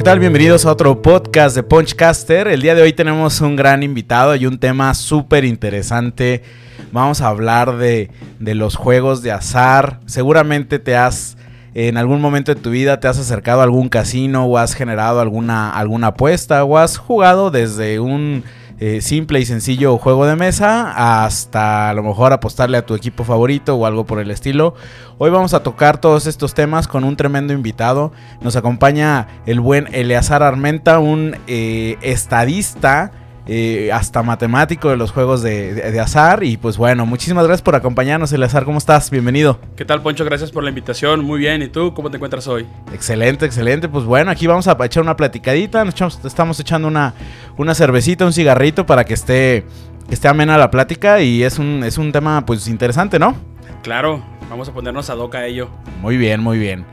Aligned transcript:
¿qué 0.00 0.04
tal? 0.04 0.18
Bienvenidos 0.18 0.64
a 0.64 0.72
otro 0.72 1.02
podcast 1.02 1.54
de 1.54 1.62
Punchcaster. 1.62 2.48
El 2.48 2.62
día 2.62 2.74
de 2.74 2.80
hoy 2.80 2.94
tenemos 2.94 3.42
un 3.42 3.54
gran 3.54 3.82
invitado 3.82 4.34
y 4.34 4.46
un 4.46 4.58
tema 4.58 4.94
súper 4.94 5.44
interesante. 5.44 6.42
Vamos 6.90 7.20
a 7.20 7.28
hablar 7.28 7.76
de, 7.76 8.10
de, 8.38 8.54
los 8.54 8.76
juegos 8.76 9.20
de 9.20 9.30
azar. 9.30 10.00
Seguramente 10.06 10.78
te 10.78 10.96
has, 10.96 11.36
en 11.74 11.98
algún 11.98 12.22
momento 12.22 12.54
de 12.54 12.58
tu 12.58 12.70
vida, 12.70 12.98
te 12.98 13.08
has 13.08 13.18
acercado 13.18 13.60
a 13.60 13.64
algún 13.64 13.90
casino 13.90 14.46
o 14.46 14.56
has 14.56 14.72
generado 14.72 15.20
alguna, 15.20 15.70
alguna 15.70 16.06
apuesta 16.06 16.64
o 16.64 16.78
has 16.78 16.96
jugado 16.96 17.50
desde 17.50 18.00
un 18.00 18.42
eh, 18.80 19.02
simple 19.02 19.38
y 19.40 19.44
sencillo 19.44 19.98
juego 19.98 20.24
de 20.24 20.36
mesa 20.36 21.24
hasta 21.26 21.90
a 21.90 21.94
lo 21.94 22.02
mejor 22.02 22.32
apostarle 22.32 22.78
a 22.78 22.86
tu 22.86 22.94
equipo 22.94 23.24
favorito 23.24 23.76
o 23.76 23.84
algo 23.84 24.06
por 24.06 24.20
el 24.20 24.30
estilo. 24.30 24.74
Hoy 25.18 25.28
vamos 25.28 25.52
a 25.52 25.62
tocar 25.62 26.00
todos 26.00 26.26
estos 26.26 26.54
temas 26.54 26.88
con 26.88 27.04
un 27.04 27.14
tremendo 27.14 27.52
invitado. 27.52 28.10
Nos 28.40 28.56
acompaña 28.56 29.28
el 29.44 29.60
buen 29.60 29.86
Eleazar 29.92 30.42
Armenta, 30.42 30.98
un 30.98 31.36
eh, 31.46 31.98
estadista 32.00 33.12
eh, 33.52 33.90
hasta 33.92 34.22
matemático 34.22 34.90
de 34.90 34.96
los 34.96 35.10
juegos 35.10 35.42
de, 35.42 35.98
azar. 36.00 36.44
Y 36.44 36.56
pues 36.56 36.76
bueno, 36.76 37.04
muchísimas 37.04 37.44
gracias 37.44 37.62
por 37.62 37.74
acompañarnos, 37.74 38.32
Eleazar. 38.32 38.64
¿Cómo 38.64 38.78
estás? 38.78 39.10
Bienvenido. 39.10 39.58
¿Qué 39.74 39.84
tal, 39.84 40.02
Poncho? 40.02 40.24
Gracias 40.24 40.52
por 40.52 40.62
la 40.62 40.68
invitación. 40.68 41.24
Muy 41.24 41.40
bien. 41.40 41.60
¿Y 41.60 41.66
tú 41.66 41.92
cómo 41.92 42.12
te 42.12 42.18
encuentras 42.18 42.46
hoy? 42.46 42.64
Excelente, 42.94 43.46
excelente. 43.46 43.88
Pues 43.88 44.04
bueno, 44.04 44.30
aquí 44.30 44.46
vamos 44.46 44.68
a 44.68 44.76
echar 44.84 45.02
una 45.02 45.16
platicadita. 45.16 45.82
estamos 45.82 46.60
echando 46.60 46.86
una, 46.86 47.12
una 47.56 47.74
cervecita, 47.74 48.24
un 48.24 48.32
cigarrito 48.32 48.86
para 48.86 49.02
que 49.02 49.14
esté, 49.14 49.64
esté 50.10 50.28
amena 50.28 50.56
la 50.56 50.70
plática. 50.70 51.20
Y 51.20 51.42
es 51.42 51.58
un, 51.58 51.82
es 51.82 51.98
un 51.98 52.12
tema 52.12 52.46
pues 52.46 52.68
interesante, 52.68 53.18
¿no? 53.18 53.34
Claro, 53.82 54.22
vamos 54.48 54.68
a 54.68 54.72
ponernos 54.72 55.10
a 55.10 55.16
doca 55.16 55.38
a 55.38 55.46
ello. 55.46 55.70
Muy 56.00 56.16
bien, 56.16 56.40
muy 56.40 56.60
bien. 56.60 56.84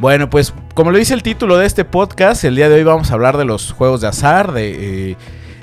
Bueno, 0.00 0.28
pues 0.28 0.52
como 0.74 0.90
lo 0.90 0.98
dice 0.98 1.14
el 1.14 1.22
título 1.22 1.56
de 1.56 1.64
este 1.64 1.86
podcast, 1.86 2.44
el 2.44 2.56
día 2.56 2.68
de 2.68 2.74
hoy 2.74 2.84
vamos 2.84 3.10
a 3.10 3.14
hablar 3.14 3.38
de 3.38 3.46
los 3.46 3.72
juegos 3.72 4.02
de 4.02 4.08
azar, 4.08 4.52
de... 4.52 5.12
Eh, 5.12 5.16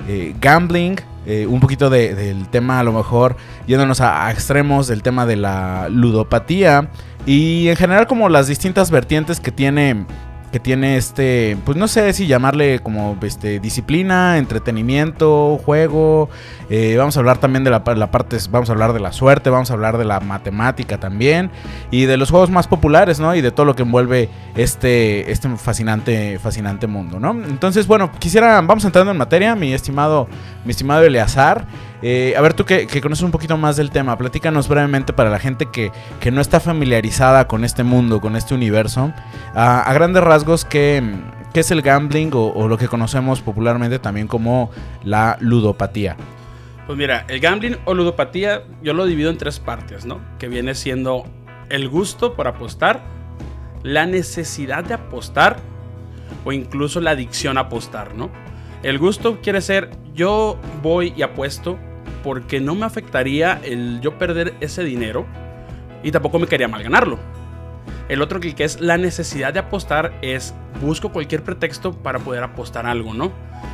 eh, 0.07 0.35
gambling, 0.39 0.97
eh, 1.25 1.45
un 1.45 1.59
poquito 1.59 1.89
del 1.89 2.47
tema 2.49 2.79
a 2.79 2.83
lo 2.83 2.93
mejor 2.93 3.35
yéndonos 3.67 4.01
a, 4.01 4.31
extremos 4.31 4.87
del 4.87 5.03
tema 5.03 5.25
de 5.25 5.35
la 5.35 5.87
ludopatía 5.89 6.89
y 7.25 7.67
en 7.67 7.75
general 7.75 8.07
como 8.07 8.27
las 8.27 8.47
distintas 8.47 8.89
vertientes 8.89 9.39
que 9.39 9.51
tiene 9.51 10.05
que 10.51 10.59
tiene 10.59 10.97
este, 10.97 11.57
pues 11.65 11.77
no 11.77 11.87
sé 11.87 12.11
si 12.13 12.27
llamarle 12.27 12.79
como 12.79 13.17
este, 13.21 13.59
disciplina, 13.59 14.37
entretenimiento, 14.37 15.59
juego. 15.63 16.29
Eh, 16.69 16.95
vamos 16.97 17.15
a 17.15 17.21
hablar 17.21 17.37
también 17.37 17.63
de 17.63 17.69
la, 17.69 17.83
parte, 17.83 18.37
vamos 18.49 18.69
a 18.69 18.73
hablar 18.73 18.93
de 18.93 18.99
la 18.99 19.13
suerte, 19.13 19.49
vamos 19.49 19.71
a 19.71 19.73
hablar 19.73 19.97
de 19.97 20.05
la 20.05 20.19
matemática 20.19 20.99
también 20.99 21.51
y 21.89 22.05
de 22.05 22.17
los 22.17 22.31
juegos 22.31 22.49
más 22.49 22.67
populares, 22.67 23.19
¿no? 23.19 23.35
Y 23.35 23.41
de 23.41 23.51
todo 23.51 23.65
lo 23.65 23.75
que 23.75 23.83
envuelve 23.83 24.29
este, 24.55 25.31
este 25.31 25.49
fascinante, 25.57 26.37
fascinante 26.39 26.87
mundo, 26.87 27.19
¿no? 27.19 27.31
Entonces, 27.31 27.87
bueno, 27.87 28.11
quisiera, 28.19 28.59
vamos 28.61 28.83
entrando 28.83 29.11
en 29.11 29.17
materia, 29.17 29.55
mi 29.55 29.73
estimado, 29.73 30.27
mi 30.65 30.71
estimado 30.71 31.03
Eleazar. 31.03 31.65
Eh, 32.01 32.33
a 32.35 32.41
ver, 32.41 32.53
tú 32.53 32.65
que, 32.65 32.87
conoces 33.01 33.23
un 33.23 33.31
poquito 33.31 33.57
más 33.57 33.75
del 33.77 33.91
tema, 33.91 34.17
platícanos 34.17 34.67
brevemente 34.67 35.13
para 35.13 35.29
la 35.29 35.39
gente 35.39 35.67
que, 35.71 35.91
no 36.31 36.41
está 36.41 36.59
familiarizada 36.59 37.47
con 37.47 37.63
este 37.63 37.83
mundo, 37.83 38.21
con 38.21 38.35
este 38.35 38.55
universo, 38.55 39.13
a, 39.53 39.91
grandes 39.93 40.23
rasgos, 40.23 40.65
¿qué, 40.65 41.03
es 41.53 41.71
el 41.71 41.81
gambling 41.81 42.31
o, 42.33 42.67
lo 42.67 42.77
que 42.77 42.87
conocemos 42.87 43.41
popularmente 43.41 43.99
también 43.99 44.27
como 44.27 44.71
la 45.03 45.37
ludopatía? 45.39 46.17
Pues 46.87 46.97
mira, 46.97 47.25
el 47.27 47.39
gambling 47.39 47.77
o 47.85 47.93
ludopatía 47.93 48.63
yo 48.81 48.93
lo 48.93 49.05
divido 49.05 49.29
en 49.29 49.37
tres 49.37 49.59
partes, 49.59 50.05
¿no? 50.05 50.19
Que 50.39 50.47
viene 50.47 50.73
siendo 50.73 51.25
el 51.69 51.87
gusto 51.87 52.33
por 52.33 52.47
apostar, 52.47 53.01
la 53.83 54.05
necesidad 54.05 54.83
de 54.83 54.95
apostar 54.95 55.57
o 56.43 56.51
incluso 56.51 56.99
la 56.99 57.11
adicción 57.11 57.57
a 57.57 57.61
apostar, 57.61 58.15
¿no? 58.15 58.31
El 58.81 58.97
gusto 58.97 59.39
quiere 59.41 59.61
ser 59.61 59.91
yo 60.15 60.57
voy 60.81 61.13
y 61.15 61.21
apuesto 61.21 61.77
porque 62.23 62.59
no 62.59 62.75
me 62.75 62.85
afectaría 62.85 63.59
el 63.63 64.01
yo 64.01 64.17
perder 64.17 64.53
ese 64.59 64.83
dinero 64.83 65.25
y 66.03 66.11
tampoco 66.11 66.39
me 66.39 66.47
quería 66.47 66.67
mal 66.67 66.83
ganarlo. 66.83 67.19
El 68.09 68.21
otro 68.21 68.39
que 68.39 68.63
es 68.63 68.81
la 68.81 68.97
necesidad 68.97 69.53
de 69.53 69.59
apostar 69.59 70.13
es 70.21 70.53
busco 70.81 71.11
cualquier 71.11 71.43
pretexto 71.43 71.93
para 71.93 72.19
poder 72.19 72.43
apostar 72.43 72.85
algo, 72.85 73.13
¿no? 73.13 73.31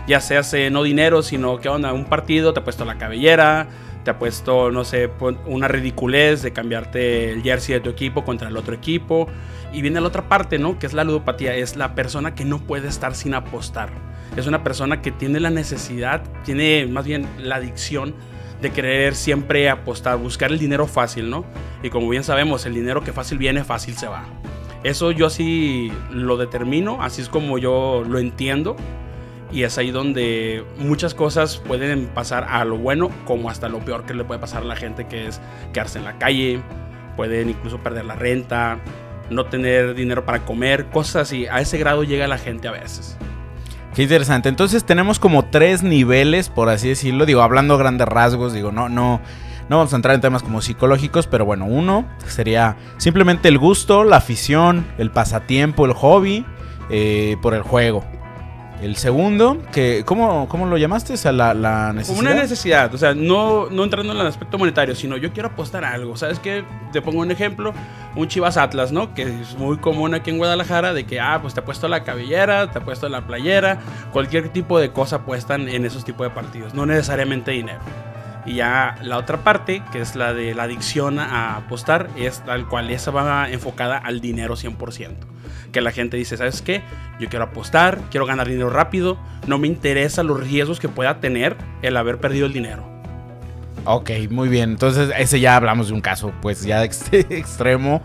Ya 0.08 0.22
sea 0.22 0.42
no 0.70 0.84
dinero, 0.84 1.24
sino 1.24 1.60
que 1.60 1.70
onda, 1.70 1.94
un 1.94 2.06
partido, 2.06 2.54
te 2.54 2.60
ha 2.60 2.64
puesto 2.64 2.86
la 2.86 2.98
cabellera, 2.98 3.68
te 4.04 4.12
ha 4.12 4.20
puesto, 4.20 4.70
no 4.72 4.84
sé, 4.84 5.10
una 5.46 5.68
ridiculez 5.68 6.42
de 6.42 6.54
cambiarte 6.54 7.32
el 7.32 7.42
jersey 7.42 7.74
de 7.76 7.82
tu 7.82 7.90
equipo 7.90 8.24
contra 8.24 8.50
el 8.50 8.58
otro 8.58 8.76
equipo. 8.76 9.28
Y 9.74 9.82
viene 9.82 10.00
la 10.00 10.08
otra 10.08 10.30
parte, 10.30 10.60
¿no? 10.60 10.80
Que 10.80 10.86
es 10.86 10.94
la 10.94 11.04
ludopatía, 11.04 11.56
es 11.56 11.76
la 11.76 11.96
persona 11.96 12.36
que 12.36 12.46
no 12.46 12.60
puede 12.60 12.88
estar 12.88 13.16
sin 13.16 13.34
apostar. 13.34 13.90
Es 14.36 14.46
una 14.48 14.64
persona 14.64 15.02
que 15.02 15.12
tiene 15.12 15.40
la 15.40 15.50
necesidad, 15.50 16.22
tiene 16.46 16.86
más 16.86 17.06
bien 17.06 17.28
la 17.40 17.56
adicción 17.56 18.14
de 18.62 18.72
querer 18.72 19.16
siempre 19.16 19.70
apostar, 19.70 20.18
buscar 20.18 20.52
el 20.52 20.60
dinero 20.60 20.88
fácil, 20.88 21.30
¿no? 21.30 21.46
Y 21.84 21.90
como 21.90 22.10
bien 22.10 22.24
sabemos, 22.24 22.66
el 22.66 22.74
dinero 22.74 23.04
que 23.04 23.14
fácil 23.14 23.38
viene, 23.38 23.64
fácil 23.64 23.96
se 23.96 24.08
va. 24.08 24.26
Eso 24.84 25.12
yo 25.12 25.28
así 25.28 25.92
lo 26.12 26.38
determino, 26.38 27.02
así 27.02 27.22
es 27.22 27.30
como 27.30 27.58
yo 27.58 28.04
lo 28.08 28.20
entiendo. 28.20 28.76
Y 29.52 29.64
es 29.64 29.78
ahí 29.78 29.92
donde 29.92 30.66
muchas 30.78 31.14
cosas 31.14 31.58
pueden 31.58 32.08
pasar 32.08 32.46
a 32.50 32.66
lo 32.66 32.78
bueno 32.78 33.10
como 33.26 33.50
hasta 33.50 33.70
lo 33.70 33.80
peor 33.80 34.06
que 34.06 34.14
le 34.14 34.26
puede 34.26 34.40
pasar 34.40 34.64
a 34.64 34.66
la 34.66 34.76
gente, 34.76 35.08
que 35.08 35.28
es 35.28 35.40
quedarse 35.72 36.00
en 36.00 36.06
la 36.06 36.18
calle, 36.18 36.60
pueden 37.16 37.50
incluso 37.50 37.80
perder 37.80 38.06
la 38.06 38.16
renta, 38.16 38.80
no 39.30 39.46
tener 39.46 39.94
dinero 39.96 40.26
para 40.26 40.46
comer, 40.46 40.88
cosas 40.88 41.28
así. 41.28 41.48
A 41.48 41.62
ese 41.62 41.78
grado 41.78 42.04
llega 42.04 42.28
la 42.28 42.38
gente 42.38 42.68
a 42.68 42.72
veces. 42.72 43.18
Qué 43.98 44.04
interesante. 44.04 44.48
Entonces 44.48 44.84
tenemos 44.84 45.18
como 45.18 45.46
tres 45.46 45.82
niveles, 45.82 46.50
por 46.50 46.70
así 46.70 46.88
decirlo. 46.88 47.26
Digo, 47.26 47.42
hablando 47.42 47.80
grandes 47.80 48.08
rasgos, 48.08 48.54
digo, 48.54 48.72
no, 48.72 48.90
no, 48.90 49.20
no 49.70 49.78
vamos 49.78 49.92
a 49.92 49.96
entrar 49.96 50.14
en 50.14 50.22
temas 50.22 50.44
como 50.44 50.62
psicológicos, 50.62 51.26
pero 51.26 51.46
bueno, 51.46 51.66
uno 51.66 52.06
sería 52.28 52.78
simplemente 52.98 53.48
el 53.48 53.58
gusto, 53.58 54.04
la 54.04 54.18
afición, 54.18 54.86
el 55.00 55.10
pasatiempo, 55.10 55.88
el 55.88 55.94
hobby 55.94 56.46
eh, 56.92 57.38
por 57.42 57.56
el 57.56 57.64
juego. 57.64 58.06
El 58.82 58.96
segundo, 58.96 59.64
que 59.72 60.04
¿cómo, 60.06 60.48
cómo 60.48 60.68
lo 60.68 60.78
llamaste? 60.78 61.14
O 61.14 61.18
sea, 61.18 61.32
la, 61.32 61.54
necesidad. 61.94 62.16
Como 62.16 62.20
una 62.20 62.40
necesidad, 62.40 62.94
o 62.94 62.98
sea, 62.98 63.16
no, 63.16 63.72
no 63.72 63.84
entrando 63.84 64.14
en 64.14 64.20
el 64.20 64.28
aspecto 64.28 64.60
monetario, 64.60 64.94
sino 64.94 65.18
yo 65.18 65.34
quiero 65.34 65.50
apostar 65.50 65.84
a 65.84 65.94
algo. 65.94 66.16
¿Sabes 66.16 66.40
qué? 66.40 66.64
Te 66.92 67.02
pongo 67.02 67.22
un 67.22 67.32
ejemplo, 67.32 67.74
un 68.16 68.28
Chivas 68.28 68.56
Atlas, 68.56 68.92
¿no? 68.92 69.16
Que 69.16 69.24
es 69.24 69.58
muy 69.58 69.78
común 69.78 70.14
aquí 70.14 70.30
en 70.30 70.38
Guadalajara, 70.38 70.94
de 70.94 71.06
que, 71.06 71.20
ah, 71.20 71.40
pues 71.42 71.56
te 71.56 71.62
ha 71.62 71.66
puesto 71.66 71.88
la 71.88 72.04
cabellera, 72.04 72.72
te 72.72 72.78
ha 72.78 72.84
puesto 72.84 73.10
la 73.10 73.26
playera, 73.26 73.80
cualquier 74.14 74.50
tipo 74.50 74.80
de 74.80 74.92
cosa 74.92 75.18
apuestan 75.18 75.70
en 75.70 75.84
esos 75.84 76.06
tipos 76.06 76.28
de 76.28 76.34
partidos, 76.34 76.76
no 76.76 76.86
necesariamente 76.86 77.52
dinero. 77.52 77.80
Y 78.48 78.56
ya 78.56 78.96
la 79.04 79.18
otra 79.18 79.44
parte, 79.44 79.84
que 79.92 80.02
es 80.02 80.16
la 80.16 80.34
de 80.34 80.56
la 80.56 80.64
adicción 80.64 81.20
a 81.20 81.58
apostar, 81.58 82.10
es 82.18 82.44
tal 82.46 82.68
cual 82.68 82.90
esa 82.90 83.12
va 83.12 83.52
enfocada 83.52 83.98
al 83.98 84.22
dinero 84.22 84.56
100% 84.56 85.38
que 85.72 85.82
la 85.82 85.92
gente 85.92 86.18
dice, 86.18 86.38
¿sabes 86.38 86.62
qué? 86.62 86.82
Yo 87.20 87.30
quiero 87.30 87.46
apostar, 87.46 88.00
quiero 88.10 88.26
ganar 88.26 88.48
dinero 88.48 88.70
rápido, 88.70 89.18
no 89.48 89.58
me 89.58 89.68
interesa 89.68 90.24
los 90.24 90.40
riesgos 90.40 90.80
que 90.80 90.90
pueda 90.90 91.20
tener 91.20 91.56
el 91.82 91.98
haber 91.98 92.20
perdido 92.20 92.46
el 92.46 92.54
dinero. 92.54 92.86
Ok, 93.86 94.12
muy 94.30 94.50
bien. 94.50 94.72
Entonces, 94.72 95.12
ese 95.18 95.40
ya 95.40 95.56
hablamos 95.56 95.88
de 95.88 95.94
un 95.94 96.02
caso, 96.02 96.34
pues 96.42 96.64
ya 96.64 96.84
extremo. 97.12 98.02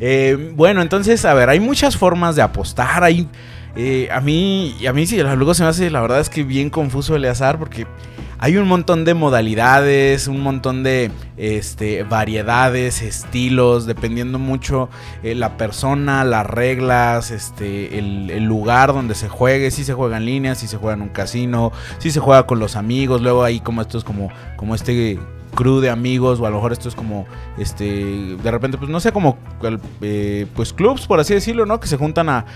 Eh, 0.00 0.52
bueno, 0.54 0.82
entonces, 0.82 1.24
a 1.24 1.32
ver, 1.34 1.48
hay 1.48 1.60
muchas 1.60 1.96
formas 1.96 2.36
de 2.36 2.42
apostar. 2.42 3.04
Hay, 3.04 3.28
eh, 3.76 4.08
a 4.12 4.20
mí, 4.20 4.76
a 4.86 4.92
mí 4.92 5.06
sí, 5.06 5.22
luego 5.22 5.54
se 5.54 5.62
me 5.62 5.68
hace, 5.68 5.90
la 5.90 6.00
verdad 6.00 6.20
es 6.20 6.28
que 6.28 6.42
bien 6.42 6.70
confuso 6.70 7.16
el 7.16 7.24
azar, 7.24 7.58
porque 7.58 7.86
hay 8.42 8.56
un 8.56 8.66
montón 8.66 9.04
de 9.04 9.14
modalidades, 9.14 10.26
un 10.26 10.40
montón 10.40 10.82
de 10.82 11.12
este, 11.36 12.02
variedades, 12.02 13.00
estilos, 13.00 13.86
dependiendo 13.86 14.40
mucho 14.40 14.88
eh, 15.22 15.36
la 15.36 15.56
persona, 15.56 16.24
las 16.24 16.44
reglas, 16.44 17.30
este, 17.30 18.00
el, 18.00 18.42
lugar 18.42 18.92
donde 18.94 19.14
se 19.14 19.28
juegue, 19.28 19.70
si 19.70 19.84
se 19.84 19.94
juega 19.94 20.16
en 20.16 20.24
línea, 20.26 20.56
si 20.56 20.66
se 20.66 20.76
juega 20.76 20.94
en 20.94 21.02
un 21.02 21.10
casino, 21.10 21.70
si 21.98 22.10
se 22.10 22.18
juega 22.18 22.44
con 22.44 22.58
los 22.58 22.74
amigos, 22.74 23.22
luego 23.22 23.44
ahí 23.44 23.60
como 23.60 23.80
esto 23.80 23.96
es 23.96 24.02
como, 24.02 24.28
como 24.56 24.74
este 24.74 25.20
crew 25.54 25.78
de 25.78 25.90
amigos 25.90 26.40
o 26.40 26.46
a 26.46 26.50
lo 26.50 26.56
mejor 26.56 26.72
esto 26.72 26.88
es 26.88 26.96
como 26.96 27.26
este 27.58 28.38
de 28.42 28.50
repente 28.50 28.76
pues 28.76 28.90
no 28.90 28.98
sé 28.98 29.12
como 29.12 29.36
eh, 30.00 30.46
pues 30.56 30.72
clubs 30.72 31.06
por 31.06 31.20
así 31.20 31.34
decirlo 31.34 31.66
no 31.66 31.78
que 31.78 31.86
se 31.86 31.98
juntan 31.98 32.30
a 32.30 32.46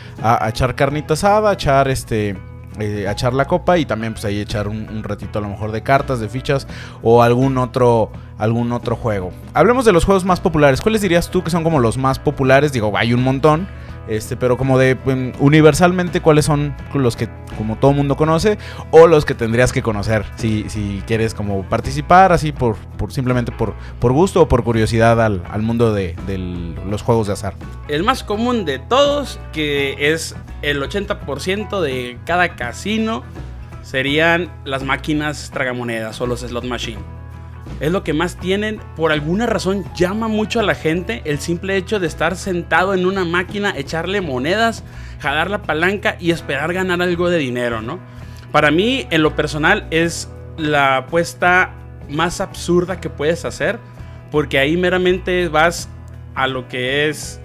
echar 0.49 0.75
carnita 0.75 1.13
asada 1.13 1.51
a 1.51 1.53
echar 1.53 1.89
este 1.89 2.37
eh, 2.81 3.07
a 3.09 3.13
echar 3.13 3.35
la 3.35 3.47
copa 3.47 3.79
y 3.79 3.87
también 3.87 4.13
pues 4.13 4.25
ahí 4.25 4.41
echar 4.41 4.69
un, 4.69 5.03
ratito 5.03 5.39
a 5.39 5.43
lo 5.43 5.49
mejor 5.49 5.73
de 5.73 5.83
cartas, 5.83 6.21
de 6.21 6.29
fichas 6.29 6.67
o 7.03 7.23
algún 7.23 7.59
otro, 7.59 8.11
algún 8.39 8.73
otro 8.73 8.97
juego. 8.97 9.33
Hablemos 9.55 9.85
de 9.85 9.93
los 9.93 10.05
juegos 10.05 10.25
más 10.25 10.41
populares. 10.41 10.81
¿Cuáles 10.81 11.03
dirías 11.03 11.31
tú 11.31 11.43
que 11.43 11.51
son 11.51 11.65
como 11.65 11.79
los 11.81 11.97
más 11.97 12.19
populares? 12.19 12.73
Digo, 12.73 12.93
hay 12.97 13.15
un 13.15 13.23
montón, 13.23 13.69
Este, 14.09 14.37
pero 14.37 14.57
como 14.57 14.79
de 14.79 14.97
em, 15.07 15.33
universalmente 15.41 16.21
cuáles 16.21 16.45
son 16.45 16.75
los 16.95 17.17
que 17.17 17.29
como 17.57 17.77
todo 17.77 17.93
mundo 17.93 18.17
conoce 18.17 18.59
o 18.91 19.07
los 19.07 19.25
que 19.25 19.35
tendrías 19.35 19.73
que 19.73 19.83
conocer 19.83 20.25
si, 20.37 20.69
si 20.69 21.03
quieres 21.07 21.35
como 21.35 21.65
participar 21.65 22.33
así 22.33 22.53
por, 22.53 22.77
por 22.99 23.13
simplemente 23.13 23.51
por, 23.51 23.75
por 23.99 24.13
gusto 24.13 24.43
o 24.43 24.49
por 24.49 24.63
curiosidad 24.63 25.21
al, 25.21 25.43
al 25.51 25.63
mundo 25.63 25.93
de, 25.93 26.15
de 26.27 26.39
los 26.39 27.03
juegos 27.03 27.27
de 27.27 27.33
azar. 27.33 27.55
El 27.89 28.05
más 28.05 28.23
común 28.23 28.65
de 28.65 28.79
todos, 28.79 29.41
que 29.53 30.13
es 30.13 30.37
el 30.63 30.83
80% 30.83 31.81
de 31.81 32.19
cada 32.25 32.55
casino, 32.57 33.25
serían 33.83 34.51
las 34.65 34.85
máquinas 34.85 35.51
tragamonedas 35.53 36.21
o 36.21 36.27
los 36.27 36.41
slot 36.41 36.65
machine 36.65 37.16
es 37.81 37.93
lo 37.93 38.03
que 38.03 38.13
más 38.13 38.37
tienen. 38.37 38.81
Por 38.97 39.13
alguna 39.13 39.47
razón 39.47 39.85
llama 39.95 40.29
mucho 40.29 40.61
a 40.61 40.63
la 40.63 40.75
gente 40.75 41.23
el 41.25 41.39
simple 41.39 41.77
hecho 41.77 42.01
de 42.01 42.07
estar 42.07 42.37
sentado 42.37 42.95
en 42.95 43.07
una 43.07 43.25
máquina, 43.25 43.75
echarle 43.77 44.21
monedas, 44.21 44.85
jalar 45.21 45.51
la 45.51 45.63
palanca 45.63 46.17
y 46.19 46.31
esperar 46.31 46.73
ganar 46.73 47.03
algo 47.03 47.29
de 47.29 47.39
dinero, 47.39 47.83
¿no? 47.83 47.99
Para 48.53 48.71
mí, 48.71 49.07
en 49.11 49.23
lo 49.23 49.37
personal, 49.37 49.87
es 49.91 50.31
la 50.57 50.99
apuesta 50.99 51.73
más 52.09 52.41
absurda 52.41 53.01
que 53.01 53.11
puedes 53.11 53.45
hacer, 53.45 53.79
porque 54.31 54.59
ahí 54.59 54.77
meramente 54.77 55.49
vas 55.49 55.89
a 56.35 56.47
lo 56.47 56.69
que 56.69 57.09
es, 57.09 57.41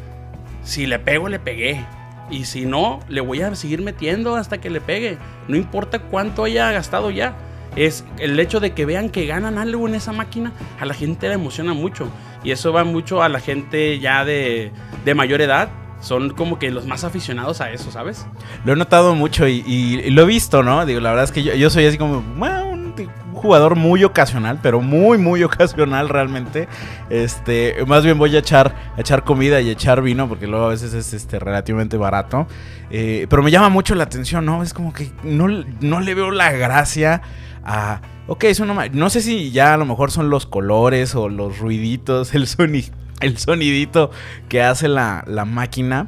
si 0.63 0.86
le 0.86 1.00
pego, 1.00 1.28
le 1.28 1.39
pegué. 1.39 1.86
Y 2.30 2.45
si 2.45 2.66
no, 2.66 3.01
le 3.10 3.19
voy 3.19 3.42
a 3.42 3.54
seguir 3.56 3.81
metiendo 3.81 4.38
hasta 4.38 4.60
que 4.62 4.69
le 4.69 4.80
pegue. 4.80 5.18
No 5.50 5.57
importa 5.57 6.00
cuánto 6.00 6.45
haya 6.45 6.72
gastado 6.72 7.10
ya 7.10 7.36
es 7.75 8.03
el 8.19 8.39
hecho 8.39 8.59
de 8.59 8.73
que 8.73 8.85
vean 8.85 9.09
que 9.09 9.25
ganan 9.25 9.57
algo 9.57 9.88
en 9.88 9.95
esa 9.95 10.12
máquina, 10.12 10.51
a 10.79 10.85
la 10.85 10.94
gente 10.94 11.27
le 11.27 11.35
emociona 11.35 11.73
mucho. 11.73 12.07
Y 12.44 12.51
eso 12.51 12.73
va 12.73 12.83
mucho 12.83 13.21
a 13.21 13.29
la 13.29 13.39
gente 13.39 14.00
ya 14.00 14.25
de, 14.25 14.71
mayor 15.15 15.41
edad. 15.41 15.69
Son 16.01 16.31
como 16.31 16.57
que 16.57 16.71
los 16.71 16.88
más 16.88 17.03
aficionados 17.03 17.62
a 17.62 17.71
eso, 17.71 17.91
¿sabes? 17.91 18.25
Lo 18.65 18.73
he 18.73 18.75
notado 18.75 19.13
mucho 19.13 19.47
y, 19.47 20.09
lo 20.09 20.23
he 20.23 20.25
visto, 20.25 20.63
¿no? 20.63 20.85
Digo, 20.85 21.00
la 21.00 21.09
verdad 21.09 21.25
es 21.25 21.31
que 21.31 21.44
yo, 21.44 21.69
soy 21.69 21.85
así 21.85 21.97
como 21.97 22.18
un 22.18 22.95
jugador 23.33 23.75
muy 23.75 24.03
ocasional, 24.03 24.59
pero 24.62 24.81
muy, 24.81 25.19
muy 25.19 25.44
ocasional 25.44 26.09
realmente. 26.09 26.68
Este, 27.12 27.75
más 27.85 28.03
bien 28.03 28.18
voy 28.18 28.35
a 28.35 28.39
echar, 28.39 28.75
echar 28.97 29.23
comida 29.23 29.62
y 29.62 29.69
echar 29.69 30.01
vino, 30.01 30.27
porque 30.27 30.47
luego 30.47 30.65
a 30.65 30.69
veces 30.69 30.94
es 30.94 31.13
este, 31.13 31.38
relativamente 31.38 31.97
barato. 31.97 32.47
Eh, 32.89 33.27
pero 33.29 33.44
me 33.44 33.51
llama 33.51 33.69
mucho 33.69 33.94
la 33.94 34.03
atención, 34.03 34.44
¿no? 34.44 34.63
Es 34.63 34.73
como 34.73 34.94
que 34.94 35.12
no, 35.23 35.47
no 35.81 36.00
le 36.00 36.15
veo 36.15 36.31
la 36.31 36.51
gracia 36.51 37.21
a... 37.63 38.01
Ok, 38.27 38.45
eso 38.45 38.65
no, 38.65 38.75
no 38.93 39.09
sé 39.09 39.21
si 39.21 39.51
ya 39.51 39.73
a 39.73 39.77
lo 39.77 39.85
mejor 39.85 40.11
son 40.11 40.29
los 40.29 40.45
colores 40.45 41.15
o 41.15 41.29
los 41.29 41.59
ruiditos, 41.59 42.33
el, 42.35 42.47
el 43.21 43.37
sonidito 43.37 44.11
que 44.49 44.61
hace 44.61 44.87
la, 44.87 45.23
máquina. 45.45 46.07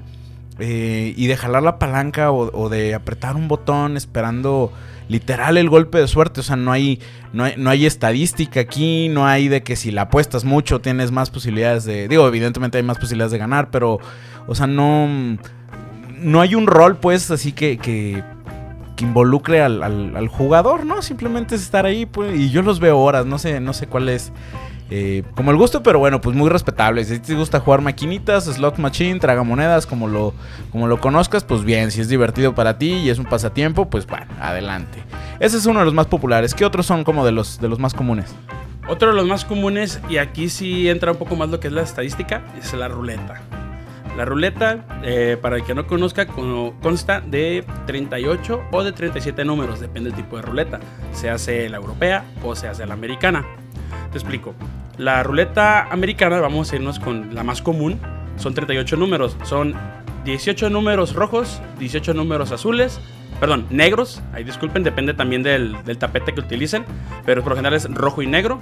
Eh, 0.59 1.15
y 1.17 1.25
de 1.25 1.35
jalar 1.35 1.63
la 1.63 1.79
palanca 1.79 2.31
o, 2.31 2.69
de 2.69 2.93
apretar 2.93 3.35
un 3.35 3.47
botón 3.47 3.97
esperando 3.97 4.71
literal 5.09 5.57
el 5.57 5.67
golpe 5.67 5.97
de 5.97 6.07
suerte. 6.07 6.41
O 6.41 6.43
sea, 6.43 6.55
no 6.55 6.71
hay, 6.71 6.99
no 7.33 7.43
hay, 7.43 7.55
no 7.57 7.71
hay, 7.71 7.87
estadística 7.87 8.59
aquí, 8.59 9.09
no 9.09 9.25
hay 9.25 9.47
de 9.47 9.63
que 9.63 9.75
si 9.75 9.91
la 9.91 10.03
apuestas 10.03 10.45
mucho 10.45 10.79
tienes 10.79 11.11
más 11.11 11.31
posibilidades 11.31 11.85
de... 11.85 12.07
Digo, 12.07 12.27
evidentemente 12.27 12.77
hay 12.77 12.83
más 12.83 12.99
posibilidades 12.99 13.31
de 13.31 13.39
ganar, 13.39 13.71
pero, 13.71 13.99
o 14.47 14.55
sea, 14.55 14.67
no... 14.67 15.37
No 16.19 16.39
hay 16.39 16.55
un 16.55 16.67
rol, 16.67 16.95
pues, 16.95 17.31
así 17.31 17.51
que 17.51 18.23
involucre 19.03 19.61
al, 19.61 20.27
jugador, 20.27 20.85
¿no? 20.85 21.01
Simplemente 21.01 21.55
es 21.55 21.61
estar 21.61 21.85
ahí, 21.85 22.05
pues, 22.05 22.35
y 22.39 22.49
yo 22.49 22.61
los 22.61 22.79
veo 22.79 22.97
horas, 22.97 23.25
no 23.25 23.37
sé, 23.37 23.59
no 23.59 23.73
sé 23.73 23.87
cuál 23.87 24.09
es. 24.09 24.31
Eh, 24.89 25.23
como 25.35 25.49
el 25.49 25.57
gusto, 25.57 25.81
pero 25.81 25.97
bueno, 25.97 26.21
pues 26.21 26.35
muy 26.35 26.49
respetable. 26.49 27.03
Si 27.03 27.17
te 27.19 27.33
gusta 27.35 27.59
jugar 27.59 27.81
maquinitas, 27.81 28.45
slot 28.45 28.77
machine, 28.77 29.19
tragamonedas, 29.19 29.87
como 29.87 30.07
lo, 30.07 30.33
como 30.71 30.87
lo 30.87 30.99
conozcas, 30.99 31.43
pues 31.43 31.63
bien. 31.63 31.89
Si 31.89 32.01
es 32.01 32.09
divertido 32.09 32.53
para 32.53 32.77
ti 32.77 32.91
y 32.93 33.09
es 33.09 33.17
un 33.17 33.25
pasatiempo, 33.25 33.89
pues 33.89 34.05
bueno, 34.05 34.27
adelante. 34.39 34.99
Ese 35.39 35.57
es 35.57 35.65
uno 35.65 35.79
de 35.79 35.85
los 35.85 35.93
más 35.93 36.07
populares. 36.07 36.53
¿Qué 36.53 36.63
otros 36.63 36.85
son 36.85 37.03
como 37.03 37.25
de 37.25 37.31
los, 37.31 37.59
de 37.59 37.69
los 37.69 37.79
más 37.79 37.93
comunes? 37.93 38.35
Otro 38.87 39.09
de 39.09 39.15
los 39.15 39.25
más 39.25 39.45
comunes, 39.45 39.99
y 40.09 40.17
aquí 40.17 40.49
sí 40.49 40.89
entra 40.89 41.13
un 41.13 41.17
poco 41.17 41.35
más 41.35 41.49
lo 41.49 41.59
que 41.59 41.67
es 41.67 41.73
la 41.73 41.81
estadística, 41.81 42.43
es 42.59 42.73
la 42.73 42.89
ruleta. 42.89 43.41
La 44.17 44.25
ruleta, 44.25 44.85
eh, 45.03 45.37
para 45.41 45.55
el 45.55 45.63
que 45.63 45.73
no 45.73 45.87
conozca, 45.87 46.27
consta 46.27 47.19
de 47.21 47.65
38 47.87 48.61
o 48.71 48.83
de 48.83 48.91
37 48.91 49.43
números, 49.43 49.79
depende 49.79 50.11
del 50.11 50.17
tipo 50.17 50.35
de 50.35 50.43
ruleta, 50.43 50.79
se 51.13 51.31
hace 51.31 51.67
la 51.67 51.77
europea 51.77 52.23
o 52.43 52.55
se 52.55 52.67
hace 52.67 52.85
la 52.85 52.93
americana. 52.93 53.43
Te 54.11 54.17
explico. 54.19 54.53
La 54.97 55.23
ruleta 55.23 55.87
americana, 55.89 56.39
vamos 56.39 56.71
a 56.71 56.75
irnos 56.75 56.99
con 56.99 57.33
la 57.33 57.43
más 57.43 57.63
común, 57.63 57.99
son 58.37 58.53
38 58.53 58.97
números, 58.97 59.35
son 59.43 59.73
18 60.25 60.69
números 60.69 61.15
rojos, 61.15 61.59
18 61.79 62.13
números 62.13 62.51
azules, 62.51 62.99
perdón, 63.39 63.65
negros, 63.71 64.21
ahí 64.31 64.43
disculpen, 64.43 64.83
depende 64.83 65.15
también 65.15 65.41
del, 65.41 65.75
del 65.85 65.97
tapete 65.97 66.33
que 66.33 66.41
utilicen, 66.41 66.85
pero 67.25 67.41
por 67.41 67.53
lo 67.53 67.55
general 67.55 67.73
es 67.73 67.91
rojo 67.91 68.21
y 68.21 68.27
negro 68.27 68.59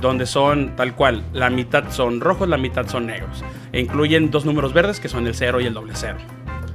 donde 0.00 0.26
son 0.26 0.76
tal 0.76 0.94
cual, 0.94 1.24
la 1.32 1.50
mitad 1.50 1.90
son 1.90 2.20
rojos, 2.20 2.48
la 2.48 2.56
mitad 2.56 2.86
son 2.88 3.06
negros. 3.06 3.44
E 3.72 3.80
incluyen 3.80 4.30
dos 4.30 4.44
números 4.44 4.72
verdes 4.72 5.00
que 5.00 5.08
son 5.08 5.26
el 5.26 5.34
0 5.34 5.60
y 5.60 5.66
el 5.66 5.74
doble 5.74 5.92
0. 5.94 6.16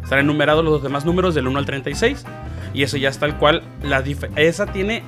Están 0.03 0.19
enumerados 0.19 0.63
los 0.63 0.83
demás 0.83 1.05
números 1.05 1.33
del 1.33 1.47
1 1.47 1.59
al 1.59 1.65
36 1.65 2.25
y 2.73 2.83
eso 2.83 2.97
ya 2.97 3.09
es 3.09 3.19
tal 3.19 3.37
cual. 3.37 3.63
Esa 4.35 4.65
tiene 4.67 5.03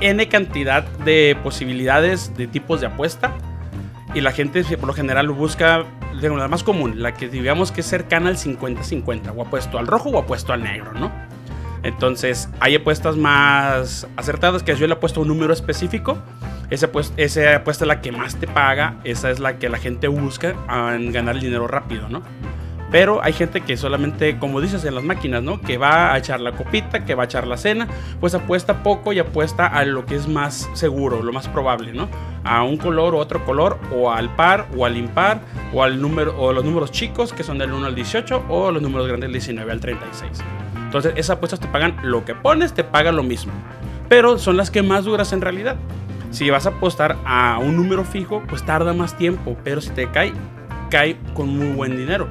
n 0.00 0.28
cantidad 0.28 0.84
de 1.04 1.36
posibilidades 1.42 2.36
de 2.36 2.46
tipos 2.46 2.80
de 2.80 2.88
apuesta 2.88 3.34
y 4.14 4.20
la 4.20 4.32
gente 4.32 4.64
por 4.76 4.88
lo 4.88 4.94
general 4.94 5.28
busca 5.28 5.84
la 6.12 6.48
más 6.48 6.62
común, 6.62 7.02
la 7.02 7.12
que 7.12 7.28
digamos 7.28 7.70
que 7.72 7.82
es 7.82 7.86
cercana 7.86 8.30
al 8.30 8.36
50-50, 8.36 9.32
o 9.36 9.42
apuesto 9.42 9.78
al 9.78 9.86
rojo 9.86 10.10
o 10.10 10.18
apuesto 10.18 10.52
al 10.52 10.62
negro, 10.62 10.92
¿no? 10.94 11.12
Entonces, 11.84 12.48
hay 12.60 12.74
apuestas 12.74 13.16
más 13.16 14.08
acertadas 14.16 14.62
que 14.62 14.74
yo 14.74 14.86
le 14.86 14.94
he 14.94 14.96
puesto 14.96 15.20
un 15.20 15.28
número 15.28 15.52
específico 15.52 16.18
esa, 16.70 16.90
esa 17.16 17.56
apuesta 17.56 17.84
es 17.84 17.88
la 17.88 18.00
que 18.00 18.12
más 18.12 18.36
te 18.36 18.46
paga, 18.46 18.96
esa 19.04 19.30
es 19.30 19.38
la 19.38 19.58
que 19.58 19.68
la 19.68 19.78
gente 19.78 20.08
busca 20.08 20.54
en 20.94 21.12
ganar 21.12 21.36
el 21.36 21.42
dinero 21.42 21.66
rápido, 21.66 22.08
¿no? 22.08 22.22
Pero 22.90 23.22
hay 23.24 23.32
gente 23.32 23.60
que 23.60 23.76
solamente, 23.76 24.38
como 24.38 24.60
dices 24.60 24.84
en 24.84 24.94
las 24.94 25.02
máquinas, 25.02 25.42
¿no? 25.42 25.60
Que 25.60 25.78
va 25.78 26.12
a 26.12 26.18
echar 26.18 26.40
la 26.40 26.52
copita, 26.52 27.04
que 27.04 27.14
va 27.14 27.24
a 27.24 27.26
echar 27.26 27.46
la 27.46 27.56
cena, 27.56 27.88
pues 28.20 28.34
apuesta 28.34 28.82
poco 28.82 29.12
y 29.12 29.18
apuesta 29.18 29.66
a 29.66 29.84
lo 29.84 30.06
que 30.06 30.14
es 30.14 30.28
más 30.28 30.70
seguro, 30.74 31.22
lo 31.22 31.32
más 31.32 31.48
probable, 31.48 31.92
¿no? 31.92 32.08
A 32.44 32.62
un 32.62 32.76
color 32.76 33.14
o 33.14 33.18
otro 33.18 33.44
color, 33.44 33.78
o 33.92 34.12
al 34.12 34.34
par 34.36 34.68
o 34.76 34.86
al 34.86 34.96
impar, 34.96 35.40
o 35.72 35.82
al 35.82 36.00
número, 36.00 36.38
o 36.38 36.52
los 36.52 36.64
números 36.64 36.92
chicos, 36.92 37.32
que 37.32 37.42
son 37.42 37.58
del 37.58 37.72
1 37.72 37.86
al 37.86 37.94
18, 37.94 38.44
o 38.48 38.70
los 38.70 38.82
números 38.82 39.08
grandes 39.08 39.28
del 39.28 39.32
19 39.32 39.72
al 39.72 39.80
36. 39.80 40.30
Entonces, 40.94 41.14
esas 41.16 41.38
apuestas 41.38 41.58
te 41.58 41.66
pagan 41.66 41.96
lo 42.04 42.24
que 42.24 42.36
pones, 42.36 42.72
te 42.72 42.84
pagan 42.84 43.16
lo 43.16 43.24
mismo. 43.24 43.52
Pero 44.08 44.38
son 44.38 44.56
las 44.56 44.70
que 44.70 44.80
más 44.80 45.04
duras 45.04 45.32
en 45.32 45.40
realidad. 45.40 45.74
Si 46.30 46.48
vas 46.50 46.66
a 46.66 46.68
apostar 46.68 47.16
a 47.24 47.58
un 47.58 47.74
número 47.74 48.04
fijo, 48.04 48.44
pues 48.46 48.64
tarda 48.64 48.92
más 48.92 49.18
tiempo, 49.18 49.56
pero 49.64 49.80
si 49.80 49.90
te 49.90 50.08
cae, 50.08 50.32
cae 50.90 51.16
con 51.34 51.48
muy 51.48 51.72
buen 51.72 51.96
dinero. 51.96 52.28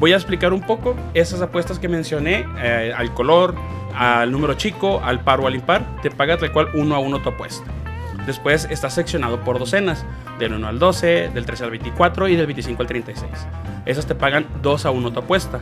Voy 0.00 0.12
a 0.12 0.16
explicar 0.16 0.52
un 0.52 0.60
poco 0.60 0.96
esas 1.14 1.40
apuestas 1.40 1.78
que 1.78 1.88
mencioné, 1.88 2.44
eh, 2.58 2.92
al 2.96 3.14
color, 3.14 3.54
al 3.94 4.32
número 4.32 4.54
chico, 4.54 5.00
al 5.04 5.20
par 5.20 5.38
o 5.38 5.46
al 5.46 5.54
impar, 5.54 6.00
te 6.02 6.10
paga 6.10 6.36
tal 6.36 6.50
cual 6.50 6.70
uno 6.74 6.96
a 6.96 6.98
uno 6.98 7.22
tu 7.22 7.28
apuesta. 7.28 7.64
Después 8.26 8.66
está 8.70 8.90
seccionado 8.90 9.38
por 9.44 9.60
docenas, 9.60 10.04
del 10.40 10.54
1 10.54 10.66
al 10.66 10.80
12, 10.80 11.30
del 11.32 11.46
13 11.46 11.62
al 11.62 11.70
24 11.70 12.26
y 12.26 12.34
del 12.34 12.46
25 12.46 12.82
al 12.82 12.88
36. 12.88 13.30
Esas 13.86 14.06
te 14.06 14.16
pagan 14.16 14.46
2 14.62 14.84
a 14.84 14.90
1 14.90 15.12
tu 15.12 15.20
apuesta. 15.20 15.60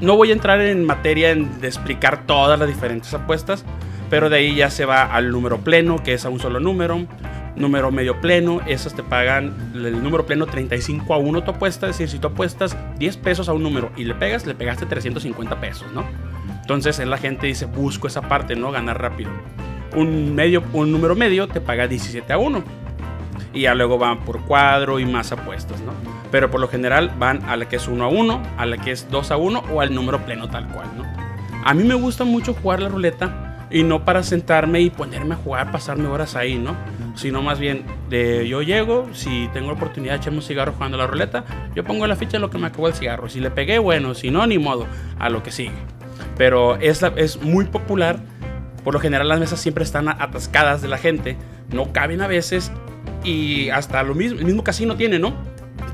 No 0.00 0.16
voy 0.16 0.30
a 0.30 0.32
entrar 0.32 0.60
en 0.62 0.84
materia 0.84 1.34
de 1.34 1.66
explicar 1.66 2.26
todas 2.26 2.58
las 2.58 2.66
diferentes 2.66 3.12
apuestas, 3.12 3.66
pero 4.08 4.30
de 4.30 4.38
ahí 4.38 4.54
ya 4.54 4.70
se 4.70 4.86
va 4.86 5.02
al 5.02 5.30
número 5.30 5.58
pleno, 5.58 6.02
que 6.02 6.14
es 6.14 6.24
a 6.24 6.30
un 6.30 6.40
solo 6.40 6.58
número. 6.58 7.06
Número 7.56 7.90
medio 7.90 8.18
pleno, 8.20 8.60
esos 8.66 8.94
te 8.94 9.02
pagan 9.02 9.72
el 9.74 10.02
número 10.02 10.24
pleno 10.24 10.46
35 10.46 11.12
a 11.12 11.18
1 11.18 11.44
tu 11.44 11.50
apuesta. 11.50 11.86
Es 11.86 11.98
decir, 11.98 12.08
si 12.08 12.18
tú 12.18 12.28
apuestas 12.28 12.76
10 12.98 13.16
pesos 13.18 13.48
a 13.50 13.52
un 13.52 13.62
número 13.62 13.90
y 13.96 14.04
le 14.04 14.14
pegas, 14.14 14.46
le 14.46 14.54
pegaste 14.54 14.86
350 14.86 15.60
pesos, 15.60 15.86
¿no? 15.92 16.04
Entonces 16.62 16.98
la 17.06 17.18
gente 17.18 17.48
dice, 17.48 17.66
busco 17.66 18.06
esa 18.06 18.22
parte, 18.22 18.56
¿no? 18.56 18.70
Ganar 18.70 19.02
rápido. 19.02 19.30
Un, 19.94 20.34
medio, 20.34 20.62
un 20.72 20.92
número 20.92 21.14
medio 21.14 21.46
te 21.48 21.60
paga 21.60 21.86
17 21.86 22.32
a 22.32 22.38
1. 22.38 22.64
Y 23.52 23.62
ya 23.62 23.74
luego 23.74 23.98
van 23.98 24.20
por 24.20 24.40
cuadro 24.46 24.98
y 24.98 25.04
más 25.04 25.32
apuestas, 25.32 25.80
¿no? 25.80 26.19
Pero 26.30 26.50
por 26.50 26.60
lo 26.60 26.68
general 26.68 27.12
van 27.18 27.42
a 27.44 27.56
la 27.56 27.68
que 27.68 27.76
es 27.76 27.88
1 27.88 28.04
a 28.04 28.08
1, 28.08 28.42
a 28.56 28.66
la 28.66 28.76
que 28.78 28.92
es 28.92 29.10
2 29.10 29.30
a 29.30 29.36
1 29.36 29.64
o 29.72 29.80
al 29.80 29.94
número 29.94 30.24
pleno 30.24 30.48
tal 30.48 30.68
cual, 30.68 30.88
¿no? 30.96 31.04
A 31.64 31.74
mí 31.74 31.84
me 31.84 31.94
gusta 31.94 32.24
mucho 32.24 32.54
jugar 32.54 32.80
la 32.80 32.88
ruleta 32.88 33.66
y 33.70 33.82
no 33.82 34.04
para 34.04 34.22
sentarme 34.22 34.80
y 34.80 34.90
ponerme 34.90 35.34
a 35.34 35.36
jugar, 35.36 35.70
pasarme 35.70 36.08
horas 36.08 36.34
ahí, 36.36 36.56
¿no? 36.56 36.74
Sino 37.14 37.42
más 37.42 37.58
bien, 37.58 37.84
de 38.08 38.48
yo 38.48 38.62
llego, 38.62 39.08
si 39.12 39.48
tengo 39.52 39.68
la 39.68 39.74
oportunidad 39.74 40.14
de 40.14 40.18
echarme 40.18 40.38
un 40.38 40.44
cigarro 40.44 40.72
jugando 40.72 40.96
la 40.96 41.06
ruleta, 41.06 41.44
yo 41.74 41.84
pongo 41.84 42.06
la 42.06 42.16
ficha 42.16 42.32
de 42.32 42.40
lo 42.40 42.50
que 42.50 42.58
me 42.58 42.66
acabó 42.66 42.88
el 42.88 42.94
cigarro. 42.94 43.28
Si 43.28 43.40
le 43.40 43.50
pegué, 43.50 43.78
bueno, 43.78 44.14
si 44.14 44.30
no, 44.30 44.46
ni 44.46 44.58
modo, 44.58 44.86
a 45.18 45.28
lo 45.30 45.42
que 45.42 45.52
sigue. 45.52 45.72
Pero 46.36 46.76
es, 46.76 47.02
es 47.16 47.40
muy 47.42 47.66
popular. 47.66 48.18
Por 48.82 48.94
lo 48.94 49.00
general 49.00 49.28
las 49.28 49.38
mesas 49.38 49.60
siempre 49.60 49.84
están 49.84 50.08
atascadas 50.08 50.80
de 50.80 50.88
la 50.88 50.96
gente, 50.96 51.36
no 51.70 51.92
caben 51.92 52.22
a 52.22 52.26
veces 52.26 52.72
y 53.22 53.68
hasta 53.68 54.02
lo 54.02 54.14
mismo, 54.14 54.38
el 54.38 54.46
mismo 54.46 54.64
casino 54.64 54.96
tiene, 54.96 55.18
¿no? 55.18 55.34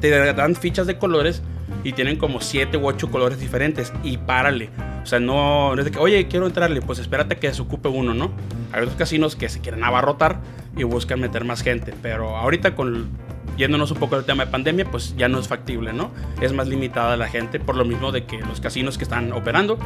Te 0.01 0.33
dan 0.35 0.55
fichas 0.55 0.87
de 0.87 0.99
colores 0.99 1.43
y 1.85 1.93
tienen 1.93 2.17
como 2.17 2.41
7 2.41 2.77
u 2.77 2.87
8 2.87 3.11
colores 3.11 3.41
diferentes 3.41 3.93
y 4.03 4.19
párale. 4.19 4.71
O 5.03 5.07
sea, 5.07 5.21
no, 5.21 5.75
es 5.79 5.85
de 5.85 5.91
que, 5.91 5.99
oye, 5.99 6.27
quiero 6.27 6.47
entrarle, 6.47 6.83
pues 6.83 6.99
espérate 6.99 7.37
que 7.37 7.53
se 7.55 7.63
ocupe 7.63 7.89
uno, 7.89 8.13
¿no? 8.13 8.33
Hay 8.73 8.83
otros 8.83 8.97
casinos 8.97 9.37
que 9.37 9.49
se 9.49 9.61
quieren 9.61 9.85
abarrotar 9.85 10.41
y 10.77 10.83
buscan 10.83 11.21
meter 11.21 11.45
más 11.45 11.63
gente, 11.63 11.95
pero 12.03 12.37
ahorita 12.37 12.75
con 12.75 13.09
yéndonos 13.57 13.91
un 13.91 13.99
poco 13.99 14.17
del 14.17 14.25
tema 14.25 14.45
de 14.45 14.51
pandemia, 14.51 14.85
pues 14.91 15.17
ya 15.17 15.29
no 15.29 15.39
es 15.39 15.49
factible, 15.49 15.93
¿no? 15.93 16.11
Es 16.41 16.53
más 16.53 16.69
limitada 16.69 17.17
la 17.17 17.29
gente 17.29 17.61
por 17.61 17.77
lo 17.77 17.85
mismo 17.85 18.13
de 18.13 18.25
que 18.25 18.39
los 18.39 18.61
casinos 18.61 18.99
que 18.99 19.05
están 19.05 19.33
operando 19.33 19.79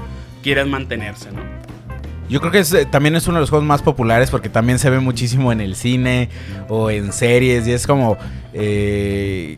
quieren 0.42 0.70
mantenerse, 0.70 1.30
¿no? 1.32 1.40
Yo 2.28 2.40
creo 2.40 2.52
que 2.52 2.60
eh, 2.60 2.86
también 2.86 3.16
es 3.16 3.26
uno 3.26 3.38
de 3.38 3.40
los 3.40 3.50
juegos 3.50 3.66
más 3.66 3.82
populares 3.82 4.30
porque 4.30 4.48
también 4.48 4.78
se 4.78 4.88
ve 4.88 5.00
muchísimo 5.00 5.50
en 5.50 5.60
el 5.60 5.74
cine 5.74 6.28
o 6.68 6.90
en 6.90 7.12
series 7.12 7.66
y 7.66 7.72
es 7.72 7.86
como... 7.86 8.16
Eh, 8.52 9.56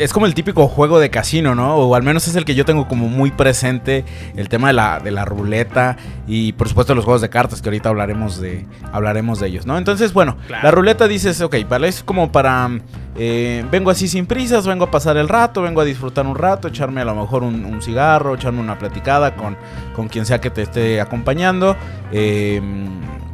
es 0.00 0.14
como 0.14 0.24
el 0.24 0.32
típico 0.32 0.66
juego 0.66 0.98
de 0.98 1.10
casino, 1.10 1.54
¿no? 1.54 1.76
O 1.76 1.94
al 1.94 2.02
menos 2.02 2.26
es 2.26 2.34
el 2.34 2.46
que 2.46 2.54
yo 2.54 2.64
tengo 2.64 2.88
como 2.88 3.08
muy 3.08 3.30
presente, 3.30 4.06
el 4.34 4.48
tema 4.48 4.68
de 4.68 4.72
la, 4.72 4.98
de 4.98 5.10
la 5.10 5.26
ruleta 5.26 5.98
y 6.26 6.54
por 6.54 6.70
supuesto 6.70 6.94
los 6.94 7.04
juegos 7.04 7.20
de 7.20 7.28
cartas, 7.28 7.60
que 7.60 7.68
ahorita 7.68 7.90
hablaremos 7.90 8.40
de, 8.40 8.64
hablaremos 8.92 9.40
de 9.40 9.48
ellos, 9.48 9.66
¿no? 9.66 9.76
Entonces, 9.76 10.14
bueno, 10.14 10.38
la 10.48 10.70
ruleta 10.70 11.06
dices, 11.06 11.42
ok, 11.42 11.56
vale, 11.68 11.88
es 11.88 12.02
como 12.02 12.32
para, 12.32 12.70
eh, 13.14 13.62
vengo 13.70 13.90
así 13.90 14.08
sin 14.08 14.24
prisas, 14.24 14.66
vengo 14.66 14.86
a 14.86 14.90
pasar 14.90 15.18
el 15.18 15.28
rato, 15.28 15.60
vengo 15.60 15.82
a 15.82 15.84
disfrutar 15.84 16.26
un 16.26 16.34
rato, 16.34 16.68
echarme 16.68 17.02
a 17.02 17.04
lo 17.04 17.14
mejor 17.14 17.42
un, 17.42 17.82
cigarro, 17.82 18.34
echarme 18.34 18.60
una 18.60 18.78
platicada 18.78 19.36
con, 19.36 19.58
con 19.94 20.08
quien 20.08 20.24
sea 20.24 20.40
que 20.40 20.48
te 20.48 20.62
esté 20.62 21.02
acompañando. 21.02 21.76
Eh, 22.10 22.62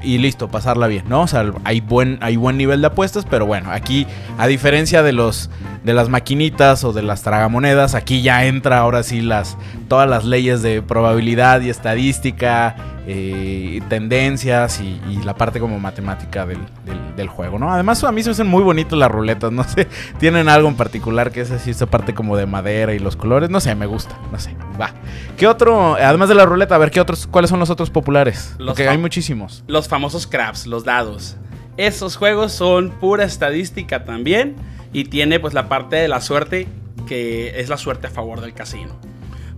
y 0.02 0.18
listo, 0.18 0.48
pasarla 0.48 0.86
bien, 0.86 1.04
¿no? 1.08 1.22
O 1.22 1.26
sea, 1.26 1.52
hay 1.64 1.80
buen, 1.80 2.18
hay 2.20 2.36
buen 2.36 2.56
nivel 2.56 2.80
de 2.80 2.88
apuestas, 2.88 3.26
pero 3.28 3.46
bueno, 3.46 3.70
aquí, 3.70 4.06
a 4.38 4.46
diferencia 4.46 5.02
de 5.02 5.12
los 5.12 5.50
de 5.84 5.94
las 5.94 6.08
maquinitas 6.08 6.82
o 6.82 6.92
de 6.92 7.02
las 7.02 7.22
tragamonedas, 7.22 7.94
aquí 7.94 8.20
ya 8.20 8.44
entra 8.44 8.78
ahora 8.78 9.04
sí 9.04 9.20
las 9.20 9.56
todas 9.88 10.10
las 10.10 10.24
leyes 10.24 10.60
de 10.60 10.82
probabilidad 10.82 11.60
y 11.60 11.70
estadística, 11.70 12.74
eh, 13.08 13.80
tendencias 13.88 14.80
y, 14.80 15.00
la 15.24 15.34
parte 15.34 15.60
como 15.60 15.78
matemática 15.80 16.46
del, 16.46 17.28
juego, 17.28 17.58
¿no? 17.58 17.72
Además, 17.72 18.04
a 18.04 18.12
mí 18.12 18.22
se 18.22 18.28
me 18.28 18.32
hacen 18.32 18.46
muy 18.46 18.62
bonitas 18.62 18.98
las 18.98 19.10
ruletas, 19.10 19.50
no 19.50 19.64
sé, 19.64 19.88
tienen 20.18 20.48
algo 20.48 20.68
en 20.68 20.76
particular 20.76 21.32
que 21.32 21.40
es 21.40 21.50
así, 21.50 21.70
esta 21.70 21.86
parte 21.86 22.14
como 22.14 22.36
de 22.36 22.46
madera 22.46 22.94
y 22.94 22.98
los 22.98 23.16
colores, 23.16 23.50
no 23.50 23.58
sé, 23.60 23.74
me 23.74 23.86
gusta, 23.86 24.18
no 24.30 24.38
sé, 24.38 24.54
va. 24.80 24.92
¿Qué 25.36 25.46
otro, 25.46 25.94
además 25.94 26.28
de 26.28 26.34
la 26.34 26.44
ruleta, 26.44 26.74
a 26.74 26.78
ver, 26.78 26.90
¿qué 26.90 27.00
otros, 27.00 27.26
cuáles 27.26 27.50
son 27.50 27.58
los 27.58 27.70
otros 27.70 27.90
populares? 27.90 28.54
Los 28.58 28.68
Porque 28.68 28.88
hay 28.88 28.98
muchísimos. 28.98 29.64
Los 29.66 29.88
famosos 29.88 30.26
craps, 30.26 30.66
los 30.66 30.84
dados. 30.84 31.36
Esos 31.76 32.16
juegos 32.16 32.52
son 32.52 32.90
pura 32.90 33.24
estadística 33.24 34.04
también 34.04 34.56
y 34.92 35.04
tiene 35.04 35.40
pues 35.40 35.52
la 35.54 35.68
parte 35.68 35.96
de 35.96 36.08
la 36.08 36.20
suerte 36.20 36.68
que 37.06 37.60
es 37.60 37.68
la 37.68 37.76
suerte 37.76 38.08
a 38.08 38.10
favor 38.10 38.40
del 38.40 38.52
casino. 38.52 38.94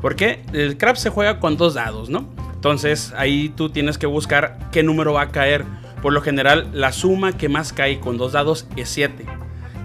Porque 0.00 0.42
el 0.52 0.78
craps 0.78 1.00
se 1.00 1.10
juega 1.10 1.40
con 1.40 1.56
dos 1.56 1.74
dados, 1.74 2.08
¿no? 2.08 2.28
Entonces 2.58 3.14
ahí 3.16 3.50
tú 3.50 3.70
tienes 3.70 3.98
que 3.98 4.08
buscar 4.08 4.58
qué 4.72 4.82
número 4.82 5.12
va 5.12 5.22
a 5.22 5.28
caer. 5.28 5.64
Por 6.02 6.12
lo 6.12 6.22
general, 6.22 6.68
la 6.72 6.90
suma 6.90 7.30
que 7.30 7.48
más 7.48 7.72
cae 7.72 8.00
con 8.00 8.18
dos 8.18 8.32
dados 8.32 8.66
es 8.74 8.88
7, 8.88 9.26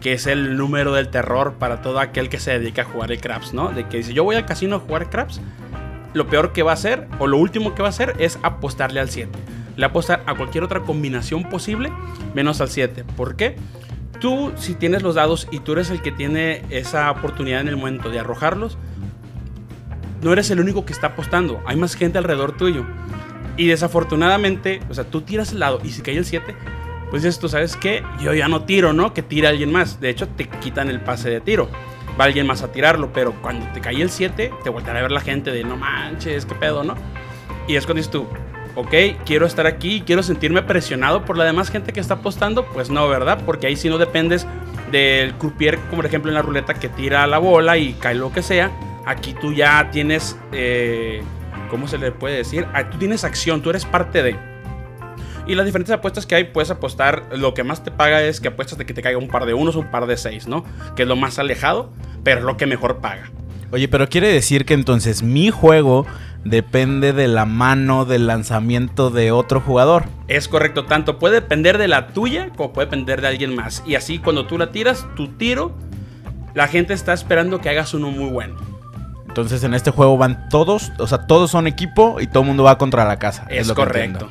que 0.02 0.14
es 0.14 0.26
el 0.26 0.58
número 0.58 0.92
del 0.92 1.10
terror 1.10 1.54
para 1.60 1.84
todo 1.84 2.00
aquel 2.00 2.30
que 2.30 2.40
se 2.40 2.58
dedica 2.58 2.82
a 2.82 2.86
jugar 2.86 3.12
el 3.12 3.22
craps, 3.22 3.54
¿no? 3.54 3.70
De 3.70 3.88
que 3.88 3.98
dice, 3.98 4.16
yo 4.16 4.24
voy 4.24 4.38
al 4.38 4.48
casino 4.48 4.78
a 4.78 4.80
jugar 4.80 5.12
craps, 5.12 5.40
lo 6.14 6.26
peor 6.26 6.52
que 6.52 6.64
va 6.64 6.72
a 6.72 6.74
hacer, 6.74 7.08
o 7.20 7.28
lo 7.28 7.38
último 7.38 7.76
que 7.76 7.84
va 7.84 7.90
a 7.90 7.92
hacer, 7.92 8.16
es 8.18 8.40
apostarle 8.42 9.00
al 9.00 9.12
7. 9.12 9.30
Le 9.76 9.86
apostar 9.86 10.24
a 10.26 10.34
cualquier 10.34 10.64
otra 10.64 10.80
combinación 10.80 11.44
posible, 11.44 11.92
menos 12.34 12.60
al 12.60 12.70
7. 12.70 13.04
¿Por 13.16 13.36
qué? 13.36 13.56
Tú, 14.20 14.52
si 14.56 14.74
tienes 14.74 15.04
los 15.04 15.14
dados 15.14 15.48
y 15.52 15.60
tú 15.60 15.74
eres 15.74 15.92
el 15.92 16.02
que 16.02 16.12
tiene 16.12 16.64
esa 16.72 17.12
oportunidad 17.12 17.62
en 17.62 17.68
el 17.68 17.78
momento 17.78 18.10
de 18.10 18.20
arrojarlos, 18.20 18.80
no 20.24 20.32
eres 20.34 20.50
el 20.50 20.60
único 20.60 20.86
que 20.86 20.94
está 20.94 21.08
apostando, 21.08 21.62
hay 21.66 21.76
más 21.76 21.96
gente 21.96 22.18
alrededor 22.18 22.56
tuyo. 22.56 22.86
Y 23.58 23.68
desafortunadamente, 23.68 24.82
o 24.90 24.94
sea, 24.94 25.04
tú 25.04 25.22
tiras 25.22 25.52
el 25.52 25.60
lado 25.60 25.80
y 25.84 25.90
si 25.90 26.02
cae 26.02 26.18
el 26.18 26.26
7, 26.26 26.56
pues 27.12 27.22
dices, 27.22 27.40
tú 27.40 27.48
sabes 27.48 27.76
que 27.76 28.04
yo 28.20 28.34
ya 28.34 28.48
no 28.48 28.64
tiro, 28.64 28.94
¿no? 28.94 29.14
Que 29.14 29.22
tira 29.22 29.50
alguien 29.50 29.72
más. 29.72 30.00
De 30.00 30.10
hecho, 30.10 30.28
te 30.28 30.48
quitan 30.48 30.90
el 30.90 31.02
pase 31.02 31.30
de 31.30 31.42
tiro. 31.42 31.70
Va 32.20 32.26
alguien 32.26 32.48
más 32.48 32.64
a 32.64 32.72
tirarlo, 32.72 33.12
pero 33.14 33.34
cuando 33.42 33.68
te 33.74 33.82
cae 33.82 34.02
el 34.02 34.10
7, 34.10 34.52
te 34.64 34.70
volteará 34.70 35.00
a 35.00 35.02
ver 35.04 35.12
la 35.12 35.22
gente 35.22 35.52
de 35.52 35.64
no 35.64 35.78
manches, 35.78 36.46
qué 36.46 36.56
pedo, 36.56 36.84
¿no? 36.84 36.96
Y 37.68 37.76
es 37.76 37.86
cuando 37.86 38.00
dices 38.00 38.12
tú, 38.12 38.28
ok, 38.76 39.24
quiero 39.26 39.46
estar 39.46 39.68
aquí, 39.68 40.02
quiero 40.06 40.24
sentirme 40.24 40.64
presionado 40.64 41.26
por 41.26 41.38
la 41.38 41.44
demás 41.44 41.70
gente 41.70 41.94
que 41.94 42.00
está 42.00 42.16
apostando. 42.16 42.66
Pues 42.66 42.90
no, 42.90 43.08
¿verdad? 43.08 43.44
Porque 43.46 43.68
ahí 43.68 43.76
sí 43.76 43.90
no 43.90 44.00
dependes 44.00 44.48
del 44.92 45.34
croupier, 45.36 45.78
como 45.78 45.98
por 45.98 46.06
ejemplo 46.06 46.32
en 46.32 46.36
la 46.36 46.42
ruleta 46.42 46.74
que 46.74 46.90
tira 46.90 47.28
la 47.28 47.38
bola 47.38 47.78
y 47.78 47.94
cae 47.94 48.16
lo 48.16 48.32
que 48.32 48.42
sea 48.42 48.72
Aquí 49.06 49.34
tú 49.34 49.54
ya 49.54 49.90
tienes, 49.92 50.38
eh, 50.52 51.22
¿cómo 51.70 51.88
se 51.88 51.98
le 51.98 52.12
puede 52.12 52.38
decir? 52.38 52.66
Ah, 52.74 52.90
tú 52.90 52.98
tienes 52.98 53.24
acción, 53.24 53.62
tú 53.62 53.70
eres 53.70 53.86
parte 53.86 54.24
de. 54.24 54.36
Y 55.46 55.56
las 55.56 55.66
diferentes 55.66 55.94
apuestas 55.94 56.26
que 56.26 56.36
hay, 56.36 56.46
puedes 56.46 56.72
apostar, 56.72 57.28
lo 57.34 57.54
que 57.54 57.64
más 57.64 57.84
te 57.84 57.92
paga 57.92 58.22
es 58.24 58.40
que 58.40 58.48
apuestas 58.48 58.78
de 58.78 58.86
que 58.86 58.94
te 58.94 59.02
caiga 59.02 59.18
un 59.18 59.28
par 59.28 59.46
de 59.46 59.54
unos 59.54 59.76
o 59.76 59.80
un 59.80 59.92
par 59.92 60.08
de 60.08 60.16
seis, 60.16 60.48
¿no? 60.48 60.64
Que 60.96 61.04
es 61.04 61.08
lo 61.08 61.18
más 61.18 61.38
alejado, 61.38 61.92
pero 62.24 62.40
es 62.40 62.46
lo 62.46 62.56
que 62.56 62.66
mejor 62.66 63.02
paga. 63.02 63.30
Oye, 63.72 63.88
pero 63.90 64.08
quiere 64.08 64.28
decir 64.32 64.66
que 64.66 64.74
entonces 64.74 65.24
mi 65.24 65.50
juego 65.50 66.06
depende 66.46 67.12
de 67.12 67.28
la 67.28 67.46
mano 67.46 68.06
del 68.06 68.28
lanzamiento 68.28 69.10
de 69.10 69.32
otro 69.32 69.60
jugador. 69.60 70.06
Es 70.28 70.48
correcto, 70.48 70.86
tanto 70.86 71.20
puede 71.20 71.36
depender 71.36 71.78
de 71.78 71.88
la 71.88 72.08
tuya 72.08 72.50
como 72.56 72.72
puede 72.72 72.86
depender 72.86 73.22
de 73.22 73.28
alguien 73.28 73.56
más. 73.56 73.84
Y 73.86 73.96
así 73.96 74.20
cuando 74.20 74.46
tú 74.46 74.58
la 74.58 74.72
tiras, 74.72 75.08
tu 75.16 75.28
tiro, 75.28 75.74
la 76.54 76.68
gente 76.68 76.94
está 76.94 77.14
esperando 77.14 77.60
que 77.60 77.70
hagas 77.70 77.94
uno 77.94 78.12
muy 78.12 78.30
bueno. 78.30 78.56
Entonces 79.34 79.64
en 79.64 79.74
este 79.74 79.90
juego 79.90 80.16
van 80.16 80.48
todos, 80.48 80.92
o 81.00 81.08
sea, 81.08 81.26
todos 81.26 81.50
son 81.50 81.66
equipo 81.66 82.22
y 82.22 82.28
todo 82.28 82.44
el 82.44 82.48
mundo 82.50 82.62
va 82.62 82.78
contra 82.78 83.04
la 83.04 83.18
casa. 83.18 83.48
Es, 83.50 83.68
lo 83.68 83.74
correcto. 83.74 84.30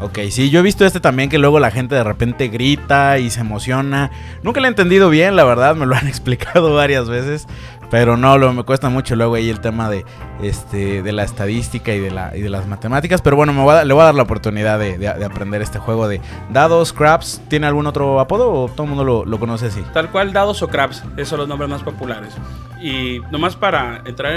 Ok, 0.00 0.20
sí, 0.30 0.48
yo 0.48 0.60
he 0.60 0.62
visto 0.62 0.86
este 0.86 1.00
también 1.00 1.28
que 1.28 1.38
luego 1.38 1.58
la 1.58 1.72
gente 1.72 1.96
de 1.96 2.04
repente 2.04 2.46
grita 2.46 3.18
y 3.18 3.30
se 3.30 3.40
emociona. 3.40 4.12
Nunca 4.44 4.60
lo 4.60 4.66
he 4.66 4.68
entendido 4.68 5.10
bien, 5.10 5.34
la 5.34 5.42
verdad, 5.42 5.74
me 5.74 5.86
lo 5.86 5.96
han 5.96 6.06
explicado 6.06 6.72
varias 6.72 7.08
veces. 7.08 7.48
Pero 7.90 8.16
no, 8.16 8.36
lo, 8.36 8.52
me 8.52 8.64
cuesta 8.64 8.88
mucho 8.88 9.16
luego 9.16 9.34
ahí 9.34 9.48
el 9.48 9.60
tema 9.60 9.88
de, 9.88 10.04
este, 10.42 11.02
de 11.02 11.12
la 11.12 11.24
estadística 11.24 11.94
y 11.94 12.00
de, 12.00 12.10
la, 12.10 12.36
y 12.36 12.40
de 12.40 12.50
las 12.50 12.66
matemáticas. 12.66 13.22
Pero 13.22 13.36
bueno, 13.36 13.52
me 13.52 13.84
le 13.84 13.94
voy 13.94 14.02
a 14.02 14.06
dar 14.06 14.14
la 14.14 14.22
oportunidad 14.22 14.78
de, 14.78 15.08
aprender 15.24 15.62
este 15.62 15.78
juego 15.78 16.08
de 16.08 16.20
dados, 16.50 16.92
craps. 16.92 17.40
¿Tiene 17.48 17.66
algún 17.66 17.86
otro 17.86 18.20
apodo 18.20 18.52
o 18.52 18.68
todo 18.68 18.84
el 18.84 18.88
mundo 18.90 19.04
lo, 19.04 19.24
lo, 19.24 19.38
conoce 19.38 19.66
así? 19.66 19.82
Tal 19.92 20.10
cual, 20.10 20.32
dados 20.32 20.62
o 20.62 20.68
craps. 20.68 21.04
Esos 21.16 21.28
son 21.28 21.38
los 21.40 21.48
nombres 21.48 21.70
más 21.70 21.82
populares. 21.82 22.34
Y 22.80 23.20
nomás 23.30 23.56
para 23.56 24.02
entrar 24.04 24.34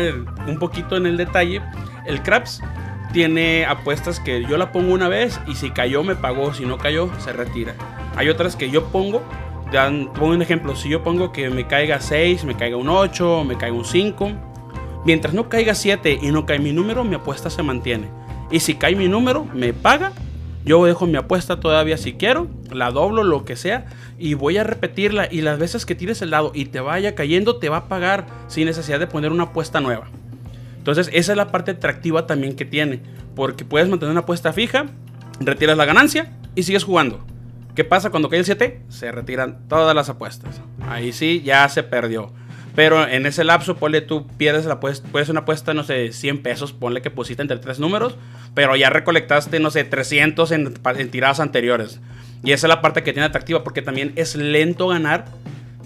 un 0.48 0.58
poquito 0.58 0.96
en 0.96 1.06
el 1.06 1.18
detalle, 1.18 1.62
el 2.06 2.24
craps 2.24 2.62
tiene 3.12 3.66
apuestas 3.66 4.20
que 4.20 4.46
yo 4.46 4.58
la 4.58 4.72
pongo 4.72 4.94
una 4.94 5.10
vez 5.10 5.40
y 5.48 5.56
si 5.56 5.72
cayó 5.72 6.04
me 6.04 6.16
pagó, 6.16 6.54
si 6.54 6.66
no 6.66 6.78
cayó 6.78 7.10
se 7.20 7.34
retira. 7.34 7.76
Hay 8.16 8.30
otras 8.30 8.56
que 8.56 8.70
yo 8.70 8.86
pongo 8.86 9.22
pongo 9.72 10.34
un 10.34 10.42
ejemplo, 10.42 10.76
si 10.76 10.90
yo 10.90 11.04
pongo 11.04 11.32
que 11.32 11.50
me 11.50 11.68
caiga 11.68 12.02
6, 12.02 12.44
me 12.46 12.56
caiga 12.56 12.78
un 12.78 12.90
8, 12.90 13.44
me 13.46 13.58
caiga 13.58 13.76
un 13.76 13.86
5, 13.86 14.32
mientras 15.06 15.34
no 15.34 15.50
caiga 15.50 15.76
7 15.76 16.20
y 16.22 16.32
no 16.32 16.46
cae 16.46 16.60
mi 16.60 16.74
número, 16.74 17.04
mi 17.04 17.16
apuesta 17.16 17.50
se 17.50 17.64
mantiene. 17.64 18.10
Y 18.52 18.60
si 18.60 18.76
cae 18.76 18.96
mi 18.96 19.08
número, 19.08 19.46
me 19.54 19.74
paga, 19.74 20.12
yo 20.66 20.86
dejo 20.86 21.08
mi 21.08 21.16
apuesta 21.16 21.60
todavía 21.60 21.98
si 21.98 22.14
quiero, 22.14 22.48
la 22.70 22.92
doblo, 22.92 23.24
lo 23.24 23.46
que 23.46 23.56
sea, 23.56 23.86
y 24.20 24.34
voy 24.34 24.58
a 24.58 24.64
repetirla. 24.64 25.28
Y 25.32 25.42
las 25.42 25.58
veces 25.58 25.86
que 25.86 25.96
tires 25.96 26.22
el 26.22 26.30
dado 26.30 26.52
y 26.54 26.66
te 26.66 26.82
vaya 26.82 27.16
cayendo, 27.16 27.56
te 27.56 27.70
va 27.70 27.78
a 27.78 27.88
pagar 27.88 28.28
sin 28.48 28.66
necesidad 28.66 29.00
de 29.00 29.08
poner 29.08 29.32
una 29.32 29.44
apuesta 29.44 29.80
nueva. 29.80 30.08
Entonces, 30.78 31.10
esa 31.14 31.32
es 31.32 31.38
la 31.38 31.52
parte 31.52 31.72
atractiva 31.72 32.28
también 32.28 32.56
que 32.56 32.66
tiene, 32.66 33.00
porque 33.36 33.66
puedes 33.66 33.88
mantener 33.88 34.12
una 34.12 34.22
apuesta 34.22 34.52
fija, 34.52 34.88
retiras 35.40 35.78
la 35.78 35.86
ganancia 35.86 36.34
y 36.56 36.64
sigues 36.64 36.84
jugando. 36.84 37.26
¿Qué 37.82 37.86
pasa 37.86 38.12
cuando 38.12 38.30
cae 38.30 38.38
el 38.38 38.46
7? 38.46 38.80
Se 38.90 39.12
retiran 39.12 39.68
todas 39.68 39.96
las 39.96 40.08
apuestas. 40.08 40.62
Ahí 40.88 41.12
sí, 41.12 41.42
ya 41.44 41.68
se 41.68 41.82
perdió. 41.82 42.32
Pero 42.76 43.08
en 43.08 43.26
ese 43.26 43.44
lapso, 43.44 43.76
ponle 43.76 44.02
tú, 44.02 44.28
pierdes 44.38 44.66
la 44.66 44.76
apuesta, 44.76 45.10
puedes 45.12 45.30
una 45.30 45.40
apuesta, 45.40 45.74
no 45.74 45.84
sé, 45.84 46.12
100 46.12 46.44
pesos, 46.44 46.74
ponle 46.74 47.02
que 47.02 47.10
pusiste 47.10 47.42
entre 47.42 47.58
tres 47.58 47.80
números, 47.80 48.18
pero 48.54 48.76
ya 48.76 48.92
recolectaste, 48.92 49.60
no 49.60 49.72
sé, 49.72 49.84
300 49.84 50.52
en, 50.52 50.74
en 50.96 51.10
tiradas 51.10 51.40
anteriores. 51.40 52.00
Y 52.44 52.52
esa 52.52 52.68
es 52.68 52.70
la 52.70 52.82
parte 52.82 53.02
que 53.02 53.14
tiene 53.14 53.26
atractiva, 53.26 53.64
porque 53.64 53.82
también 53.82 54.14
es 54.16 54.36
lento 54.36 54.90
ganar, 54.90 55.26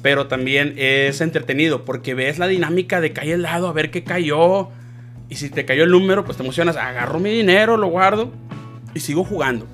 pero 0.01 0.27
también 0.27 0.73
es 0.75 1.21
entretenido, 1.21 1.85
porque 1.85 2.13
ves 2.13 2.39
la 2.39 2.47
dinámica 2.47 2.99
de 2.99 3.13
caer 3.13 3.35
el 3.35 3.43
lado, 3.43 3.69
a 3.69 3.71
ver 3.71 3.89
qué 3.89 4.03
cayó. 4.03 4.67
Y 5.29 5.35
si 5.35 5.49
te 5.49 5.63
cayó 5.63 5.85
el 5.85 5.91
número, 5.91 6.25
pues 6.25 6.35
te 6.35 6.43
emocionas, 6.43 6.75
agarro 6.75 7.21
mi 7.21 7.29
dinero, 7.29 7.77
lo 7.77 7.87
guardo 7.87 8.33
y 8.93 8.99
sigo 8.99 9.23
jugando. 9.23 9.65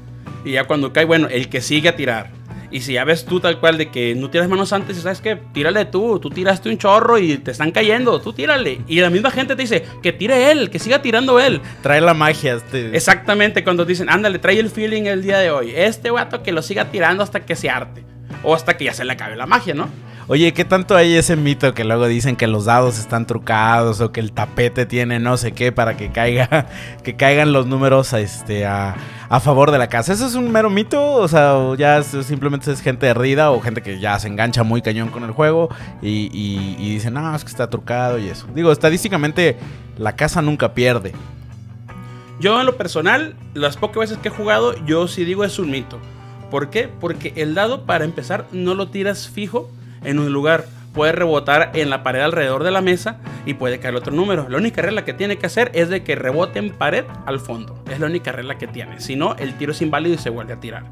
Y 0.45 0.51
ya 0.51 0.65
cuando 0.65 0.93
cae, 0.93 1.05
bueno, 1.05 1.27
el 1.29 1.49
que 1.49 1.61
sigue 1.61 1.89
a 1.89 1.95
tirar. 1.95 2.41
Y 2.71 2.81
si 2.81 2.93
ya 2.93 3.03
ves 3.03 3.25
tú 3.25 3.41
tal 3.41 3.59
cual 3.59 3.77
de 3.77 3.89
que 3.89 4.15
no 4.15 4.29
tiras 4.29 4.47
manos 4.47 4.71
antes, 4.71 4.97
sabes 4.97 5.19
que 5.19 5.35
tírale 5.35 5.83
tú, 5.85 6.19
tú 6.19 6.29
tiraste 6.29 6.69
un 6.69 6.77
chorro 6.77 7.17
y 7.17 7.37
te 7.37 7.51
están 7.51 7.71
cayendo, 7.71 8.21
tú 8.21 8.31
tírale. 8.31 8.79
Y 8.87 9.01
la 9.01 9.09
misma 9.09 9.29
gente 9.29 9.57
te 9.57 9.61
dice 9.61 9.83
que 10.01 10.13
tire 10.13 10.51
él, 10.51 10.69
que 10.69 10.79
siga 10.79 11.01
tirando 11.01 11.39
él. 11.41 11.59
Trae 11.83 11.99
la 11.99 12.13
magia. 12.13 12.55
Este. 12.55 12.95
Exactamente, 12.95 13.65
cuando 13.65 13.83
dicen, 13.83 14.09
ándale, 14.09 14.39
trae 14.39 14.57
el 14.57 14.69
feeling 14.69 15.03
el 15.03 15.21
día 15.21 15.39
de 15.39 15.51
hoy. 15.51 15.73
Este 15.75 16.11
vato 16.11 16.43
que 16.43 16.53
lo 16.53 16.61
siga 16.61 16.85
tirando 16.91 17.23
hasta 17.23 17.41
que 17.41 17.57
se 17.57 17.69
arte. 17.69 18.05
O 18.43 18.55
hasta 18.55 18.77
que 18.77 18.85
ya 18.85 18.93
se 18.93 19.03
le 19.03 19.11
acabe 19.11 19.35
la 19.35 19.45
magia, 19.45 19.73
¿no? 19.73 19.89
Oye, 20.27 20.53
¿qué 20.53 20.65
tanto 20.65 20.95
hay 20.95 21.15
ese 21.15 21.35
mito 21.35 21.73
que 21.73 21.83
luego 21.83 22.07
dicen 22.07 22.35
que 22.35 22.47
los 22.47 22.65
dados 22.65 22.99
están 22.99 23.25
trucados 23.25 24.01
o 24.01 24.11
que 24.11 24.19
el 24.19 24.31
tapete 24.31 24.85
tiene 24.85 25.19
no 25.19 25.35
sé 25.35 25.51
qué 25.51 25.71
para 25.71 25.97
que 25.97 26.11
caiga, 26.11 26.67
que 27.03 27.15
caigan 27.15 27.51
los 27.53 27.65
números 27.65 28.13
este, 28.13 28.65
a, 28.65 28.95
favor 29.41 29.71
de 29.71 29.77
la 29.77 29.87
casa? 29.87 30.13
¿Eso 30.13 30.27
es 30.27 30.35
un 30.35 30.51
mero 30.51 30.69
mito? 30.69 31.13
O 31.13 31.27
sea, 31.27 31.55
ya 31.77 32.01
simplemente 32.03 32.71
es 32.71 32.81
gente 32.81 33.07
herrida 33.07 33.51
o 33.51 33.59
gente 33.61 33.81
que 33.81 33.99
ya 33.99 34.17
se 34.19 34.27
engancha 34.27 34.63
muy 34.63 34.81
cañón 34.81 35.09
con 35.09 35.23
el 35.23 35.31
juego 35.31 35.69
y, 36.01 36.29
y, 36.31 36.75
y 36.79 36.93
dicen, 36.93 37.13
no, 37.13 37.35
es 37.35 37.43
que 37.43 37.49
está 37.49 37.69
trucado 37.69 38.19
y 38.19 38.27
eso. 38.27 38.47
Digo, 38.53 38.71
estadísticamente 38.71 39.57
la 39.97 40.15
casa 40.15 40.41
nunca 40.41 40.73
pierde. 40.73 41.13
Yo 42.39 42.59
en 42.59 42.65
lo 42.65 42.77
personal, 42.77 43.35
las 43.53 43.77
pocas 43.77 43.99
veces 43.99 44.17
que 44.17 44.29
he 44.29 44.31
jugado, 44.31 44.75
yo 44.85 45.07
sí 45.07 45.25
digo 45.25 45.43
es 45.43 45.59
un 45.59 45.71
mito. 45.71 45.99
¿Por 46.49 46.69
qué? 46.69 46.87
Porque 46.87 47.33
el 47.35 47.53
dado, 47.55 47.85
para 47.85 48.03
empezar, 48.03 48.45
no 48.51 48.75
lo 48.75 48.89
tiras 48.89 49.27
fijo 49.27 49.69
en 50.03 50.19
un 50.19 50.31
lugar. 50.31 50.65
Puede 50.93 51.13
rebotar 51.13 51.71
en 51.73 51.89
la 51.89 52.03
pared 52.03 52.19
alrededor 52.19 52.63
de 52.63 52.71
la 52.71 52.81
mesa 52.81 53.17
y 53.45 53.53
puede 53.53 53.79
caer 53.79 53.95
otro 53.95 54.13
número. 54.13 54.49
La 54.49 54.57
única 54.57 54.81
regla 54.81 55.05
que 55.05 55.13
tiene 55.13 55.37
que 55.37 55.45
hacer 55.45 55.71
es 55.73 55.87
de 55.89 56.03
que 56.03 56.15
rebote 56.15 56.59
en 56.59 56.71
pared 56.71 57.05
al 57.25 57.39
fondo. 57.39 57.81
Es 57.89 57.99
la 57.99 58.07
única 58.07 58.33
regla 58.33 58.57
que 58.57 58.67
tiene. 58.67 58.99
Si 58.99 59.15
no, 59.15 59.35
el 59.37 59.53
tiro 59.57 59.71
es 59.71 59.81
inválido 59.81 60.15
y 60.15 60.17
se 60.17 60.29
vuelve 60.29 60.53
a 60.53 60.59
tirar. 60.59 60.83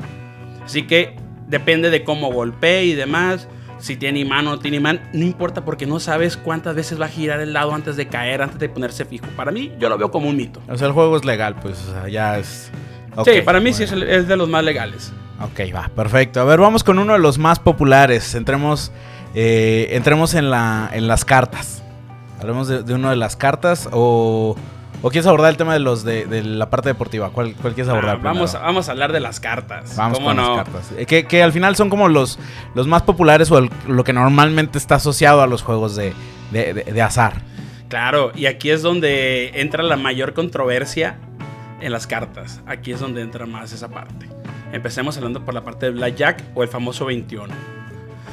Así 0.63 0.83
que 0.83 1.17
depende 1.47 1.89
de 1.89 2.03
cómo 2.05 2.31
golpee 2.31 2.85
y 2.85 2.93
demás. 2.93 3.47
Si 3.79 3.95
tiene 3.97 4.19
imán 4.19 4.47
o 4.47 4.51
no 4.51 4.59
tiene 4.59 4.77
imán, 4.77 5.01
no 5.13 5.25
importa 5.25 5.63
porque 5.65 5.85
no 5.85 5.99
sabes 5.99 6.37
cuántas 6.37 6.75
veces 6.75 6.99
va 6.99 7.05
a 7.05 7.09
girar 7.09 7.39
el 7.39 7.53
lado 7.53 7.73
antes 7.73 7.95
de 7.95 8.07
caer, 8.07 8.41
antes 8.41 8.59
de 8.59 8.69
ponerse 8.69 9.05
fijo. 9.05 9.25
Para 9.35 9.51
mí, 9.51 9.71
yo 9.79 9.89
lo 9.89 9.97
veo 9.97 10.11
como 10.11 10.29
un 10.29 10.35
mito. 10.35 10.61
O 10.67 10.77
sea, 10.77 10.87
el 10.87 10.93
juego 10.93 11.15
es 11.15 11.23
legal, 11.23 11.55
pues 11.61 11.85
ya 12.09 12.37
es... 12.37 12.71
sí, 13.25 13.41
para 13.43 13.59
mí 13.59 13.73
sí 13.73 13.83
es, 13.83 13.91
es 13.91 14.27
de 14.27 14.37
los 14.37 14.49
más 14.49 14.63
legales. 14.63 15.13
Ok, 15.41 15.73
va, 15.73 15.89
perfecto. 15.95 16.41
A 16.41 16.45
ver, 16.45 16.59
vamos 16.59 16.83
con 16.83 16.99
uno 16.99 17.13
de 17.13 17.19
los 17.19 17.37
más 17.37 17.59
populares. 17.59 18.35
Entremos, 18.35 18.91
eh, 19.33 19.87
entremos 19.91 20.33
en, 20.33 20.49
la, 20.49 20.89
en 20.93 21.07
las 21.07 21.23
cartas. 21.23 21.81
Hablemos 22.39 22.67
de, 22.67 22.83
de 22.83 22.93
una 22.93 23.09
de 23.09 23.15
las 23.15 23.35
cartas 23.35 23.89
o, 23.91 24.55
o 25.01 25.09
quieres 25.09 25.27
abordar 25.27 25.51
el 25.51 25.57
tema 25.57 25.73
de 25.73 25.79
los 25.79 26.03
de, 26.03 26.25
la 26.43 26.69
parte 26.69 26.89
deportiva. 26.89 27.29
¿Cuál, 27.29 27.53
cuál 27.55 27.73
quieres 27.73 27.89
abordar? 27.89 28.17
Ah, 28.17 28.21
vamos, 28.21 28.53
vamos 28.53 28.89
a 28.89 28.91
hablar 28.91 29.13
de 29.13 29.19
las 29.21 29.39
cartas. 29.39 29.95
Vamos 29.95 30.19
con 30.19 30.35
las 30.35 30.49
cartas. 30.49 30.91
Eh, 30.97 31.05
que, 31.05 31.25
que, 31.25 31.41
al 31.41 31.53
final 31.53 31.75
son 31.75 31.89
como 31.89 32.09
los, 32.09 32.39
los 32.75 32.87
más 32.87 33.03
populares 33.03 33.51
o 33.51 33.67
lo 33.87 34.03
que 34.03 34.13
normalmente 34.13 34.77
está 34.77 34.95
asociado 34.95 35.41
a 35.41 35.47
los 35.47 35.63
juegos 35.63 35.95
de, 35.95 36.13
de 36.51 37.01
azar. 37.01 37.41
Claro, 37.87 38.31
y 38.35 38.45
aquí 38.45 38.69
es 38.69 38.81
donde 38.81 39.59
entra 39.61 39.83
la 39.83 39.95
mayor 39.95 40.33
controversia 40.33 41.17
en 41.81 41.91
las 41.91 42.07
cartas. 42.07 42.61
Aquí 42.67 42.91
es 42.91 42.99
donde 42.99 43.21
entra 43.21 43.45
más 43.45 43.71
esa 43.71 43.89
parte. 43.89 44.38
Empecemos 44.71 45.17
hablando 45.17 45.43
por 45.43 45.53
la 45.53 45.63
parte 45.63 45.87
de 45.87 45.91
Blackjack 45.93 46.43
o 46.53 46.63
el 46.63 46.69
famoso 46.69 47.05
21. 47.05 47.53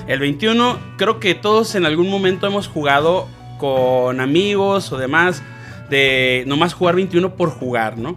El 0.07 0.21
21 0.21 0.79
creo 0.97 1.19
que 1.19 1.35
todos 1.35 1.75
en 1.75 1.87
algún 1.87 2.11
momento 2.11 2.47
hemos 2.47 2.69
jugado 2.69 3.29
con 3.59 4.21
amigos 4.21 4.93
o 4.93 4.99
demás 4.99 5.43
de 5.89 6.45
nomás 6.47 6.75
jugar 6.75 6.97
21 6.97 7.35
por 7.35 7.51
jugar, 7.51 7.99
¿no? 7.99 8.17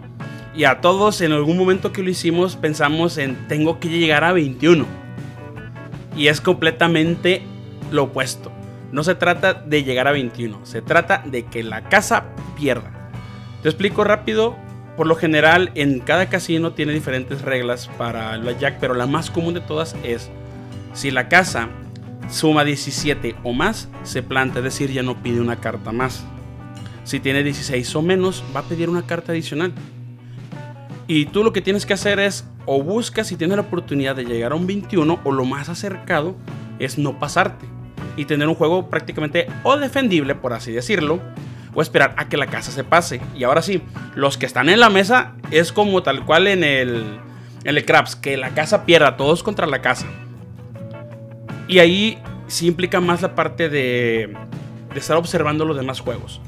Y 0.54 0.64
a 0.64 0.80
todos 0.80 1.20
en 1.20 1.32
algún 1.32 1.56
momento 1.56 1.92
que 1.92 2.02
lo 2.02 2.10
hicimos 2.10 2.56
pensamos 2.56 3.16
en 3.18 3.48
tengo 3.48 3.80
que 3.80 3.88
llegar 3.88 4.24
a 4.24 4.32
21. 4.32 4.84
Y 6.16 6.28
es 6.28 6.40
completamente 6.40 7.42
lo 7.90 8.04
opuesto. 8.04 8.52
No 8.92 9.04
se 9.04 9.14
trata 9.14 9.54
de 9.54 9.84
llegar 9.84 10.08
a 10.08 10.12
21, 10.12 10.66
se 10.66 10.82
trata 10.82 11.22
de 11.24 11.46
que 11.46 11.62
la 11.62 11.88
casa 11.88 12.24
pierda. 12.56 13.10
Te 13.62 13.68
explico 13.68 14.04
rápido 14.04 14.56
por 14.96 15.06
lo 15.06 15.14
general, 15.14 15.70
en 15.74 16.00
cada 16.00 16.28
casino 16.28 16.72
tiene 16.72 16.92
diferentes 16.92 17.42
reglas 17.42 17.88
para 17.98 18.34
el 18.34 18.42
blackjack, 18.42 18.78
pero 18.80 18.94
la 18.94 19.06
más 19.06 19.30
común 19.30 19.54
de 19.54 19.60
todas 19.60 19.96
es 20.02 20.30
si 20.92 21.10
la 21.10 21.28
casa 21.28 21.68
suma 22.28 22.64
17 22.64 23.36
o 23.42 23.52
más, 23.52 23.88
se 24.02 24.22
planta, 24.22 24.58
es 24.58 24.64
decir, 24.64 24.90
ya 24.90 25.02
no 25.02 25.22
pide 25.22 25.40
una 25.40 25.56
carta 25.56 25.92
más. 25.92 26.24
Si 27.04 27.20
tiene 27.20 27.42
16 27.42 27.94
o 27.96 28.02
menos, 28.02 28.44
va 28.54 28.60
a 28.60 28.64
pedir 28.64 28.88
una 28.88 29.02
carta 29.02 29.32
adicional. 29.32 29.72
Y 31.06 31.26
tú 31.26 31.42
lo 31.42 31.52
que 31.52 31.60
tienes 31.60 31.86
que 31.86 31.94
hacer 31.94 32.20
es 32.20 32.44
o 32.66 32.82
buscas 32.82 33.26
si 33.26 33.36
tienes 33.36 33.56
la 33.56 33.62
oportunidad 33.62 34.14
de 34.14 34.24
llegar 34.24 34.52
a 34.52 34.54
un 34.54 34.66
21 34.66 35.20
o 35.24 35.32
lo 35.32 35.44
más 35.44 35.68
acercado 35.68 36.36
es 36.78 36.98
no 36.98 37.18
pasarte 37.18 37.66
y 38.16 38.26
tener 38.26 38.46
un 38.48 38.54
juego 38.54 38.88
prácticamente 38.88 39.46
o 39.64 39.76
defendible, 39.76 40.34
por 40.34 40.52
así 40.52 40.72
decirlo, 40.72 41.20
o 41.74 41.82
esperar 41.82 42.14
a 42.16 42.28
que 42.28 42.36
la 42.36 42.46
casa 42.46 42.70
se 42.70 42.84
pase. 42.84 43.20
Y 43.36 43.44
ahora 43.44 43.62
sí, 43.62 43.82
los 44.14 44.38
que 44.38 44.46
están 44.46 44.68
en 44.68 44.80
la 44.80 44.90
mesa 44.90 45.34
es 45.50 45.72
como 45.72 46.02
tal 46.02 46.24
cual 46.24 46.46
en 46.46 46.64
el, 46.64 47.20
en 47.64 47.76
el 47.76 47.84
Craps, 47.84 48.16
que 48.16 48.36
la 48.36 48.50
casa 48.50 48.84
pierda, 48.84 49.16
todos 49.16 49.42
contra 49.42 49.66
la 49.66 49.82
casa. 49.82 50.06
Y 51.68 51.78
ahí 51.78 52.18
sí 52.48 52.66
implica 52.66 53.00
más 53.00 53.22
la 53.22 53.34
parte 53.34 53.68
de, 53.68 54.34
de 54.92 54.98
estar 54.98 55.16
observando 55.16 55.64
los 55.64 55.76
demás 55.76 56.00
juegos. 56.00 56.40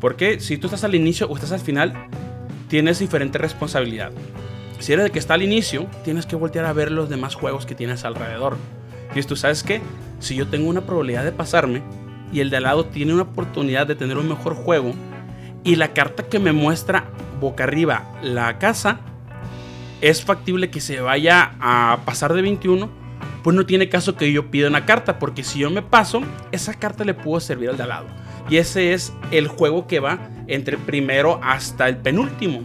Porque 0.00 0.40
si 0.40 0.56
tú 0.56 0.68
estás 0.68 0.84
al 0.84 0.94
inicio 0.94 1.28
o 1.28 1.34
estás 1.34 1.52
al 1.52 1.60
final, 1.60 1.92
tienes 2.68 2.98
diferente 2.98 3.36
responsabilidad. 3.36 4.12
Si 4.78 4.94
eres 4.94 5.04
el 5.04 5.10
que 5.10 5.18
está 5.18 5.34
al 5.34 5.42
inicio, 5.42 5.86
tienes 6.04 6.24
que 6.24 6.36
voltear 6.36 6.64
a 6.64 6.72
ver 6.72 6.90
los 6.90 7.10
demás 7.10 7.34
juegos 7.34 7.66
que 7.66 7.74
tienes 7.74 8.04
alrededor. 8.06 8.56
Y 9.14 9.22
tú 9.22 9.36
sabes 9.36 9.62
que 9.62 9.82
si 10.20 10.36
yo 10.36 10.46
tengo 10.48 10.70
una 10.70 10.80
probabilidad 10.82 11.24
de 11.24 11.32
pasarme, 11.32 11.82
y 12.32 12.40
el 12.40 12.50
de 12.50 12.58
al 12.58 12.64
lado 12.64 12.86
tiene 12.86 13.12
una 13.12 13.22
oportunidad 13.22 13.86
de 13.86 13.94
tener 13.94 14.18
un 14.18 14.28
mejor 14.28 14.54
juego 14.54 14.92
y 15.64 15.76
la 15.76 15.92
carta 15.92 16.24
que 16.24 16.38
me 16.38 16.52
muestra 16.52 17.04
boca 17.40 17.64
arriba 17.64 18.04
la 18.22 18.58
casa 18.58 19.00
es 20.00 20.24
factible 20.24 20.70
que 20.70 20.80
se 20.80 21.00
vaya 21.00 21.52
a 21.60 22.00
pasar 22.04 22.32
de 22.32 22.42
21, 22.42 22.88
pues 23.42 23.56
no 23.56 23.66
tiene 23.66 23.88
caso 23.88 24.16
que 24.16 24.32
yo 24.32 24.50
pida 24.50 24.68
una 24.68 24.86
carta, 24.86 25.18
porque 25.18 25.44
si 25.44 25.60
yo 25.60 25.70
me 25.70 25.82
paso, 25.82 26.22
esa 26.52 26.74
carta 26.74 27.04
le 27.04 27.14
puedo 27.14 27.40
servir 27.40 27.70
al 27.70 27.76
de 27.76 27.82
al 27.82 27.88
lado. 27.90 28.06
Y 28.48 28.56
ese 28.56 28.92
es 28.92 29.12
el 29.30 29.48
juego 29.48 29.86
que 29.86 30.00
va 30.00 30.30
entre 30.46 30.78
primero 30.78 31.40
hasta 31.42 31.88
el 31.88 31.98
penúltimo. 31.98 32.62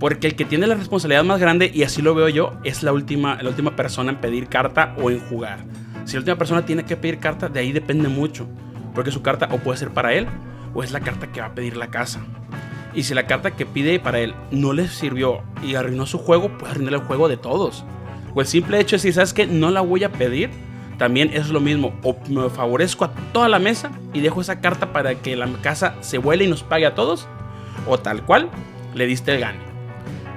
Porque 0.00 0.26
el 0.26 0.34
que 0.34 0.44
tiene 0.44 0.66
la 0.66 0.74
responsabilidad 0.74 1.24
más 1.24 1.40
grande, 1.40 1.70
y 1.72 1.84
así 1.84 2.02
lo 2.02 2.14
veo 2.14 2.28
yo, 2.28 2.54
es 2.64 2.82
la 2.82 2.92
última, 2.92 3.40
la 3.40 3.50
última 3.50 3.76
persona 3.76 4.10
en 4.10 4.20
pedir 4.20 4.48
carta 4.48 4.96
o 5.00 5.10
en 5.10 5.20
jugar. 5.20 5.64
Si 6.04 6.14
la 6.14 6.20
última 6.20 6.36
persona 6.36 6.64
tiene 6.64 6.84
que 6.84 6.96
pedir 6.96 7.18
carta, 7.18 7.48
de 7.48 7.60
ahí 7.60 7.72
depende 7.72 8.08
mucho. 8.08 8.48
Porque 8.94 9.10
su 9.10 9.22
carta 9.22 9.48
o 9.52 9.58
puede 9.58 9.78
ser 9.78 9.90
para 9.90 10.12
él 10.12 10.26
o 10.74 10.82
es 10.82 10.92
la 10.92 11.00
carta 11.00 11.32
que 11.32 11.40
va 11.40 11.48
a 11.48 11.54
pedir 11.54 11.76
la 11.76 11.88
casa. 11.88 12.20
Y 12.94 13.04
si 13.04 13.14
la 13.14 13.26
carta 13.26 13.52
que 13.52 13.66
pide 13.66 13.98
para 14.00 14.20
él 14.20 14.34
no 14.50 14.72
le 14.72 14.88
sirvió 14.88 15.42
y 15.62 15.74
arruinó 15.74 16.06
su 16.06 16.18
juego, 16.18 16.56
puede 16.58 16.72
arruinar 16.72 16.94
el 16.94 17.00
juego 17.00 17.28
de 17.28 17.36
todos. 17.36 17.84
O 18.34 18.40
el 18.40 18.46
simple 18.46 18.80
hecho 18.80 18.96
es 18.96 19.02
si 19.02 19.12
sabes 19.12 19.32
que 19.32 19.46
no 19.46 19.70
la 19.70 19.80
voy 19.80 20.04
a 20.04 20.12
pedir, 20.12 20.50
también 20.98 21.30
es 21.32 21.48
lo 21.48 21.60
mismo. 21.60 21.94
O 22.02 22.16
me 22.28 22.48
favorezco 22.50 23.04
a 23.04 23.12
toda 23.32 23.48
la 23.48 23.58
mesa 23.58 23.90
y 24.12 24.20
dejo 24.20 24.40
esa 24.40 24.60
carta 24.60 24.92
para 24.92 25.14
que 25.14 25.36
la 25.36 25.48
casa 25.62 25.94
se 26.00 26.18
vuele 26.18 26.44
y 26.44 26.48
nos 26.48 26.62
pague 26.62 26.86
a 26.86 26.94
todos. 26.94 27.26
O 27.86 27.98
tal 27.98 28.22
cual, 28.24 28.50
le 28.94 29.06
diste 29.06 29.34
el 29.34 29.40
gane. 29.40 29.58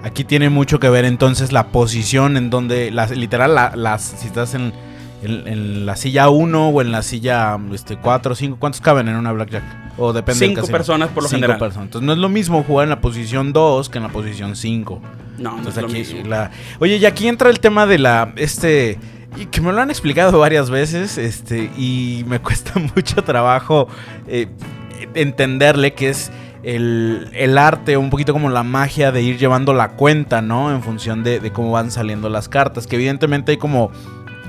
Aquí 0.03 0.23
tiene 0.23 0.49
mucho 0.49 0.79
que 0.79 0.89
ver 0.89 1.03
entonces 1.03 1.51
la 1.51 1.67
posición 1.67 2.37
en 2.37 2.49
donde, 2.49 2.91
literal, 3.15 3.55
las, 3.75 4.03
si 4.03 4.27
estás 4.27 4.53
en, 4.53 4.71
en, 5.25 5.85
la 5.85 5.95
silla 5.95 6.29
1 6.29 6.69
o 6.69 6.81
en 6.81 6.91
la 6.91 7.01
silla 7.01 7.59
este, 7.73 7.97
4 7.97 8.31
o 8.31 8.35
5. 8.35 8.57
¿Cuántos 8.59 8.81
caben 8.81 9.07
en 9.07 9.15
una 9.15 9.31
blackjack? 9.31 9.63
O 9.97 10.13
depende 10.13 10.47
Cinco 10.47 10.67
personas 10.67 11.09
por 11.09 11.23
lo 11.23 11.29
Cinco 11.29 11.41
general. 11.41 11.59
Personas. 11.59 11.85
Entonces 11.87 12.05
no 12.05 12.13
es 12.13 12.19
lo 12.19 12.29
mismo 12.29 12.63
jugar 12.63 12.85
en 12.85 12.89
la 12.89 13.01
posición 13.01 13.53
2 13.53 13.89
que 13.89 13.97
en 13.97 14.03
la 14.03 14.09
posición 14.09 14.55
5. 14.55 15.01
No, 15.37 15.61
no 15.61 15.69
es 15.69 15.75
lo 15.75 15.87
mismo. 15.87 16.21
Oye, 16.79 16.97
y 16.97 17.05
aquí 17.05 17.27
entra 17.27 17.49
el 17.49 17.59
tema 17.59 17.85
de 17.85 17.99
la... 17.99 18.33
Este... 18.35 18.97
Y 19.37 19.47
que 19.47 19.59
me 19.59 19.73
lo 19.73 19.81
han 19.81 19.89
explicado 19.89 20.39
varias 20.39 20.69
veces, 20.69 21.17
este, 21.17 21.69
y 21.77 22.23
me 22.25 22.39
cuesta 22.41 22.71
mucho 22.95 23.21
trabajo 23.21 23.89
eh, 24.27 24.47
entenderle 25.13 25.93
que 25.93 26.07
es 26.07 26.31
el, 26.63 27.29
el, 27.33 27.57
arte, 27.57 27.97
un 27.97 28.09
poquito 28.09 28.33
como 28.33 28.49
la 28.49 28.63
magia 28.63 29.11
de 29.11 29.21
ir 29.21 29.37
llevando 29.37 29.73
la 29.73 29.89
cuenta, 29.89 30.41
¿no? 30.41 30.71
En 30.71 30.81
función 30.81 31.23
de, 31.23 31.39
de, 31.39 31.51
cómo 31.51 31.71
van 31.71 31.91
saliendo 31.91 32.29
las 32.29 32.49
cartas. 32.49 32.87
Que 32.87 32.95
evidentemente 32.95 33.51
hay 33.51 33.57
como 33.57 33.91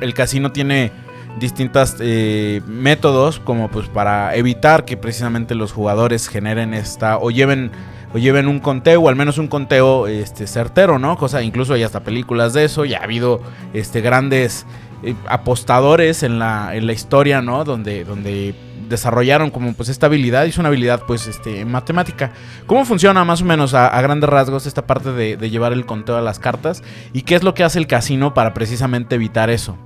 el 0.00 0.14
casino 0.14 0.52
tiene 0.52 0.92
distintos 1.38 1.96
eh, 2.00 2.62
métodos 2.66 3.40
como 3.40 3.68
pues 3.68 3.88
para 3.88 4.34
evitar 4.36 4.84
que 4.84 4.96
precisamente 4.96 5.54
los 5.54 5.72
jugadores 5.72 6.28
generen 6.28 6.72
esta 6.72 7.18
o 7.18 7.30
lleven 7.30 7.70
o 8.14 8.18
lleven 8.18 8.48
un 8.48 8.60
conteo 8.60 9.02
o 9.02 9.08
al 9.08 9.16
menos 9.16 9.36
un 9.38 9.48
conteo 9.48 10.06
este 10.06 10.46
certero, 10.46 10.98
¿no? 10.98 11.18
Cosa 11.18 11.42
incluso 11.42 11.74
hay 11.74 11.82
hasta 11.82 12.00
películas 12.00 12.54
de 12.54 12.64
eso, 12.64 12.84
ya 12.84 13.00
ha 13.00 13.04
habido 13.04 13.40
este 13.74 14.00
grandes 14.00 14.64
eh, 15.02 15.14
apostadores 15.28 16.22
en 16.22 16.38
la, 16.38 16.74
en 16.74 16.86
la 16.86 16.92
historia, 16.92 17.42
¿no? 17.42 17.64
Donde 17.64 18.04
donde 18.04 18.54
desarrollaron 18.88 19.50
como 19.50 19.72
pues 19.74 19.88
esta 19.88 20.06
habilidad 20.06 20.44
y 20.44 20.50
es 20.50 20.58
una 20.58 20.68
habilidad 20.68 21.02
pues 21.06 21.26
este 21.26 21.64
matemática. 21.64 22.32
¿Cómo 22.66 22.84
funciona 22.84 23.24
más 23.24 23.42
o 23.42 23.44
menos 23.44 23.74
a, 23.74 24.00
grandes 24.00 24.28
rasgos 24.28 24.66
esta 24.66 24.86
parte 24.86 25.12
de, 25.12 25.36
de, 25.36 25.50
llevar 25.50 25.72
el 25.72 25.86
conteo 25.86 26.16
a 26.16 26.20
las 26.20 26.38
cartas? 26.38 26.82
¿Y 27.12 27.22
qué 27.22 27.34
es 27.34 27.42
lo 27.42 27.54
que 27.54 27.64
hace 27.64 27.78
el 27.78 27.86
casino 27.86 28.34
para 28.34 28.54
precisamente 28.54 29.16
evitar 29.16 29.50
eso? 29.50 29.76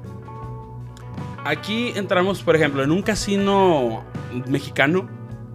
Aquí 1.44 1.92
entramos, 1.96 2.42
por 2.42 2.55
ejemplo, 2.55 2.83
en 2.83 2.90
un 2.90 3.03
casino 3.03 4.05
mexicano 4.46 5.09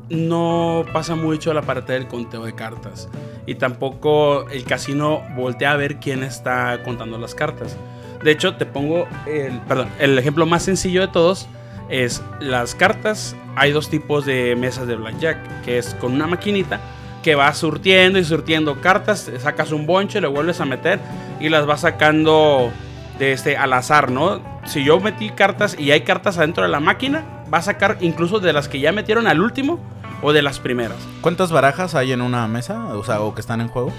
no 0.09 0.85
pasa 0.93 1.15
mucho 1.15 1.53
la 1.53 1.61
parte 1.61 1.93
del 1.93 2.07
conteo 2.07 2.45
de 2.45 2.53
cartas. 2.53 3.09
Y 3.45 3.55
tampoco 3.55 4.49
el 4.49 4.63
casino 4.63 5.21
voltea 5.35 5.71
a 5.71 5.75
ver 5.75 5.99
quién 5.99 6.23
está 6.23 6.81
contando 6.83 7.17
las 7.17 7.35
cartas. 7.35 7.77
De 8.23 8.31
hecho, 8.31 8.55
te 8.55 8.65
pongo 8.65 9.07
el, 9.27 9.59
perdón, 9.61 9.89
el 9.99 10.17
ejemplo 10.17 10.45
más 10.45 10.63
sencillo 10.63 11.01
de 11.01 11.07
todos 11.09 11.47
es 11.89 12.21
las 12.39 12.75
cartas. 12.75 13.35
Hay 13.55 13.71
dos 13.71 13.89
tipos 13.89 14.25
de 14.25 14.55
mesas 14.55 14.87
de 14.87 14.95
blackjack, 14.95 15.61
que 15.63 15.77
es 15.77 15.93
con 15.95 16.13
una 16.13 16.27
maquinita 16.27 16.79
que 17.23 17.35
va 17.35 17.51
surtiendo 17.53 18.19
y 18.19 18.23
surtiendo 18.23 18.81
cartas, 18.81 19.31
sacas 19.39 19.71
un 19.71 19.87
bonche, 19.87 20.21
le 20.21 20.27
vuelves 20.27 20.61
a 20.61 20.65
meter 20.65 20.99
y 21.39 21.49
las 21.49 21.65
vas 21.65 21.81
sacando 21.81 22.71
de 23.17 23.31
este 23.31 23.57
al 23.57 23.73
azar, 23.73 24.11
¿no? 24.11 24.41
Si 24.65 24.83
yo 24.83 24.99
metí 24.99 25.29
cartas 25.31 25.75
y 25.79 25.89
hay 25.91 26.01
cartas 26.01 26.37
adentro 26.37 26.63
de 26.63 26.69
la 26.69 26.79
máquina, 26.79 27.23
va 27.51 27.59
a 27.59 27.61
sacar 27.63 27.97
incluso 28.01 28.39
de 28.39 28.53
las 28.53 28.67
que 28.67 28.79
ya 28.79 28.91
metieron 28.91 29.25
al 29.25 29.41
último 29.41 29.79
o 30.21 30.33
de 30.33 30.41
las 30.43 30.59
primeras. 30.59 30.97
¿Cuántas 31.21 31.51
barajas 31.51 31.95
hay 31.95 32.11
en 32.11 32.21
una 32.21 32.47
mesa? 32.47 32.85
O 32.93 33.03
sea, 33.03 33.21
o 33.21 33.33
que 33.33 33.41
están 33.41 33.59
en 33.61 33.69
juego. 33.69 33.91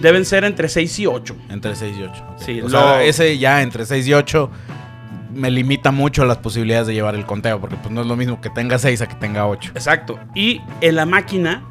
Deben 0.00 0.24
ser 0.24 0.44
entre 0.44 0.68
6 0.68 0.98
y 1.00 1.06
8. 1.06 1.36
Entre 1.48 1.74
6 1.74 1.96
y 1.98 2.02
8. 2.04 2.24
Sí, 2.36 2.60
o 2.60 2.68
lo- 2.68 2.70
sea, 2.70 3.02
ese 3.02 3.36
ya 3.38 3.62
entre 3.62 3.84
6 3.84 4.06
y 4.06 4.14
8 4.14 4.50
me 5.32 5.50
limita 5.50 5.90
mucho 5.90 6.24
las 6.24 6.38
posibilidades 6.38 6.86
de 6.86 6.94
llevar 6.94 7.14
el 7.14 7.26
conteo, 7.26 7.60
porque 7.60 7.76
pues 7.76 7.90
no 7.90 8.00
es 8.02 8.06
lo 8.06 8.16
mismo 8.16 8.40
que 8.40 8.50
tenga 8.50 8.78
6 8.78 9.02
a 9.02 9.06
que 9.08 9.14
tenga 9.14 9.46
8. 9.46 9.72
Exacto. 9.74 10.18
Y 10.34 10.60
en 10.80 10.96
la 10.96 11.06
máquina 11.06 11.62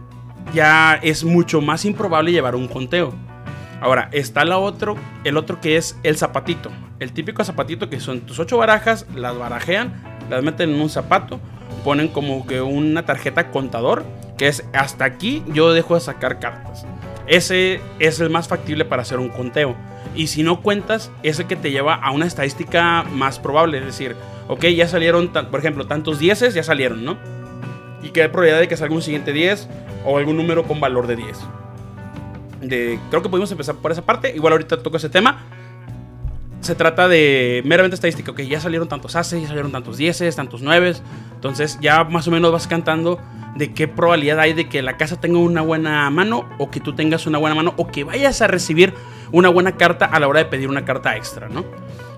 ya 0.54 1.00
es 1.02 1.24
mucho 1.24 1.62
más 1.62 1.86
improbable 1.86 2.32
llevar 2.32 2.56
un 2.56 2.68
conteo. 2.68 3.14
Ahora, 3.82 4.10
está 4.12 4.44
la 4.44 4.58
otro, 4.58 4.96
el 5.24 5.38
otro 5.38 5.62
que 5.62 5.78
es 5.78 5.98
el 6.04 6.18
zapatito. 6.18 6.70
El 7.00 7.14
típico 7.14 7.44
zapatito 7.44 7.90
que 7.90 8.00
son 8.00 8.22
tus 8.22 8.40
ocho 8.40 8.58
barajas, 8.58 9.06
las 9.16 9.38
barajean, 9.38 9.94
las 10.30 10.44
meten 10.44 10.72
en 10.72 10.82
un 10.82 10.90
zapato, 10.90 11.40
ponen 11.84 12.10
como 12.10 12.46
que 12.46 12.62
una 12.62 13.06
tarjeta 13.06 13.52
contador, 13.52 14.06
que 14.38 14.48
es 14.48 14.66
hasta 14.74 15.06
aquí 15.06 15.44
yo 15.54 15.72
dejo 15.72 15.96
de 15.96 16.02
sacar 16.02 16.40
cartas. 16.40 16.86
Ese 17.28 17.80
es 18.00 18.20
el 18.20 18.30
más 18.30 18.48
factible 18.48 18.86
para 18.86 19.04
hacer 19.04 19.20
un 19.20 19.30
conteo. 19.30 19.76
Y 20.16 20.28
si 20.28 20.44
no 20.44 20.62
cuentas, 20.62 21.12
es 21.24 21.40
el 21.40 21.48
que 21.48 21.56
te 21.56 21.72
lleva 21.72 21.96
a 21.96 22.12
una 22.12 22.26
estadística 22.26 23.04
más 23.04 23.40
probable. 23.40 23.78
Es 23.78 23.86
decir, 23.86 24.16
ok, 24.48 24.66
ya 24.66 24.88
salieron, 24.88 25.30
por 25.30 25.60
ejemplo, 25.60 25.88
tantos 25.88 26.20
dieces, 26.20 26.54
ya 26.54 26.64
salieron, 26.64 27.06
¿no? 27.06 27.18
Y 28.02 28.10
que 28.10 28.24
hay 28.24 28.28
probabilidad 28.30 28.60
de 28.60 28.68
que 28.68 28.78
salga 28.78 28.96
un 28.96 29.02
siguiente 29.02 29.34
10 29.34 29.68
o 30.06 30.18
algún 30.18 30.38
número 30.38 30.64
con 30.64 30.80
valor 30.80 31.08
de 31.08 31.16
10. 31.16 31.38
De, 32.62 33.00
creo 33.10 33.22
que 33.22 33.30
podemos 33.30 33.52
empezar 33.52 33.76
por 33.76 33.92
esa 33.92 34.02
parte. 34.02 34.34
Igual 34.36 34.54
ahorita 34.54 34.82
toco 34.82 34.98
ese 34.98 35.10
tema. 35.10 35.46
Se 36.62 36.76
trata 36.76 37.08
de 37.08 37.62
meramente 37.66 37.96
estadística. 37.96 38.32
Ok, 38.32 38.42
ya 38.42 38.60
salieron 38.60 38.90
tantos 38.90 39.16
aces, 39.16 39.42
ya 39.42 39.48
salieron 39.48 39.72
tantos 39.72 39.98
10, 39.98 40.36
tantos 40.36 40.62
9. 40.62 40.96
Entonces 41.36 41.78
ya 41.82 42.04
más 42.04 42.28
o 42.28 42.32
menos 42.32 42.52
vas 42.52 42.68
cantando 42.68 43.20
de 43.56 43.74
qué 43.74 43.88
probabilidad 43.88 44.40
hay 44.40 44.54
de 44.54 44.70
que 44.70 44.82
la 44.82 44.98
casa 44.98 45.20
tenga 45.20 45.40
una 45.40 45.62
buena 45.62 46.10
mano 46.10 46.48
o 46.58 46.70
que 46.70 46.80
tú 46.80 46.94
tengas 46.96 47.28
una 47.28 47.38
buena 47.38 47.56
mano 47.56 47.74
o 47.78 47.88
que 47.88 48.04
vayas 48.04 48.42
a 48.42 48.48
recibir 48.48 48.94
una 49.32 49.50
buena 49.50 49.74
carta 49.74 50.06
a 50.06 50.20
la 50.20 50.28
hora 50.28 50.40
de 50.40 50.46
pedir 50.46 50.70
una 50.70 50.86
carta 50.86 51.16
extra, 51.16 51.50
¿no? 51.50 51.64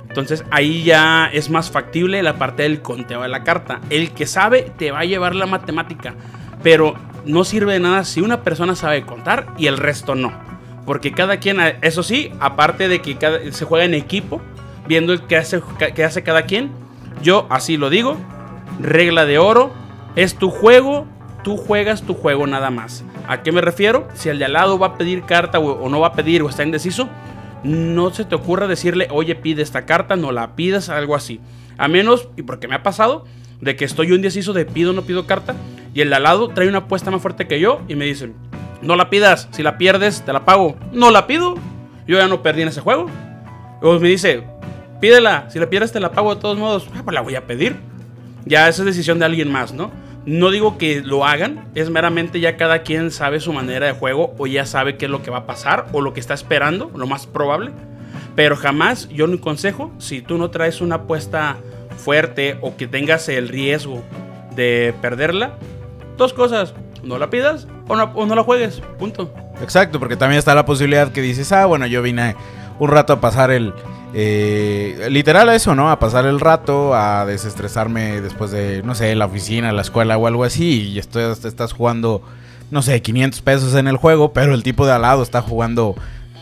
Entonces 0.07 0.43
ahí 0.51 0.83
ya 0.83 1.29
es 1.31 1.49
más 1.49 1.71
factible 1.71 2.21
la 2.21 2.33
parte 2.37 2.63
del 2.63 2.81
conteo 2.81 3.21
de 3.21 3.29
la 3.29 3.43
carta. 3.43 3.79
El 3.89 4.11
que 4.11 4.25
sabe 4.27 4.71
te 4.77 4.91
va 4.91 4.99
a 4.99 5.05
llevar 5.05 5.35
la 5.35 5.45
matemática, 5.45 6.13
pero 6.61 6.95
no 7.25 7.43
sirve 7.43 7.73
de 7.73 7.79
nada 7.79 8.03
si 8.03 8.19
una 8.19 8.41
persona 8.41 8.75
sabe 8.75 9.05
contar 9.05 9.47
y 9.57 9.67
el 9.67 9.77
resto 9.77 10.15
no. 10.15 10.33
Porque 10.85 11.11
cada 11.13 11.37
quien, 11.37 11.59
eso 11.81 12.03
sí, 12.03 12.31
aparte 12.39 12.87
de 12.89 13.01
que 13.01 13.15
cada- 13.17 13.39
se 13.51 13.65
juega 13.65 13.85
en 13.85 13.93
equipo, 13.93 14.41
viendo 14.87 15.13
el 15.13 15.21
que 15.21 15.37
hace, 15.37 15.61
que 15.95 16.03
hace 16.03 16.23
cada 16.23 16.43
quien, 16.43 16.71
yo 17.21 17.45
así 17.49 17.77
lo 17.77 17.89
digo, 17.89 18.17
regla 18.81 19.25
de 19.25 19.37
oro, 19.37 19.71
es 20.15 20.35
tu 20.35 20.49
juego, 20.49 21.07
tú 21.43 21.57
juegas 21.57 22.03
tu 22.03 22.13
juego 22.13 22.47
nada 22.47 22.69
más. 22.69 23.03
¿A 23.27 23.43
qué 23.43 23.51
me 23.51 23.61
refiero? 23.61 24.07
Si 24.13 24.29
el 24.29 24.39
de 24.39 24.45
al 24.45 24.53
lado 24.53 24.79
va 24.79 24.87
a 24.87 24.97
pedir 24.97 25.23
carta 25.23 25.59
o, 25.59 25.89
no 25.89 25.99
va 25.99 26.07
a 26.07 26.13
pedir 26.13 26.41
o 26.41 26.49
está 26.49 26.63
indeciso, 26.63 27.09
no 27.63 28.11
se 28.11 28.25
te 28.25 28.35
ocurra 28.35 28.67
decirle, 28.67 29.07
oye, 29.11 29.35
pide 29.35 29.61
esta 29.61 29.85
carta, 29.85 30.15
no 30.15 30.31
la 30.31 30.55
pidas, 30.55 30.89
algo 30.89 31.15
así. 31.15 31.39
A 31.77 31.87
menos, 31.87 32.29
y 32.35 32.43
porque 32.43 32.67
me 32.67 32.75
ha 32.75 32.83
pasado, 32.83 33.25
de 33.59 33.75
que 33.75 33.85
estoy 33.85 34.07
yo 34.07 34.15
indeciso 34.15 34.53
de 34.53 34.65
pido 34.65 34.91
o 34.91 34.93
no 34.93 35.03
pido 35.03 35.27
carta, 35.27 35.55
y 35.93 36.01
el 36.01 36.09
de 36.09 36.15
al 36.15 36.23
lado 36.23 36.49
trae 36.49 36.67
una 36.67 36.79
apuesta 36.79 37.11
más 37.11 37.21
fuerte 37.21 37.47
que 37.47 37.59
yo 37.59 37.81
y 37.87 37.95
me 37.95 38.05
dicen, 38.05 38.33
no 38.81 38.95
la 38.95 39.09
pidas, 39.09 39.47
si 39.51 39.61
la 39.61 39.77
pierdes, 39.77 40.23
te 40.23 40.33
la 40.33 40.45
pago. 40.45 40.75
No 40.91 41.11
la 41.11 41.27
pido, 41.27 41.55
yo 42.07 42.17
ya 42.17 42.27
no 42.27 42.41
perdí 42.41 42.63
en 42.63 42.69
ese 42.69 42.81
juego. 42.81 43.07
O 43.81 43.99
me 43.99 44.09
dice, 44.09 44.43
pídela, 44.99 45.49
si 45.49 45.59
la 45.59 45.69
pierdes, 45.69 45.91
te 45.91 45.99
la 45.99 46.11
pago 46.11 46.33
de 46.35 46.41
todos 46.41 46.57
modos. 46.57 46.87
Ah, 46.95 47.01
pues 47.03 47.13
la 47.13 47.21
voy 47.21 47.35
a 47.35 47.45
pedir. 47.45 47.75
Ya 48.45 48.67
esa 48.67 48.81
es 48.81 48.85
decisión 48.87 49.19
de 49.19 49.25
alguien 49.25 49.51
más, 49.51 49.73
¿no? 49.73 49.91
No 50.25 50.51
digo 50.51 50.77
que 50.77 51.01
lo 51.01 51.25
hagan, 51.25 51.67
es 51.73 51.89
meramente 51.89 52.39
ya 52.39 52.55
cada 52.55 52.83
quien 52.83 53.09
sabe 53.09 53.39
su 53.39 53.53
manera 53.53 53.87
de 53.87 53.93
juego 53.93 54.35
o 54.37 54.45
ya 54.45 54.65
sabe 54.65 54.95
qué 54.95 55.05
es 55.05 55.11
lo 55.11 55.23
que 55.23 55.31
va 55.31 55.39
a 55.39 55.45
pasar 55.47 55.87
o 55.93 56.01
lo 56.01 56.13
que 56.13 56.19
está 56.19 56.35
esperando, 56.35 56.91
lo 56.95 57.07
más 57.07 57.25
probable. 57.25 57.71
Pero 58.35 58.55
jamás 58.55 59.09
yo 59.09 59.25
no 59.25 59.41
consejo, 59.41 59.91
si 59.97 60.21
tú 60.21 60.37
no 60.37 60.51
traes 60.51 60.79
una 60.79 60.95
apuesta 60.95 61.57
fuerte 61.97 62.57
o 62.61 62.77
que 62.77 62.87
tengas 62.87 63.27
el 63.29 63.47
riesgo 63.47 64.03
de 64.55 64.93
perderla, 65.01 65.57
dos 66.17 66.33
cosas, 66.33 66.75
no 67.03 67.17
la 67.17 67.29
pidas 67.29 67.67
o 67.87 67.95
no, 67.95 68.11
o 68.13 68.25
no 68.27 68.35
la 68.35 68.43
juegues, 68.43 68.81
punto. 68.99 69.33
Exacto, 69.61 69.99
porque 69.99 70.15
también 70.15 70.37
está 70.37 70.53
la 70.53 70.65
posibilidad 70.65 71.11
que 71.11 71.21
dices, 71.21 71.51
ah, 71.51 71.65
bueno, 71.65 71.87
yo 71.87 72.01
vine 72.01 72.35
un 72.79 72.89
rato 72.89 73.13
a 73.13 73.21
pasar 73.21 73.51
el... 73.51 73.73
eh, 74.13 75.07
literal 75.09 75.49
a 75.49 75.55
eso, 75.55 75.75
¿no? 75.75 75.89
A 75.89 75.99
pasar 75.99 76.25
el 76.25 76.39
rato, 76.39 76.93
a 76.95 77.25
desestresarme 77.25 78.21
después 78.21 78.51
de, 78.51 78.83
no 78.83 78.95
sé, 78.95 79.15
la 79.15 79.25
oficina, 79.25 79.71
la 79.71 79.81
escuela 79.81 80.17
o 80.17 80.27
algo 80.27 80.43
así. 80.43 80.89
Y 80.89 80.99
estás, 80.99 81.45
estás 81.45 81.73
jugando, 81.73 82.21
no 82.71 82.81
sé, 82.81 83.01
500 83.01 83.41
pesos 83.41 83.75
en 83.75 83.87
el 83.87 83.97
juego, 83.97 84.33
pero 84.33 84.53
el 84.53 84.63
tipo 84.63 84.85
de 84.85 84.93
al 84.93 85.03
lado 85.03 85.23
está 85.23 85.41
jugando 85.41 85.95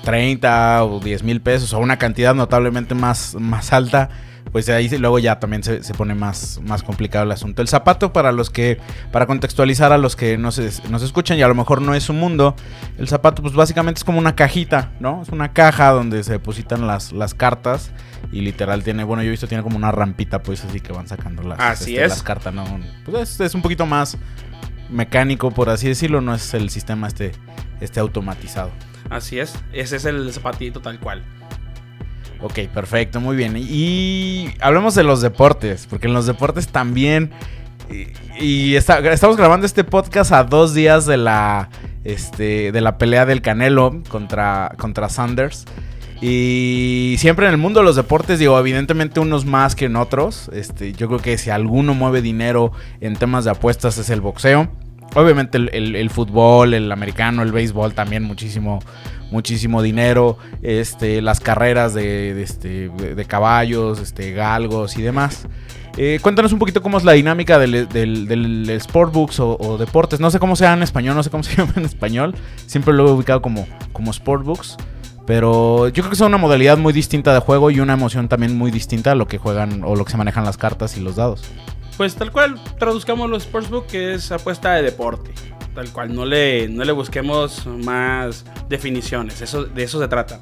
30 0.10 0.86
o 0.86 1.00
10 1.00 1.22
mil 1.22 1.40
pesos 1.40 1.72
o 1.72 1.78
una 1.78 1.98
cantidad 1.98 2.34
notablemente 2.34 2.96
más, 2.96 3.36
más 3.40 3.72
alta. 3.74 4.10
Pues 4.52 4.68
ahí 4.70 4.90
luego 4.98 5.20
ya 5.20 5.40
también 5.40 5.62
se, 5.62 5.84
se 5.84 5.94
pone 5.94 6.16
más, 6.16 6.60
más 6.64 6.82
complicado 6.82 7.26
el 7.26 7.32
asunto. 7.32 7.62
El 7.62 7.68
zapato, 7.68 8.12
para 8.12 8.32
los 8.32 8.50
que, 8.50 8.80
para 9.12 9.28
contextualizar 9.28 9.92
a 9.92 10.00
los 10.00 10.16
que 10.16 10.40
no 10.40 10.52
se, 10.52 10.72
nos 10.90 11.04
escuchan 11.04 11.38
y 11.38 11.44
a 11.44 11.48
lo 11.48 11.54
mejor 11.54 11.84
no 11.84 11.94
es 11.94 12.02
su 12.02 12.14
mundo, 12.14 12.56
el 12.98 13.08
zapato 13.08 13.44
pues 13.44 13.54
básicamente 13.54 14.00
es 14.00 14.04
como 14.04 14.18
una 14.18 14.36
cajita, 14.36 14.94
¿no? 15.00 15.22
Es 15.22 15.30
una 15.30 15.54
caja 15.54 15.92
donde 15.92 16.24
se 16.24 16.32
depositan 16.32 16.88
las, 16.88 17.12
las 17.12 17.36
cartas 17.36 17.92
y 18.32 18.42
literal 18.42 18.84
tiene, 18.84 19.04
bueno, 19.04 19.22
yo 19.22 19.28
he 19.28 19.32
visto 19.32 19.48
tiene 19.48 19.62
como 19.62 19.78
una 19.78 19.92
rampita 19.92 20.42
pues 20.42 20.66
así 20.66 20.80
que 20.80 20.92
van 20.92 21.08
sacando 21.08 21.44
las, 21.44 21.60
Así 21.60 21.92
este, 21.92 22.06
es. 22.06 22.10
las 22.10 22.24
cartas, 22.24 22.52
¿no? 22.52 22.66
Pues 23.06 23.30
es, 23.30 23.40
es 23.42 23.54
un 23.54 23.62
poquito 23.62 23.86
más 23.86 24.18
mecánico, 24.90 25.52
por 25.52 25.70
así 25.70 25.88
decirlo, 25.88 26.22
no 26.22 26.34
es 26.34 26.56
el 26.56 26.72
sistema 26.72 27.08
este, 27.08 27.34
este 27.80 28.00
automatizado. 28.00 28.72
Así 29.10 29.40
es, 29.40 29.56
ese 29.74 29.98
es 29.98 30.06
el 30.06 30.32
zapatito 30.34 30.82
tal 30.82 31.00
cual. 31.00 31.24
Ok, 32.42 32.60
perfecto, 32.74 33.20
muy 33.20 33.36
bien. 33.36 33.56
Y 33.58 34.52
hablemos 34.62 34.96
de 34.96 35.04
los 35.04 35.22
deportes, 35.22 35.88
porque 35.90 36.08
en 36.08 36.14
los 36.14 36.26
deportes 36.26 36.68
también... 36.68 37.32
Y, 38.40 38.76
estamos 38.76 39.36
grabando 39.36 39.66
este 39.66 39.84
podcast 39.84 40.32
a 40.32 40.44
dos 40.44 40.74
días 40.74 41.06
de 41.06 41.18
la, 41.18 41.70
este, 42.04 42.72
de 42.72 42.82
la 42.82 42.98
pelea 42.98 43.26
del 43.26 43.42
Canelo 43.42 44.02
contra, 44.10 44.74
contra 44.78 45.10
Sanders. 45.10 45.66
Y 46.22 47.16
siempre 47.18 47.48
en 47.48 47.54
el 47.54 47.58
mundo 47.58 47.80
de 47.80 47.86
los 47.86 47.96
deportes, 47.96 48.40
digo, 48.40 48.60
evidentemente 48.60 49.20
unos 49.20 49.46
más 49.46 49.76
que 49.76 49.86
en 49.86 49.96
otros. 49.96 50.50
Este, 50.54 50.94
yo 50.94 51.08
creo 51.08 51.20
que 51.20 51.38
si 51.38 51.50
alguno 51.50 51.94
mueve 51.94 52.22
dinero 52.22 52.72
en 53.02 53.16
temas 53.16 53.44
de 53.46 53.52
apuestas 53.52 53.98
es 53.98 54.10
el 54.10 54.22
boxeo. 54.22 54.70
Obviamente 55.16 55.58
el, 55.58 56.10
fútbol, 56.10 56.74
el 56.74 56.92
americano, 56.92 57.42
el 57.42 57.52
béisbol 57.52 57.94
también 57.94 58.24
muchísimo, 58.24 58.80
muchísimo 59.32 59.82
dinero. 59.82 60.38
Este, 60.62 61.22
las 61.22 61.40
carreras 61.40 61.94
de, 61.94 62.40
este, 62.42 62.90
de- 62.90 63.26
caballos, 63.26 64.00
este, 64.00 64.32
galgos 64.34 64.98
y 64.98 65.02
demás. 65.02 65.48
Eh, 65.98 66.20
cuéntanos 66.22 66.54
un 66.54 66.60
poquito 66.60 66.82
cómo 66.82 66.98
es 66.98 67.04
la 67.04 67.14
dinámica 67.14 67.58
del, 67.58 67.90
del, 67.90 68.28
del 68.28 68.80
Sportbooks 68.80 69.40
o, 69.40 69.58
o 69.60 69.78
deportes. 69.78 70.20
No 70.20 70.30
sé 70.32 70.40
cómo 70.40 70.56
sea 70.56 70.74
en 70.74 70.84
español, 70.84 71.16
no 71.16 71.24
sé 71.24 71.30
cómo 71.32 71.44
se 71.44 71.56
llama 71.56 71.74
en 71.76 71.86
español. 71.86 72.36
Siempre 72.68 72.94
lo 72.94 73.08
he 73.08 73.12
ubicado 73.12 73.42
como, 73.42 73.68
como 73.92 74.14
Sportbooks. 74.14 74.78
Pero 75.26 75.88
yo 75.90 76.02
creo 76.02 76.10
que 76.10 76.16
es 76.16 76.22
una 76.22 76.38
modalidad 76.38 76.78
muy 76.78 76.92
distinta 76.94 77.34
de 77.34 77.40
juego 77.40 77.70
y 77.70 77.80
una 77.80 77.94
emoción 77.94 78.28
también 78.30 78.58
muy 78.58 78.72
distinta 78.72 79.12
a 79.12 79.16
lo 79.16 79.28
que 79.28 79.38
juegan 79.38 79.84
o 79.84 79.96
lo 79.96 80.04
que 80.04 80.12
se 80.12 80.18
manejan 80.18 80.44
las 80.44 80.58
cartas 80.58 80.98
y 80.98 81.02
los 81.02 81.18
dados. 81.18 81.44
Pues 82.00 82.16
tal 82.16 82.32
cual, 82.32 82.58
traduzcamos 82.78 83.30
los 83.30 83.44
sportsbook 83.44 83.88
que 83.88 84.14
es 84.14 84.32
apuesta 84.32 84.74
de 84.76 84.84
deporte. 84.84 85.32
Tal 85.76 85.92
cual, 85.92 86.16
no 86.16 86.26
le, 86.26 86.70
no 86.70 86.86
le 86.86 86.94
busquemos 86.94 87.68
más 87.68 88.46
definiciones, 88.70 89.42
eso, 89.42 89.66
de 89.66 89.84
eso 89.84 90.00
se 90.00 90.08
trata. 90.08 90.40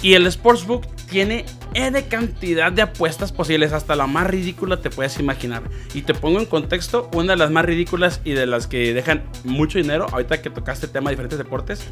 Y 0.00 0.14
el 0.14 0.32
sportsbook 0.32 0.86
tiene 1.10 1.44
N 1.74 2.02
cantidad 2.04 2.72
de 2.72 2.80
apuestas 2.80 3.32
posibles, 3.32 3.74
hasta 3.74 3.94
la 3.96 4.06
más 4.06 4.26
ridícula 4.26 4.80
te 4.80 4.88
puedes 4.88 5.20
imaginar. 5.20 5.62
Y 5.92 6.00
te 6.00 6.14
pongo 6.14 6.40
en 6.40 6.46
contexto, 6.46 7.10
una 7.12 7.34
de 7.34 7.38
las 7.38 7.50
más 7.50 7.66
ridículas 7.66 8.22
y 8.24 8.30
de 8.32 8.46
las 8.46 8.66
que 8.66 8.94
dejan 8.94 9.24
mucho 9.44 9.76
dinero, 9.76 10.06
ahorita 10.10 10.40
que 10.40 10.48
tocaste 10.48 10.86
el 10.86 10.92
tema 10.92 11.10
de 11.10 11.16
diferentes 11.16 11.38
deportes, 11.38 11.86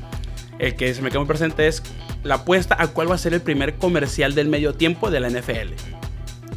el 0.58 0.74
que 0.74 0.94
se 0.94 1.02
me 1.02 1.10
quedó 1.10 1.20
muy 1.20 1.28
presente 1.28 1.66
es 1.66 1.82
la 2.22 2.36
apuesta 2.36 2.76
a 2.78 2.86
cuál 2.86 3.10
va 3.10 3.16
a 3.16 3.18
ser 3.18 3.34
el 3.34 3.42
primer 3.42 3.74
comercial 3.74 4.34
del 4.34 4.48
medio 4.48 4.72
tiempo 4.72 5.10
de 5.10 5.20
la 5.20 5.28
NFL. 5.28 5.74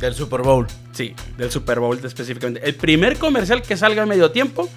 Del 0.03 0.15
Super 0.15 0.41
Bowl. 0.41 0.67
Sí, 0.91 1.15
del 1.37 1.49
Super 1.49 1.79
Bowl 1.79 1.97
específicamente. 2.03 2.67
El 2.67 2.75
primer 2.75 3.17
comercial 3.17 3.61
que 3.61 3.77
salga 3.77 4.03
a 4.03 4.05
medio 4.05 4.31
tiempo, 4.31 4.69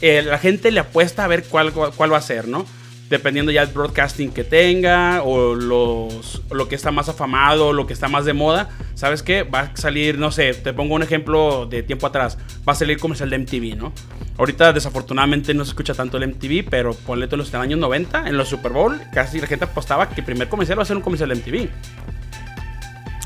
eh, 0.00 0.22
la 0.22 0.38
gente 0.38 0.70
le 0.70 0.78
apuesta 0.78 1.24
a 1.24 1.26
ver 1.26 1.42
cuál, 1.42 1.72
cuál 1.72 2.12
va 2.12 2.18
a 2.18 2.22
ser, 2.22 2.46
¿no? 2.46 2.64
dependiendo 3.10 3.52
ya 3.52 3.66
del 3.66 3.74
broadcasting 3.74 4.30
que 4.32 4.42
tenga 4.42 5.22
o 5.22 5.54
los, 5.54 6.40
lo 6.50 6.66
que 6.66 6.76
está 6.76 6.90
más 6.90 7.10
afamado, 7.10 7.74
lo 7.74 7.86
que 7.86 7.92
está 7.92 8.08
más 8.08 8.24
de 8.24 8.32
moda, 8.32 8.70
¿sabes 8.94 9.22
qué? 9.22 9.42
Va 9.42 9.60
a 9.60 9.76
salir, 9.76 10.16
no 10.16 10.30
sé, 10.30 10.54
te 10.54 10.72
pongo 10.72 10.94
un 10.94 11.02
ejemplo 11.02 11.66
de 11.66 11.82
tiempo 11.82 12.06
atrás, 12.06 12.38
va 12.66 12.72
a 12.72 12.76
salir 12.76 12.98
comercial 12.98 13.28
de 13.28 13.38
MTV, 13.38 13.76
¿no? 13.76 13.92
Ahorita 14.38 14.72
desafortunadamente 14.72 15.52
no 15.52 15.62
se 15.64 15.72
escucha 15.72 15.92
tanto 15.92 16.16
el 16.16 16.28
MTV, 16.28 16.70
pero 16.70 16.94
ponle 16.94 17.26
todos 17.26 17.52
los 17.52 17.54
años 17.54 17.78
90, 17.78 18.28
en 18.28 18.36
los 18.38 18.48
Super 18.48 18.72
Bowl, 18.72 18.98
casi 19.12 19.42
la 19.42 19.46
gente 19.46 19.66
apostaba 19.66 20.08
que 20.08 20.22
el 20.22 20.24
primer 20.24 20.48
comercial 20.48 20.78
va 20.78 20.84
a 20.84 20.86
ser 20.86 20.96
un 20.96 21.02
comercial 21.02 21.28
de 21.28 21.34
MTV. 21.34 21.68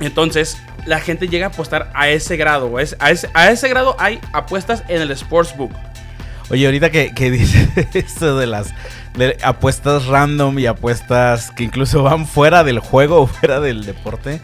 Entonces, 0.01 0.59
la 0.85 1.01
gente 1.01 1.29
llega 1.29 1.47
a 1.47 1.49
apostar 1.51 1.91
a 1.95 2.09
ese 2.09 2.37
grado. 2.37 2.77
A 2.77 2.83
ese, 2.83 2.97
a 3.35 3.51
ese, 3.51 3.69
grado 3.69 3.97
hay 3.99 4.21
apuestas 4.33 4.85
en 4.89 5.03
el 5.03 5.17
Sportsbook. 5.17 5.73
Oye, 6.51 6.65
ahorita 6.67 6.91
que, 6.91 7.13
que 7.15 7.31
dice 7.33 7.69
esto 7.95 8.39
de 8.39 8.47
las 8.47 8.73
apuestas 9.43 10.07
random 10.07 10.59
y 10.59 10.67
apuestas 10.67 11.51
que 11.51 11.65
incluso 11.65 12.03
van 12.03 12.27
fuera 12.27 12.65
del 12.65 12.79
juego 12.79 13.23
o 13.23 13.27
fuera 13.27 13.61
del 13.61 13.85
deporte. 13.85 14.41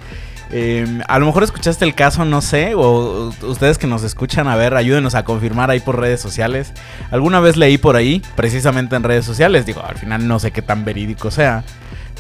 Em, 0.51 1.01
a 1.09 1.19
lo 1.19 1.25
mejor 1.25 1.45
escuchaste 1.45 1.87
el 1.87 1.95
caso, 1.95 2.27
no 2.27 2.43
sé, 2.43 2.75
o 2.75 3.33
ustedes 3.43 3.79
que 3.79 3.87
nos 3.87 4.03
escuchan, 4.03 4.49
a 4.49 4.57
ver, 4.57 4.75
ayúdenos 4.75 5.15
a 5.15 5.25
confirmar 5.25 5.71
ahí 5.71 5.81
por 5.81 5.99
redes 5.99 6.21
sociales. 6.21 6.73
Alguna 7.11 7.41
vez 7.41 7.57
leí 7.57 7.79
por 7.79 7.97
ahí, 7.97 8.23
precisamente 8.37 8.95
en 8.95 9.03
redes 9.03 9.25
sociales, 9.25 9.65
digo, 9.65 9.83
al 9.83 9.97
final 9.97 10.29
no 10.29 10.39
sé 10.39 10.51
qué 10.51 10.61
tan 10.61 10.85
verídico 10.85 11.31
sea. 11.31 11.65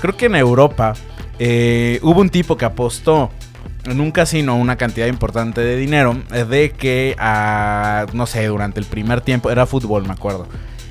Creo 0.01 0.17
que 0.17 0.27
en 0.27 0.37
Europa 0.37 0.95
eh, 1.45 1.99
hubo 2.03 2.21
un 2.21 2.31
tipo 2.31 2.57
que 2.57 2.65
apostó 2.65 3.33
en 3.85 4.01
un 4.01 4.13
casino 4.13 4.57
una 4.57 4.77
cantidad 4.77 5.09
importante 5.09 5.61
de 5.61 5.77
dinero 5.77 6.17
eh, 6.33 6.45
de 6.45 6.71
que, 6.71 7.17
no 8.13 8.27
sé, 8.27 8.47
durante 8.47 8.79
el 8.79 8.87
primer 8.87 9.23
tiempo, 9.23 9.51
era 9.51 9.67
fútbol, 9.67 10.07
me 10.07 10.13
acuerdo. 10.13 10.47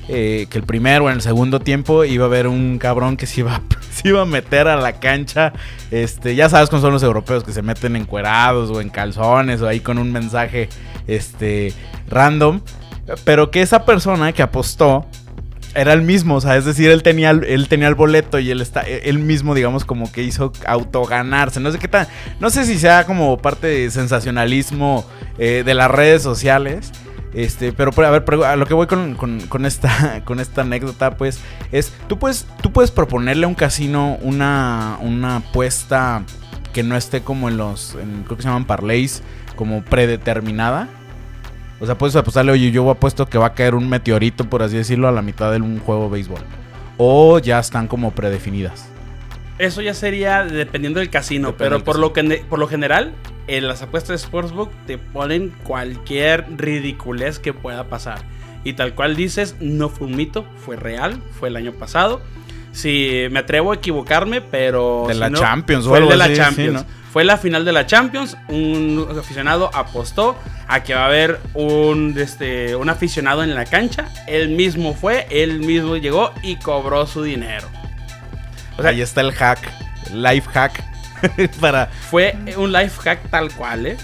Eh, 0.08 0.48
que 0.50 0.58
el 0.58 0.64
primero 0.64 1.06
o 1.06 1.08
en 1.08 1.14
el 1.14 1.22
segundo 1.22 1.60
tiempo 1.60 2.04
iba 2.04 2.24
a 2.24 2.26
haber 2.26 2.48
un 2.48 2.76
cabrón 2.78 3.16
que 3.16 3.24
se 3.24 3.40
iba, 3.40 3.62
se 3.90 4.08
iba 4.08 4.20
a 4.20 4.24
meter 4.26 4.68
a 4.68 4.76
la 4.76 5.00
cancha. 5.00 5.54
Este, 5.90 6.34
ya 6.34 6.50
sabes 6.50 6.68
cómo 6.68 6.82
son 6.82 6.92
los 6.92 7.02
europeos 7.02 7.44
que 7.44 7.52
se 7.54 7.62
meten 7.62 7.96
encuerados 7.96 8.68
o 8.68 8.82
en 8.82 8.90
calzones 8.90 9.62
o 9.62 9.68
ahí 9.68 9.80
con 9.80 9.96
un 9.96 10.12
mensaje 10.12 10.68
este, 11.06 11.72
random. 12.08 12.60
Pero 13.24 13.50
que 13.50 13.62
esa 13.62 13.86
persona 13.86 14.32
que 14.32 14.42
apostó 14.42 15.06
era 15.74 15.92
el 15.92 16.02
mismo, 16.02 16.36
o 16.36 16.40
sea, 16.40 16.56
es 16.56 16.64
decir, 16.64 16.90
él 16.90 17.02
tenía, 17.02 17.30
él 17.30 17.68
tenía 17.68 17.88
el 17.88 17.94
boleto 17.94 18.38
y 18.38 18.50
él 18.50 18.60
está, 18.60 18.82
él 18.82 19.18
mismo, 19.18 19.54
digamos, 19.54 19.84
como 19.84 20.10
que 20.10 20.22
hizo 20.22 20.52
autoganarse. 20.66 21.60
No 21.60 21.70
sé 21.72 21.78
qué 21.78 21.88
tal, 21.88 22.08
no 22.40 22.50
sé 22.50 22.64
si 22.64 22.78
sea 22.78 23.06
como 23.06 23.38
parte 23.38 23.66
de 23.66 23.90
sensacionalismo 23.90 25.06
eh, 25.38 25.62
de 25.64 25.74
las 25.74 25.90
redes 25.90 26.22
sociales. 26.22 26.92
Este, 27.34 27.72
pero 27.72 27.92
a 28.04 28.10
ver, 28.10 28.24
a 28.44 28.56
lo 28.56 28.66
que 28.66 28.74
voy 28.74 28.86
con, 28.86 29.64
esta, 29.64 30.22
con 30.24 30.38
esta 30.38 30.60
anécdota, 30.60 31.16
pues, 31.16 31.40
es, 31.72 31.92
tú 32.06 32.18
puedes, 32.18 32.46
tú 32.60 32.72
puedes 32.72 32.90
proponerle 32.90 33.46
a 33.46 33.48
un 33.48 33.54
casino 33.54 34.18
una, 34.20 34.98
una 35.00 35.36
apuesta 35.36 36.24
que 36.74 36.82
no 36.82 36.96
esté 36.96 37.22
como 37.22 37.48
en 37.48 37.56
los, 37.56 37.96
creo 38.24 38.36
que 38.36 38.42
se 38.42 38.48
llaman 38.48 38.66
parlays, 38.66 39.22
como 39.56 39.82
predeterminada. 39.82 40.88
O 41.82 41.86
sea, 41.86 41.98
puedes 41.98 42.14
apostarle, 42.14 42.52
oye, 42.52 42.70
yo 42.70 42.88
apuesto 42.88 43.26
que 43.26 43.38
va 43.38 43.46
a 43.46 43.54
caer 43.54 43.74
un 43.74 43.88
meteorito, 43.88 44.48
por 44.48 44.62
así 44.62 44.76
decirlo, 44.76 45.08
a 45.08 45.12
la 45.12 45.20
mitad 45.20 45.50
de 45.50 45.60
un 45.60 45.80
juego 45.80 46.04
de 46.04 46.10
béisbol. 46.10 46.38
O 46.96 47.40
ya 47.40 47.58
están 47.58 47.88
como 47.88 48.12
predefinidas. 48.12 48.88
Eso 49.58 49.82
ya 49.82 49.92
sería 49.92 50.44
dependiendo 50.44 51.00
del 51.00 51.10
casino, 51.10 51.56
pero 51.56 51.82
por 51.82 51.98
lo, 51.98 52.12
que, 52.12 52.44
por 52.48 52.60
lo 52.60 52.68
general, 52.68 53.12
en 53.48 53.66
las 53.66 53.82
apuestas 53.82 54.10
de 54.10 54.18
Sportsbook 54.18 54.70
te 54.86 54.96
ponen 54.96 55.52
cualquier 55.64 56.46
ridiculez 56.56 57.40
que 57.40 57.52
pueda 57.52 57.88
pasar. 57.88 58.20
Y 58.62 58.74
tal 58.74 58.94
cual 58.94 59.16
dices, 59.16 59.56
no 59.58 59.88
fue 59.88 60.06
un 60.06 60.14
mito, 60.14 60.46
fue 60.64 60.76
real, 60.76 61.20
fue 61.40 61.48
el 61.48 61.56
año 61.56 61.72
pasado. 61.72 62.22
Si 62.70 63.26
me 63.32 63.40
atrevo 63.40 63.72
a 63.72 63.74
equivocarme, 63.74 64.40
pero. 64.40 65.06
De 65.08 65.14
la 65.14 65.32
Champions, 65.32 65.88
fue 65.88 65.98
el 65.98 66.08
de 66.08 66.16
la 66.16 66.32
Champions. 66.32 66.86
Fue 67.12 67.24
la 67.24 67.36
final 67.36 67.66
de 67.66 67.72
la 67.72 67.86
Champions. 67.86 68.38
Un 68.48 69.06
aficionado 69.18 69.70
apostó 69.74 70.34
a 70.66 70.82
que 70.82 70.94
va 70.94 71.02
a 71.02 71.06
haber 71.06 71.40
un, 71.52 72.14
este, 72.18 72.74
un 72.74 72.88
aficionado 72.88 73.44
en 73.44 73.54
la 73.54 73.66
cancha. 73.66 74.06
Él 74.26 74.48
mismo 74.48 74.94
fue, 74.94 75.26
él 75.30 75.60
mismo 75.60 75.96
llegó 75.96 76.32
y 76.42 76.56
cobró 76.56 77.06
su 77.06 77.22
dinero. 77.22 77.68
O 78.78 78.82
sea, 78.82 78.92
Ahí 78.92 79.02
está 79.02 79.20
el 79.20 79.32
hack, 79.32 79.58
life 80.14 80.48
hack. 80.50 80.82
para... 81.60 81.86
Fue 81.86 82.34
un 82.56 82.72
life 82.72 82.98
hack 83.02 83.28
tal 83.28 83.52
cual, 83.52 83.86
¿eh? 83.86 83.96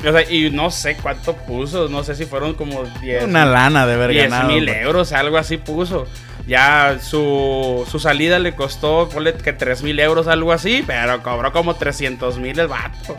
O 0.00 0.10
sea, 0.10 0.22
y 0.30 0.48
no 0.50 0.70
sé 0.70 0.96
cuánto 0.96 1.36
puso, 1.36 1.88
no 1.88 2.02
sé 2.02 2.14
si 2.14 2.24
fueron 2.24 2.54
como 2.54 2.84
10. 3.02 3.24
Una 3.24 3.44
lana 3.44 3.86
de 3.86 3.92
haber 3.92 4.12
10 4.12 4.44
mil 4.44 4.66
euros, 4.66 5.12
algo 5.12 5.36
así 5.36 5.58
puso. 5.58 6.06
Ya 6.50 6.98
su, 7.00 7.86
su 7.88 8.00
salida 8.00 8.40
le 8.40 8.56
costó, 8.56 9.08
ponle 9.08 9.34
que 9.34 9.52
3 9.52 9.84
mil 9.84 10.00
euros, 10.00 10.26
algo 10.26 10.50
así, 10.50 10.82
pero 10.84 11.22
cobró 11.22 11.52
como 11.52 11.76
300 11.76 12.38
mil 12.38 12.58
el 12.58 12.66
vato. 12.66 13.16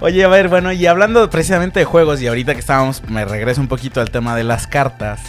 Oye, 0.00 0.24
a 0.24 0.28
ver, 0.28 0.48
bueno, 0.48 0.72
y 0.72 0.86
hablando 0.86 1.28
precisamente 1.28 1.80
de 1.80 1.84
juegos, 1.84 2.22
y 2.22 2.28
ahorita 2.28 2.54
que 2.54 2.60
estábamos, 2.60 3.02
me 3.06 3.26
regreso 3.26 3.60
un 3.60 3.68
poquito 3.68 4.00
al 4.00 4.10
tema 4.10 4.34
de 4.34 4.44
las 4.44 4.66
cartas. 4.66 5.20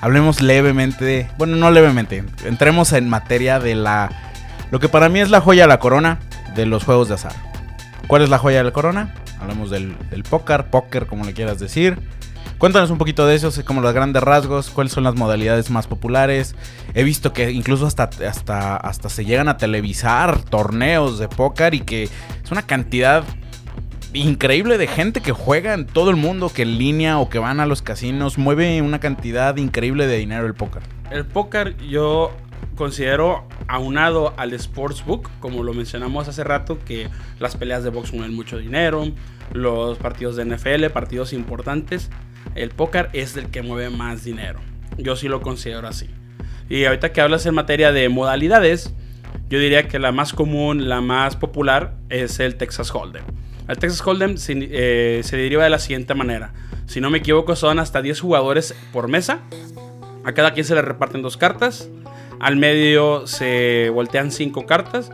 Hablemos 0.00 0.42
levemente, 0.42 1.30
bueno, 1.38 1.54
no 1.54 1.70
levemente, 1.70 2.24
entremos 2.44 2.92
en 2.94 3.08
materia 3.08 3.60
de 3.60 3.76
la. 3.76 4.10
Lo 4.72 4.80
que 4.80 4.88
para 4.88 5.08
mí 5.08 5.20
es 5.20 5.30
la 5.30 5.40
joya 5.40 5.62
de 5.62 5.68
la 5.68 5.78
corona 5.78 6.18
de 6.56 6.66
los 6.66 6.82
juegos 6.82 7.06
de 7.06 7.14
azar. 7.14 7.34
¿Cuál 8.08 8.22
es 8.22 8.28
la 8.28 8.38
joya 8.38 8.58
de 8.58 8.64
la 8.64 8.72
corona? 8.72 9.14
Hablamos 9.40 9.70
del, 9.70 9.96
del 10.10 10.24
póker, 10.24 10.64
póker, 10.64 11.06
como 11.06 11.24
le 11.24 11.32
quieras 11.32 11.60
decir. 11.60 11.96
Cuéntanos 12.60 12.90
un 12.90 12.98
poquito 12.98 13.26
de 13.26 13.36
eso, 13.36 13.50
como 13.64 13.80
los 13.80 13.94
grandes 13.94 14.22
rasgos, 14.22 14.68
cuáles 14.68 14.92
son 14.92 15.02
las 15.02 15.14
modalidades 15.14 15.70
más 15.70 15.86
populares. 15.86 16.54
He 16.92 17.04
visto 17.04 17.32
que 17.32 17.50
incluso 17.52 17.86
hasta, 17.86 18.10
hasta, 18.28 18.76
hasta 18.76 19.08
se 19.08 19.24
llegan 19.24 19.48
a 19.48 19.56
televisar 19.56 20.42
torneos 20.42 21.18
de 21.18 21.26
póker 21.26 21.72
y 21.72 21.80
que 21.80 22.02
es 22.02 22.50
una 22.52 22.60
cantidad 22.60 23.24
increíble 24.12 24.76
de 24.76 24.88
gente 24.88 25.22
que 25.22 25.32
juega 25.32 25.72
en 25.72 25.86
todo 25.86 26.10
el 26.10 26.16
mundo, 26.16 26.50
que 26.50 26.60
en 26.60 26.76
línea 26.76 27.18
o 27.18 27.30
que 27.30 27.38
van 27.38 27.60
a 27.60 27.66
los 27.66 27.80
casinos, 27.80 28.36
mueve 28.36 28.82
una 28.82 29.00
cantidad 29.00 29.56
increíble 29.56 30.06
de 30.06 30.18
dinero 30.18 30.44
el 30.46 30.52
póker. 30.52 30.82
El 31.10 31.24
póker 31.24 31.78
yo 31.78 32.30
considero 32.76 33.46
aunado 33.68 34.34
al 34.36 34.52
sportsbook, 34.52 35.30
como 35.40 35.62
lo 35.62 35.72
mencionamos 35.72 36.28
hace 36.28 36.44
rato, 36.44 36.78
que 36.78 37.08
las 37.38 37.56
peleas 37.56 37.84
de 37.84 37.88
box 37.88 38.12
mueven 38.12 38.36
mucho 38.36 38.58
dinero, 38.58 39.06
los 39.52 39.98
partidos 39.98 40.36
de 40.36 40.44
NFL, 40.44 40.86
partidos 40.92 41.32
importantes 41.32 42.10
el 42.54 42.70
póker 42.70 43.10
es 43.12 43.36
el 43.36 43.50
que 43.50 43.62
mueve 43.62 43.90
más 43.90 44.24
dinero. 44.24 44.60
Yo 44.98 45.16
sí 45.16 45.28
lo 45.28 45.40
considero 45.40 45.86
así. 45.86 46.08
Y 46.68 46.84
ahorita 46.84 47.12
que 47.12 47.20
hablas 47.20 47.46
en 47.46 47.54
materia 47.54 47.92
de 47.92 48.08
modalidades, 48.08 48.92
yo 49.48 49.58
diría 49.58 49.88
que 49.88 49.98
la 49.98 50.12
más 50.12 50.32
común, 50.32 50.88
la 50.88 51.00
más 51.00 51.36
popular 51.36 51.94
es 52.08 52.40
el 52.40 52.56
Texas 52.56 52.92
Hold'em. 52.94 53.24
El 53.68 53.78
Texas 53.78 54.04
Hold'em 54.06 54.36
se, 54.36 54.54
eh, 54.56 55.22
se 55.22 55.36
deriva 55.36 55.64
de 55.64 55.70
la 55.70 55.78
siguiente 55.78 56.14
manera. 56.14 56.52
Si 56.86 57.00
no 57.00 57.10
me 57.10 57.18
equivoco, 57.18 57.54
son 57.56 57.78
hasta 57.78 58.02
10 58.02 58.20
jugadores 58.20 58.74
por 58.92 59.08
mesa. 59.08 59.40
A 60.24 60.32
cada 60.32 60.52
quien 60.52 60.66
se 60.66 60.74
le 60.74 60.82
reparten 60.82 61.22
dos 61.22 61.36
cartas. 61.36 61.88
Al 62.40 62.56
medio 62.56 63.26
se 63.26 63.90
voltean 63.90 64.32
cinco 64.32 64.66
cartas 64.66 65.10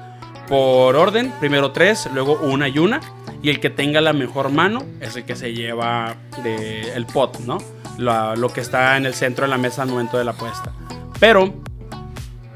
por 0.48 0.96
orden. 0.96 1.32
Primero 1.40 1.72
tres, 1.72 2.08
luego 2.12 2.38
una 2.40 2.68
y 2.68 2.78
una 2.78 3.00
y 3.42 3.50
el 3.50 3.60
que 3.60 3.70
tenga 3.70 4.00
la 4.00 4.12
mejor 4.12 4.50
mano 4.50 4.82
es 5.00 5.16
el 5.16 5.24
que 5.24 5.36
se 5.36 5.52
lleva 5.52 6.16
el 6.44 7.06
pot, 7.06 7.38
¿no? 7.40 7.58
Lo, 7.98 8.48
que 8.52 8.60
está 8.60 8.96
en 8.96 9.06
el 9.06 9.14
centro 9.14 9.44
de 9.44 9.50
la 9.50 9.58
mesa 9.58 9.82
al 9.82 9.88
momento 9.88 10.18
de 10.18 10.24
la 10.24 10.32
apuesta. 10.32 10.72
Pero 11.20 11.54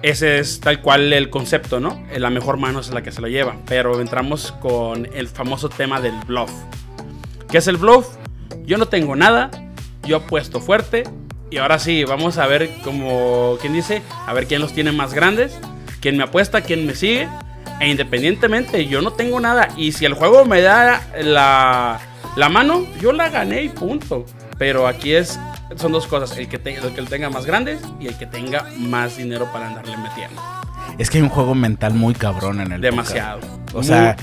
ese 0.03 0.39
es 0.39 0.61
tal 0.61 0.81
cual 0.81 1.13
el 1.13 1.31
concepto, 1.31 1.81
¿no? 1.81 2.03
La 2.17 2.31
mejor 2.31 2.57
mano 2.57 2.81
es 2.81 2.91
la 2.91 3.03
que 3.03 3.13
se 3.13 3.21
lo 3.21 3.29
lleva. 3.29 3.57
Pero 3.67 4.01
entramos 4.01 4.53
con 4.61 5.09
el 5.15 5.29
famoso 5.29 5.69
tema 5.69 6.01
del 6.01 6.15
bluff. 6.27 6.51
¿Qué 7.51 7.59
es 7.59 7.69
el 7.69 7.77
bluff? 7.77 8.09
Yo 8.65 8.77
no 8.77 8.87
tengo 8.87 9.17
nada, 9.17 9.51
yo 10.05 10.17
apuesto 10.17 10.61
fuerte 10.61 11.05
y 11.51 11.59
ahora 11.59 11.79
sí, 11.79 12.05
vamos 12.05 12.39
a 12.39 12.47
ver 12.47 12.71
como, 12.85 13.59
¿quién 13.61 13.73
dice? 13.73 14.03
A 14.27 14.33
ver 14.33 14.47
quién 14.47 14.61
los 14.61 14.73
tiene 14.73 14.93
más 14.93 15.15
grandes, 15.15 15.59
quién 16.01 16.17
me 16.17 16.25
apuesta, 16.25 16.61
quién 16.61 16.87
me 16.87 16.95
sigue 16.95 17.29
e 17.81 17.89
independientemente, 17.89 18.87
yo 18.87 19.03
no 19.03 19.13
tengo 19.13 19.41
nada. 19.41 19.69
Y 19.77 19.93
si 19.93 20.05
el 20.05 20.15
juego 20.15 20.45
me 20.45 20.61
da 20.61 21.01
la, 21.21 21.99
la 22.37 22.49
mano, 22.49 22.87
yo 23.01 23.13
la 23.13 23.29
gané 23.31 23.63
y 23.63 23.69
punto. 23.71 24.27
Pero 24.59 24.87
aquí 24.87 25.15
es, 25.15 25.41
son 25.77 25.91
dos 25.91 26.07
cosas: 26.07 26.37
el 26.39 26.49
que, 26.49 26.57
el 26.57 26.93
que 26.95 27.03
tenga 27.03 27.31
más 27.31 27.47
grandes 27.47 27.81
y 27.99 28.07
el 28.07 28.17
que 28.17 28.27
tenga 28.27 28.67
más 28.77 29.17
dinero 29.17 29.51
para 29.51 29.69
andarle 29.69 29.97
metiendo. 29.97 30.41
Es 30.99 31.09
que 31.09 31.19
hay 31.19 31.23
un 31.23 31.31
juego 31.31 31.55
mental 31.55 31.95
muy 31.95 32.15
cabrón 32.15 32.61
en 32.61 32.73
el 32.73 32.81
Demasiado. 32.81 33.41
O 33.73 33.83
sea, 33.83 34.17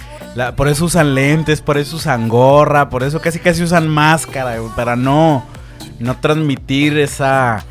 por 0.56 0.68
eso 0.68 0.86
usan 0.86 1.16
lentes, 1.16 1.62
por 1.62 1.78
eso 1.78 1.96
usan 1.96 2.30
gorra, 2.30 2.90
por 2.90 3.02
eso 3.02 3.20
casi 3.20 3.40
casi 3.40 3.64
usan 3.64 3.88
máscara, 3.88 4.58
para 4.76 4.96
no, 4.96 5.44
no 6.00 6.18
transmitir 6.18 7.00
esa... 7.00 7.64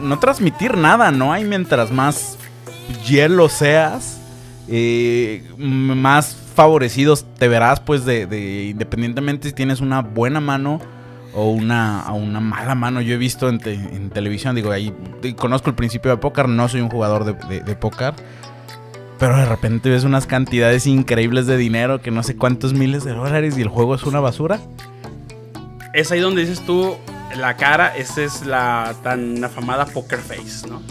No 0.00 0.18
transmitir 0.18 0.76
nada, 0.76 1.10
¿no? 1.12 1.32
Hay 1.32 1.44
mientras 1.44 1.90
más 1.90 2.36
hielo 3.06 3.48
seas, 3.48 4.20
más 5.58 6.36
favorecidos 6.54 7.26
te 7.38 7.48
verás, 7.48 7.80
pues, 7.80 8.04
de, 8.04 8.68
independientemente 8.70 9.48
si 9.48 9.54
tienes 9.54 9.80
una 9.80 10.00
buena 10.00 10.40
mano 10.40 10.80
o 11.34 11.50
una, 11.50 12.04
una 12.12 12.40
mala 12.40 12.74
mano. 12.74 13.00
Yo 13.00 13.14
he 13.14 13.18
visto 13.18 13.48
en, 13.48 13.58
televisión, 14.10 14.54
digo, 14.54 14.70
ahí 14.70 14.94
conozco 15.36 15.70
el 15.70 15.76
principio 15.76 16.10
de 16.10 16.16
póker, 16.18 16.48
no 16.48 16.68
soy 16.68 16.80
un 16.80 16.88
jugador 16.88 17.24
de, 17.24 17.60
de, 17.60 17.76
póker. 17.76 18.14
Pero 19.18 19.36
de 19.36 19.44
repente 19.44 19.90
ves 19.90 20.04
unas 20.04 20.26
cantidades 20.26 20.86
increíbles 20.86 21.46
de 21.46 21.56
dinero, 21.56 22.00
que 22.00 22.10
no 22.10 22.22
sé 22.22 22.36
cuántos 22.36 22.72
miles 22.72 23.04
de 23.04 23.12
dólares 23.12 23.56
y 23.56 23.62
el 23.62 23.68
juego 23.68 23.94
es 23.94 24.04
una 24.04 24.20
basura. 24.20 24.60
Es 25.92 26.10
ahí 26.10 26.20
donde 26.20 26.40
dices 26.42 26.64
tú, 26.66 26.96
la 27.36 27.56
cara, 27.56 27.96
esa 27.96 28.22
es 28.22 28.44
la 28.46 28.94
tan 29.02 29.42
afamada 29.44 29.86
poker 29.86 30.18
face, 30.18 30.68
¿no? 30.68 30.82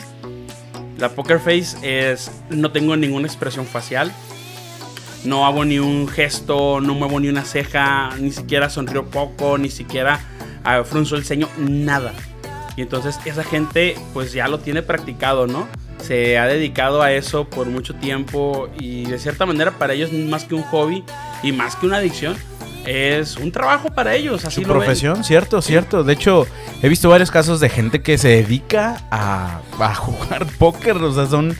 La 0.97 1.09
poker 1.09 1.39
face 1.39 1.75
es, 1.81 2.31
no 2.49 2.71
tengo 2.71 2.95
ninguna 2.95 3.27
expresión 3.27 3.65
facial, 3.65 4.11
no 5.25 5.45
hago 5.45 5.65
ni 5.65 5.79
un 5.79 6.07
gesto, 6.07 6.81
no 6.81 6.93
muevo 6.93 7.19
ni 7.19 7.29
una 7.29 7.43
ceja, 7.43 8.09
ni 8.19 8.31
siquiera 8.31 8.69
sonrío 8.69 9.05
poco, 9.05 9.57
ni 9.57 9.69
siquiera 9.69 10.19
uh, 10.65 10.83
frunzo 10.83 11.15
el 11.15 11.25
ceño, 11.25 11.49
nada. 11.57 12.13
Y 12.75 12.81
entonces 12.81 13.19
esa 13.25 13.43
gente 13.43 13.95
pues 14.13 14.33
ya 14.33 14.47
lo 14.47 14.59
tiene 14.59 14.81
practicado, 14.81 15.47
¿no? 15.47 15.67
Se 15.99 16.37
ha 16.37 16.47
dedicado 16.47 17.01
a 17.01 17.13
eso 17.13 17.45
por 17.49 17.67
mucho 17.67 17.95
tiempo 17.95 18.67
y 18.77 19.05
de 19.05 19.19
cierta 19.19 19.45
manera 19.45 19.71
para 19.77 19.93
ellos 19.93 20.11
más 20.11 20.43
que 20.43 20.55
un 20.55 20.63
hobby 20.63 21.03
y 21.43 21.53
más 21.53 21.75
que 21.75 21.85
una 21.85 21.97
adicción, 21.97 22.35
es 22.85 23.37
un 23.37 23.51
trabajo 23.51 23.89
para 23.89 24.15
ellos. 24.15 24.45
Así 24.45 24.61
Su 24.61 24.67
profesión, 24.67 25.23
cierto, 25.23 25.61
cierto. 25.61 26.03
De 26.03 26.13
hecho, 26.13 26.47
he 26.81 26.89
visto 26.89 27.09
varios 27.09 27.31
casos 27.31 27.59
de 27.59 27.69
gente 27.69 28.01
que 28.01 28.17
se 28.17 28.29
dedica 28.29 29.03
a, 29.11 29.61
a 29.79 29.95
jugar 29.95 30.45
póker. 30.57 30.97
O 30.97 31.13
sea, 31.13 31.25
son 31.27 31.55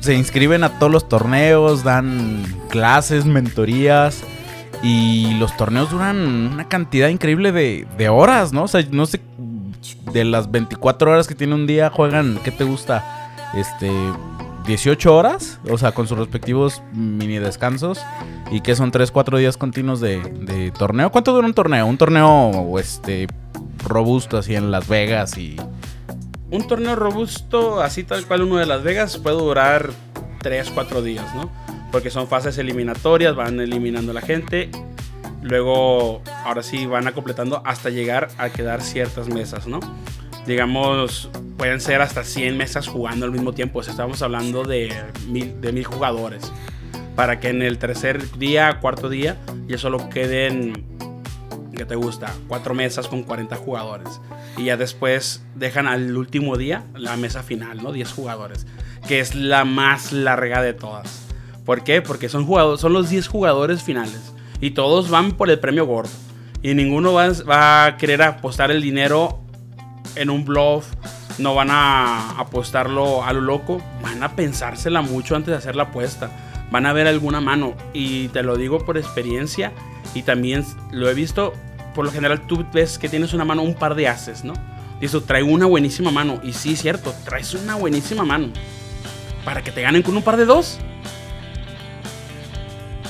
se 0.00 0.14
inscriben 0.14 0.64
a 0.64 0.78
todos 0.78 0.92
los 0.92 1.08
torneos, 1.08 1.84
dan 1.84 2.44
clases, 2.68 3.24
mentorías. 3.24 4.22
Y 4.82 5.34
los 5.34 5.56
torneos 5.56 5.90
duran 5.90 6.16
una 6.52 6.68
cantidad 6.68 7.08
increíble 7.08 7.52
de, 7.52 8.08
horas, 8.08 8.52
¿no? 8.52 8.64
O 8.64 8.68
sea, 8.68 8.84
no 8.90 9.06
sé, 9.06 9.20
de 10.12 10.24
las 10.24 10.50
24 10.50 11.12
horas 11.12 11.28
que 11.28 11.36
tiene 11.36 11.54
un 11.54 11.66
día, 11.68 11.88
juegan, 11.90 12.40
¿qué 12.42 12.50
te 12.50 12.64
gusta? 12.64 13.30
Este, 13.54 13.90
18 14.66 15.14
horas, 15.14 15.60
o 15.70 15.78
sea, 15.78 15.92
con 15.92 16.08
sus 16.08 16.18
respectivos 16.18 16.82
mini 16.92 17.38
descansos. 17.38 18.00
Y 18.52 18.60
que 18.60 18.76
son 18.76 18.90
3, 18.90 19.10
4 19.10 19.38
días 19.38 19.56
continuos 19.56 20.00
de, 20.00 20.72
torneo. 20.78 21.10
¿Cuánto 21.10 21.32
dura 21.32 21.46
un 21.46 21.54
torneo? 21.54 21.86
Un 21.86 21.96
torneo, 21.96 22.78
este, 22.78 23.26
robusto 23.82 24.36
así 24.36 24.54
en 24.54 24.70
Las 24.70 24.86
Vegas 24.86 25.38
y 25.38 25.56
un 26.52 26.66
torneo 26.66 26.94
robusto, 26.94 27.80
así 27.80 28.04
tal 28.04 28.26
cual 28.26 28.42
uno 28.42 28.58
de 28.58 28.66
Las 28.66 28.82
Vegas, 28.82 29.16
puede 29.16 29.36
durar 29.36 29.90
3, 30.42 30.70
4 30.74 31.00
días, 31.00 31.34
¿no? 31.34 31.50
Porque 31.90 32.10
son 32.10 32.28
fases 32.28 32.58
eliminatorias, 32.58 33.34
van 33.34 33.58
eliminando 33.58 34.10
a 34.10 34.14
la 34.14 34.20
gente. 34.20 34.70
Luego, 35.40 36.22
ahora 36.44 36.62
sí, 36.62 36.84
van 36.84 37.08
a 37.08 37.12
completando 37.12 37.62
hasta 37.64 37.88
llegar 37.88 38.28
a 38.36 38.50
quedar 38.50 38.82
ciertas 38.82 39.28
mesas, 39.28 39.66
¿no? 39.66 39.80
Digamos, 40.46 41.30
pueden 41.56 41.80
ser 41.80 42.02
hasta 42.02 42.22
100 42.22 42.56
mesas 42.58 42.86
jugando 42.86 43.24
al 43.24 43.32
mismo 43.32 43.54
tiempo. 43.54 43.78
O 43.78 43.82
sea, 43.82 43.92
estamos 43.92 44.20
hablando 44.20 44.62
de 44.62 44.92
mil, 45.28 45.58
de 45.58 45.72
mil 45.72 45.84
jugadores. 45.84 46.52
Para 47.16 47.40
que 47.40 47.48
en 47.48 47.62
el 47.62 47.78
tercer 47.78 48.38
día, 48.38 48.78
cuarto 48.80 49.08
día, 49.08 49.36
ya 49.66 49.78
solo 49.78 50.08
queden 50.08 50.92
¿qué 51.82 51.86
te 51.86 51.96
gusta? 51.96 52.32
Cuatro 52.48 52.74
mesas 52.74 53.08
con 53.08 53.22
40 53.22 53.56
jugadores. 53.56 54.20
Y 54.56 54.64
ya 54.64 54.76
después 54.76 55.42
dejan 55.54 55.86
al 55.86 56.16
último 56.16 56.56
día 56.56 56.84
la 56.94 57.16
mesa 57.16 57.42
final, 57.42 57.82
¿no? 57.82 57.92
10 57.92 58.12
jugadores. 58.12 58.66
Que 59.08 59.20
es 59.20 59.34
la 59.34 59.64
más 59.64 60.12
larga 60.12 60.62
de 60.62 60.74
todas. 60.74 61.26
¿Por 61.64 61.82
qué? 61.84 62.02
Porque 62.02 62.28
son, 62.28 62.46
son 62.78 62.92
los 62.92 63.08
10 63.10 63.26
jugadores 63.26 63.82
finales. 63.82 64.32
Y 64.60 64.72
todos 64.72 65.10
van 65.10 65.32
por 65.32 65.50
el 65.50 65.58
premio 65.58 65.86
gordo. 65.86 66.10
Y 66.62 66.74
ninguno 66.74 67.12
va, 67.12 67.28
va 67.48 67.86
a 67.86 67.96
querer 67.96 68.22
apostar 68.22 68.70
el 68.70 68.82
dinero 68.82 69.40
en 70.14 70.30
un 70.30 70.44
bluff. 70.44 70.86
No 71.38 71.54
van 71.54 71.70
a 71.70 72.38
apostarlo 72.38 73.24
a 73.24 73.32
lo 73.32 73.40
loco. 73.40 73.82
Van 74.02 74.22
a 74.22 74.36
pensársela 74.36 75.02
mucho 75.02 75.34
antes 75.34 75.50
de 75.50 75.58
hacer 75.58 75.74
la 75.74 75.84
apuesta. 75.84 76.30
Van 76.72 76.86
a 76.86 76.94
ver 76.94 77.06
alguna 77.06 77.42
mano. 77.42 77.74
Y 77.92 78.28
te 78.28 78.42
lo 78.42 78.56
digo 78.56 78.84
por 78.84 78.96
experiencia 78.96 79.72
y 80.14 80.22
también 80.22 80.64
lo 80.90 81.08
he 81.08 81.14
visto, 81.14 81.52
por 81.94 82.04
lo 82.04 82.10
general 82.10 82.46
tú 82.46 82.66
ves 82.72 82.98
que 82.98 83.10
tienes 83.10 83.34
una 83.34 83.44
mano, 83.44 83.62
un 83.62 83.74
par 83.74 83.94
de 83.94 84.08
haces, 84.08 84.42
¿no? 84.42 84.54
Y 84.98 85.04
eso, 85.04 85.22
trae 85.22 85.42
una 85.42 85.66
buenísima 85.66 86.10
mano. 86.10 86.40
Y 86.42 86.54
sí, 86.54 86.74
cierto, 86.74 87.14
traes 87.24 87.52
una 87.52 87.74
buenísima 87.74 88.24
mano. 88.24 88.48
Para 89.44 89.62
que 89.62 89.70
te 89.70 89.82
ganen 89.82 90.02
con 90.02 90.16
un 90.16 90.22
par 90.22 90.38
de 90.38 90.46
dos. 90.46 90.78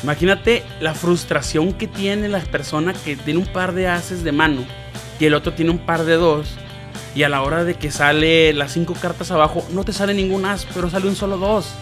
Imagínate 0.02 0.64
la 0.80 0.94
frustración 0.94 1.72
que 1.72 1.86
tiene 1.86 2.28
la 2.28 2.40
persona 2.40 2.92
que 2.92 3.14
tiene 3.14 3.38
un 3.38 3.46
par 3.46 3.72
de 3.74 3.86
haces 3.86 4.24
de 4.24 4.32
mano 4.32 4.64
y 5.20 5.26
el 5.26 5.34
otro 5.34 5.52
tiene 5.52 5.70
un 5.70 5.78
par 5.78 6.02
de 6.04 6.16
dos. 6.16 6.56
Y 7.14 7.22
a 7.22 7.28
la 7.28 7.42
hora 7.42 7.62
de 7.62 7.74
que 7.74 7.92
sale 7.92 8.52
las 8.54 8.72
cinco 8.72 8.94
cartas 8.94 9.30
abajo, 9.30 9.64
no 9.70 9.84
te 9.84 9.92
sale 9.92 10.14
ningún 10.14 10.46
as, 10.46 10.66
pero 10.74 10.90
sale 10.90 11.06
un 11.06 11.14
solo 11.14 11.36
dos 11.36 11.72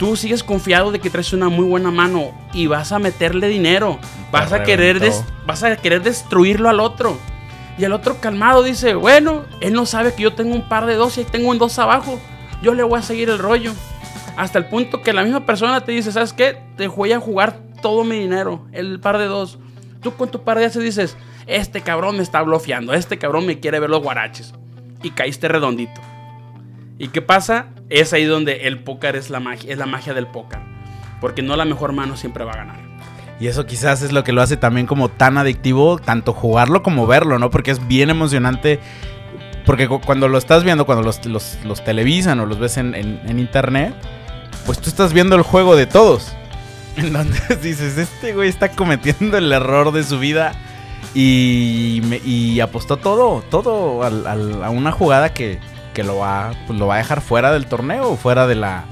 tú 0.00 0.16
sigues 0.16 0.42
confiado 0.42 0.92
de 0.92 0.98
que 0.98 1.10
traes 1.10 1.34
una 1.34 1.50
muy 1.50 1.66
buena 1.66 1.90
mano 1.90 2.32
y 2.54 2.66
vas 2.66 2.90
a 2.90 2.98
meterle 2.98 3.48
dinero. 3.48 3.98
Vas 4.32 4.50
a, 4.50 4.62
querer 4.62 4.98
vas 5.44 5.62
a 5.62 5.76
querer 5.76 6.02
destruirlo 6.02 6.70
al 6.70 6.80
otro. 6.80 7.18
Y 7.76 7.84
el 7.84 7.92
otro 7.92 8.18
calmado 8.18 8.62
dice, 8.62 8.94
bueno, 8.94 9.44
él 9.60 9.74
no 9.74 9.84
sabe 9.84 10.14
que 10.14 10.22
yo 10.22 10.32
tengo 10.32 10.54
un 10.54 10.66
par 10.70 10.86
de 10.86 10.94
dos 10.94 11.18
y 11.18 11.24
tengo 11.24 11.50
un 11.50 11.58
dos 11.58 11.78
abajo. 11.78 12.18
Yo 12.62 12.72
le 12.74 12.82
voy 12.82 12.98
a 12.98 13.02
seguir 13.02 13.28
el 13.28 13.38
rollo. 13.38 13.74
Hasta 14.38 14.58
el 14.58 14.64
punto 14.64 15.02
que 15.02 15.12
la 15.12 15.22
misma 15.22 15.44
persona 15.44 15.84
te 15.84 15.92
dice, 15.92 16.12
¿sabes 16.12 16.32
qué? 16.32 16.56
Te 16.78 16.88
voy 16.88 17.12
a 17.12 17.20
jugar 17.20 17.58
todo 17.82 18.02
mi 18.02 18.18
dinero, 18.18 18.66
el 18.72 19.00
par 19.00 19.18
de 19.18 19.26
dos. 19.26 19.58
Tú 20.00 20.14
con 20.14 20.30
tu 20.30 20.42
par 20.44 20.58
de 20.58 20.64
haces 20.64 20.82
dices, 20.82 21.18
este 21.46 21.82
cabrón 21.82 22.16
me 22.16 22.22
está 22.22 22.40
bloqueando, 22.40 22.94
este 22.94 23.18
cabrón 23.18 23.44
me 23.44 23.60
quiere 23.60 23.78
ver 23.78 23.90
los 23.90 24.02
guaraches. 24.02 24.54
Y 25.02 25.10
caíste 25.10 25.46
redondito. 25.48 26.00
¿Y 27.00 27.08
qué 27.08 27.22
pasa? 27.22 27.68
Es 27.88 28.12
ahí 28.12 28.26
donde 28.26 28.68
el 28.68 28.80
póker 28.80 29.16
es 29.16 29.30
la 29.30 29.40
magia, 29.40 29.72
es 29.72 29.78
la 29.78 29.86
magia 29.86 30.12
del 30.12 30.26
póker. 30.26 30.58
Porque 31.18 31.40
no 31.40 31.56
la 31.56 31.64
mejor 31.64 31.94
mano 31.94 32.14
siempre 32.14 32.44
va 32.44 32.52
a 32.52 32.56
ganar. 32.56 32.76
Y 33.40 33.46
eso 33.46 33.64
quizás 33.64 34.02
es 34.02 34.12
lo 34.12 34.22
que 34.22 34.32
lo 34.32 34.42
hace 34.42 34.58
también 34.58 34.86
como 34.86 35.08
tan 35.08 35.38
adictivo, 35.38 35.98
tanto 35.98 36.34
jugarlo 36.34 36.82
como 36.82 37.06
verlo, 37.06 37.38
¿no? 37.38 37.48
Porque 37.48 37.70
es 37.70 37.88
bien 37.88 38.10
emocionante. 38.10 38.80
Porque 39.64 39.88
cuando 39.88 40.28
lo 40.28 40.36
estás 40.36 40.62
viendo, 40.62 40.84
cuando 40.84 41.02
los, 41.02 41.84
televisan 41.84 42.38
o 42.38 42.44
los 42.44 42.58
ves 42.58 42.76
en, 42.76 42.94
internet, 43.38 43.94
pues 44.66 44.78
tú 44.78 44.90
estás 44.90 45.14
viendo 45.14 45.36
el 45.36 45.42
juego 45.42 45.76
de 45.76 45.86
todos. 45.86 46.34
Entonces 46.98 47.62
dices, 47.62 47.96
este 47.96 48.34
güey 48.34 48.50
está 48.50 48.72
cometiendo 48.72 49.38
el 49.38 49.50
error 49.50 49.92
de 49.92 50.04
su 50.04 50.18
vida 50.18 50.52
y, 51.14 52.02
y 52.26 52.60
apostó 52.60 52.98
todo, 52.98 53.42
todo 53.50 54.02
a 54.04 54.68
una 54.68 54.92
jugada 54.92 55.32
que, 55.32 55.60
que 55.92 56.04
lo 56.04 56.18
va, 56.18 56.52
pues, 56.66 56.78
lo 56.78 56.86
va 56.86 56.96
a 56.96 56.98
dejar 56.98 57.20
fuera 57.20 57.52
del 57.52 57.66
torneo 57.66 58.10
o 58.10 58.16
fuera 58.16 58.46
de 58.46 58.54
la, 58.54 58.84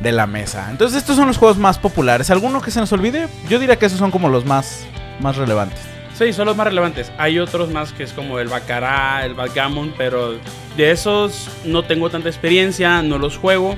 de 0.00 0.12
la 0.12 0.26
mesa. 0.26 0.68
Entonces 0.70 0.98
estos 0.98 1.16
son 1.16 1.28
los 1.28 1.38
juegos 1.38 1.58
más 1.58 1.78
populares. 1.78 2.30
¿Alguno 2.30 2.60
que 2.60 2.70
se 2.70 2.80
nos 2.80 2.92
olvide? 2.92 3.28
Yo 3.48 3.58
diría 3.58 3.76
que 3.76 3.86
esos 3.86 3.98
son 3.98 4.10
como 4.10 4.28
los 4.28 4.44
más, 4.44 4.86
más 5.20 5.36
relevantes. 5.36 5.80
Sí, 6.16 6.32
son 6.32 6.46
los 6.46 6.56
más 6.56 6.68
relevantes. 6.68 7.10
Hay 7.18 7.40
otros 7.40 7.70
más 7.70 7.92
que 7.92 8.04
es 8.04 8.12
como 8.12 8.38
el 8.38 8.46
Baccarat, 8.46 9.24
el 9.24 9.34
Backgammon, 9.34 9.94
pero 9.98 10.34
de 10.76 10.90
esos 10.90 11.50
no 11.64 11.82
tengo 11.82 12.08
tanta 12.08 12.28
experiencia, 12.28 13.02
no 13.02 13.18
los 13.18 13.36
juego. 13.36 13.76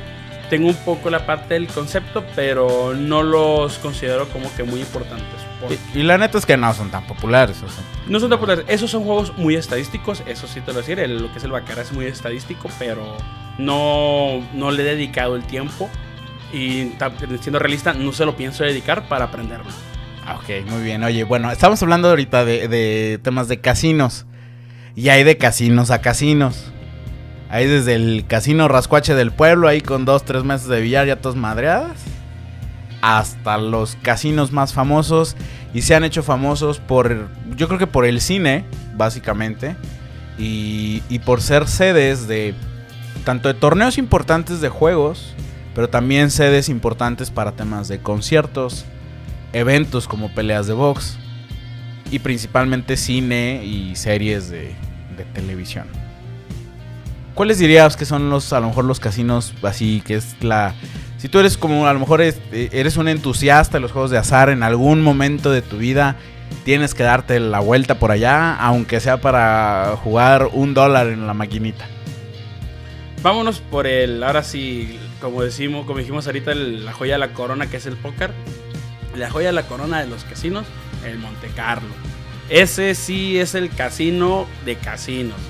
Tengo 0.51 0.69
un 0.69 0.77
poco 0.77 1.09
la 1.09 1.25
parte 1.25 1.55
del 1.55 1.66
concepto, 1.66 2.25
pero 2.37 2.95
no 2.95 3.23
los 3.23 3.79
considero 3.79 4.29
como 4.29 4.55
que 4.55 4.64
muy 4.64 4.81
importantes. 4.81 5.46
Y, 5.95 6.03
la 6.03 6.19
neta 6.19 6.38
es 6.38 6.47
que 6.47 6.57
no 6.57 6.73
son 6.75 6.90
tan 6.90 7.07
populares. 7.07 7.62
No 8.07 8.21
son 8.21 8.31
tan 8.31 8.38
populares. 8.38 8.64
Esos 8.69 8.90
son 8.90 9.05
juegos 9.05 9.37
muy 9.37 9.57
estadísticos, 9.57 10.23
eso 10.27 10.47
sí 10.47 10.61
te 10.61 10.73
lo 10.73 10.81
decir. 10.81 10.99
lo 11.09 11.33
que 11.33 11.38
es 11.38 11.45
el 11.45 11.53
Baccarat 11.53 11.87
es 11.87 11.92
muy 11.92 12.07
estadístico, 12.07 12.69
pero 12.79 13.16
no, 13.59 14.47
no 14.53 14.71
le 14.71 14.83
he 14.83 14.87
dedicado 14.87 15.37
el 15.37 15.45
tiempo. 15.45 15.88
Y 16.53 16.92
siendo 17.40 17.59
realista, 17.59 17.92
no 17.95 18.12
se 18.12 18.25
lo 18.25 18.37
pienso 18.37 18.64
dedicar 18.64 19.09
para 19.09 19.27
aprenderlo. 19.27 19.71
Ah, 20.25 20.37
ok, 20.37 20.69
muy 20.69 20.83
bien. 20.83 21.03
Oye, 21.05 21.25
bueno, 21.25 21.51
estamos 21.51 21.83
hablando 21.83 22.09
ahorita 22.11 22.45
de, 22.45 22.69
de 22.69 23.19
temas 23.23 23.49
de 23.49 23.61
casinos. 23.61 24.27
Y 24.95 25.09
hay 25.09 25.25
de 25.25 25.38
casinos 25.38 25.90
a 25.90 26.01
casinos. 26.01 26.73
Ahí 27.49 27.66
desde 27.66 27.95
el 27.95 28.25
casino 28.27 28.66
rascuache 28.69 29.14
del 29.14 29.31
pueblo, 29.31 29.69
ahí 29.69 29.81
con 29.81 30.05
dos, 30.05 30.25
tres 30.25 30.42
meses 30.45 30.69
de 30.69 30.81
billar 30.81 31.07
ya 31.07 31.16
todos 31.16 31.37
madreadas. 31.37 32.16
Hasta 33.07 33.57
los 33.57 33.97
casinos 34.03 34.51
más 34.51 34.73
famosos. 34.73 35.37
Y 35.73 35.83
se 35.83 35.95
han 35.95 36.03
hecho 36.03 36.25
famosos 36.25 36.81
por, 36.81 37.29
yo 37.57 37.69
creo 37.69 37.79
que 37.79 37.87
por 37.87 38.05
el 38.05 38.21
cine, 38.21 38.64
básicamente. 38.97 39.77
Y, 40.38 41.05
y 41.09 41.21
por 41.21 41.40
ser 41.40 41.69
sedes 41.69 42.27
de 42.27 42.55
tanto 43.25 43.49
de 43.49 43.55
torneos 43.55 43.97
importantes 43.97 44.61
de 44.61 44.68
juegos, 44.68 45.35
pero 45.72 45.89
también 45.89 46.31
sedes 46.33 46.68
importantes 46.68 47.31
para 47.31 47.53
temas 47.53 47.87
de 47.87 48.01
conciertos, 48.01 48.85
eventos 49.53 50.09
como 50.09 50.35
peleas 50.35 50.66
de 50.66 50.72
box 50.72 51.16
y 52.11 52.18
principalmente 52.18 52.97
cine 52.97 53.64
y 53.64 53.95
series 53.95 54.49
de, 54.51 54.74
de 55.16 55.24
televisión. 55.33 55.87
¿Cuáles 57.35 57.59
dirías 57.59 57.97
que 57.97 58.05
son 58.05 58.31
los, 58.31 58.53
a 58.53 58.61
lo 58.61 58.68
mejor 58.68 58.85
los 58.85 58.99
casinos 58.99 59.55
así, 59.62 60.03
que 60.05 60.14
es 60.14 60.37
la... 60.41 60.74
Si 61.27 61.31
tú 61.31 61.41
eres 61.41 61.59
como, 61.59 61.89
a 61.89 61.93
lo 61.93 61.99
mejor 61.99 62.20
eres 62.20 62.97
un 62.97 63.09
entusiasta 63.09 63.79
de 63.79 63.81
los 63.81 63.91
juegos 63.91 64.12
de 64.12 64.16
azar 64.16 64.49
en 64.49 64.62
algún 64.62 65.03
momento 65.03 65.51
de 65.51 65.61
tu 65.61 65.77
vida, 65.77 66.14
tienes 66.64 66.95
que 66.95 67.03
darte 67.03 67.41
la 67.41 67.59
vuelta 67.59 67.99
por 67.99 68.12
allá, 68.12 68.55
aunque 68.55 69.01
sea 69.01 69.20
para 69.20 69.99
jugar 70.05 70.51
un 70.53 70.72
dólar 70.72 71.09
en 71.09 71.27
la 71.27 71.35
maquinita. 71.35 71.89
Vámonos 73.24 73.59
por 73.59 73.89
el, 73.89 74.22
ahora 74.22 74.45
sí, 74.45 75.01
como 75.20 75.43
decimos, 75.43 75.85
como 75.85 75.99
dijimos 75.99 76.29
ahorita, 76.29 76.55
la 76.55 76.93
joya 76.93 77.14
de 77.14 77.18
la 77.18 77.33
corona 77.33 77.66
que 77.66 77.79
es 77.79 77.87
el 77.87 77.97
póker. 77.97 78.31
La 79.16 79.29
joya 79.29 79.49
de 79.49 79.55
la 79.55 79.64
corona 79.64 79.99
de 79.99 80.07
los 80.07 80.22
casinos, 80.22 80.64
el 81.05 81.18
Monte 81.18 81.49
Carlo. 81.57 81.93
Ese 82.51 82.95
sí 82.95 83.37
es 83.41 83.57
el 83.57 83.70
casino 83.70 84.47
de 84.64 84.77
casinos. 84.77 85.41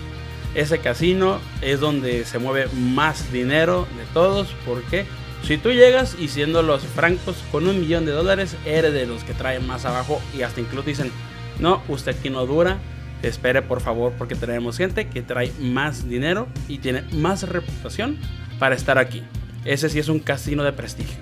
Ese 0.55 0.79
casino 0.79 1.39
es 1.61 1.81
donde 1.81 2.25
se 2.25 2.39
mueve 2.39 2.67
más 2.75 3.31
dinero 3.31 3.87
de 3.99 4.05
todos. 4.15 4.49
porque 4.65 5.05
Si 5.47 5.59
tú 5.59 5.71
llegas 5.71 6.17
y 6.19 6.27
siendo 6.27 6.61
los 6.63 6.83
francos 6.83 7.37
con 7.53 7.69
un 7.69 7.79
millón 7.79 8.05
de 8.05 8.11
dólares, 8.11 8.57
eres 8.67 8.93
de 8.93 9.07
los 9.07 9.23
que 9.23 9.33
traen 9.33 9.65
más 9.65 9.85
abajo 9.85 10.21
y 10.37 10.43
hasta 10.43 10.61
incluso 10.61 10.89
dicen, 10.89 11.13
no, 11.61 11.83
usted 11.87 12.17
aquí 12.19 12.31
no 12.31 12.45
dura, 12.47 12.79
espere 13.23 13.63
por 13.63 13.81
favor 13.81 14.13
porque 14.19 14.35
tenemos 14.35 14.77
gente 14.77 15.07
que 15.07 15.23
trae 15.23 15.53
más 15.61 16.09
dinero 16.09 16.49
y 16.67 16.79
tiene 16.79 17.03
más 17.13 17.49
reputación 17.49 18.19
para 18.59 18.75
estar 18.75 18.99
aquí. 18.99 19.23
Ese 19.65 19.89
sí 19.89 20.01
es 20.01 20.09
un 20.09 20.19
casino 20.19 20.65
de 20.65 20.73
prestigio. 20.73 21.19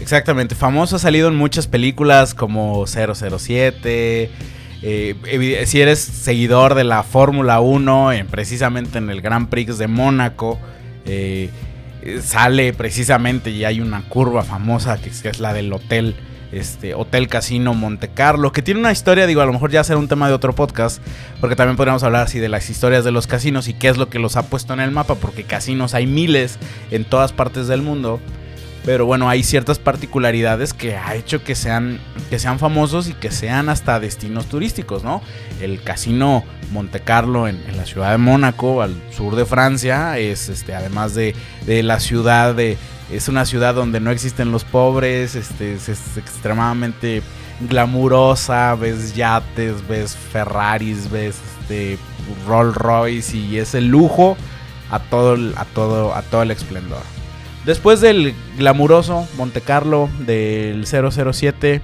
Exactamente, 0.00 0.56
famoso 0.56 0.96
ha 0.96 0.98
salido 0.98 1.28
en 1.28 1.36
muchas 1.36 1.68
películas 1.68 2.34
como 2.34 2.84
007. 2.84 4.28
Eh, 4.82 5.64
si 5.66 5.80
eres 5.80 6.00
seguidor 6.00 6.74
de 6.74 6.82
la 6.82 7.04
Fórmula 7.04 7.60
1, 7.60 8.10
precisamente 8.28 8.98
en 8.98 9.08
el 9.08 9.20
Grand 9.20 9.48
Prix 9.48 9.78
de 9.78 9.86
Mónaco, 9.86 10.58
eh, 11.06 11.50
sale 12.22 12.72
precisamente 12.72 13.50
y 13.50 13.64
hay 13.64 13.80
una 13.80 14.02
curva 14.08 14.42
famosa 14.42 14.98
que 14.98 15.10
es, 15.10 15.40
la 15.40 15.52
del 15.52 15.72
hotel. 15.72 16.16
Este, 16.52 16.94
Hotel 16.94 17.28
Casino 17.28 17.74
Monte 17.74 18.08
Carlo, 18.08 18.50
que 18.50 18.60
tiene 18.60 18.80
una 18.80 18.90
historia, 18.90 19.28
digo, 19.28 19.40
a 19.40 19.46
lo 19.46 19.52
mejor 19.52 19.70
ya 19.70 19.84
será 19.84 20.00
un 20.00 20.08
tema 20.08 20.26
de 20.26 20.34
otro 20.34 20.52
podcast, 20.52 21.00
porque 21.40 21.54
también 21.54 21.76
podríamos 21.76 22.02
hablar 22.02 22.24
así 22.24 22.40
de 22.40 22.48
las 22.48 22.68
historias 22.68 23.04
de 23.04 23.12
los 23.12 23.28
casinos 23.28 23.68
y 23.68 23.74
qué 23.74 23.88
es 23.88 23.98
lo 23.98 24.08
que 24.08 24.18
los 24.18 24.36
ha 24.36 24.42
puesto 24.42 24.72
en 24.72 24.80
el 24.80 24.90
mapa, 24.90 25.14
porque 25.14 25.44
casinos 25.44 25.94
hay 25.94 26.08
miles 26.08 26.58
en 26.90 27.04
todas 27.04 27.32
partes 27.32 27.68
del 27.68 27.82
mundo. 27.82 28.18
Pero 28.84 29.04
bueno, 29.04 29.28
hay 29.28 29.42
ciertas 29.42 29.78
particularidades 29.78 30.72
que 30.72 30.96
ha 30.96 31.14
hecho 31.14 31.44
que 31.44 31.54
sean, 31.54 32.00
que 32.30 32.38
sean 32.38 32.58
famosos 32.58 33.08
y 33.08 33.12
que 33.12 33.30
sean 33.30 33.68
hasta 33.68 34.00
destinos 34.00 34.46
turísticos, 34.46 35.04
¿no? 35.04 35.20
El 35.60 35.82
casino 35.82 36.44
Monte 36.72 37.00
Carlo 37.00 37.46
en, 37.46 37.60
la 37.76 37.84
ciudad 37.84 38.12
de 38.12 38.18
Mónaco, 38.18 38.80
al 38.80 38.94
sur 39.10 39.36
de 39.36 39.44
Francia, 39.44 40.18
es 40.18 40.48
este, 40.48 40.74
además 40.74 41.14
de, 41.14 41.34
la 41.66 42.00
ciudad 42.00 42.54
de. 42.54 42.78
Es 43.12 43.28
una 43.28 43.44
ciudad 43.44 43.74
donde 43.74 44.00
no 44.00 44.12
existen 44.12 44.52
los 44.52 44.64
pobres, 44.64 45.34
este, 45.34 45.74
es, 45.74 45.88
extremadamente 46.16 47.22
glamurosa, 47.68 48.74
ves 48.76 49.14
yates, 49.14 49.86
ves 49.86 50.16
Ferraris, 50.16 51.10
ves 51.10 51.36
este, 51.60 51.98
Rolls 52.46 52.76
Royce 52.76 53.36
y 53.36 53.58
es 53.58 53.74
el 53.74 53.88
lujo 53.88 54.36
a 54.90 55.00
todo, 55.00 55.36
a 55.56 55.64
todo, 55.66 56.14
a 56.14 56.22
todo 56.22 56.42
el 56.42 56.52
esplendor. 56.52 57.02
Después 57.70 58.00
del 58.00 58.34
glamuroso 58.58 59.28
Monte 59.36 59.60
Carlo 59.60 60.10
del 60.26 60.84
007, 60.86 61.80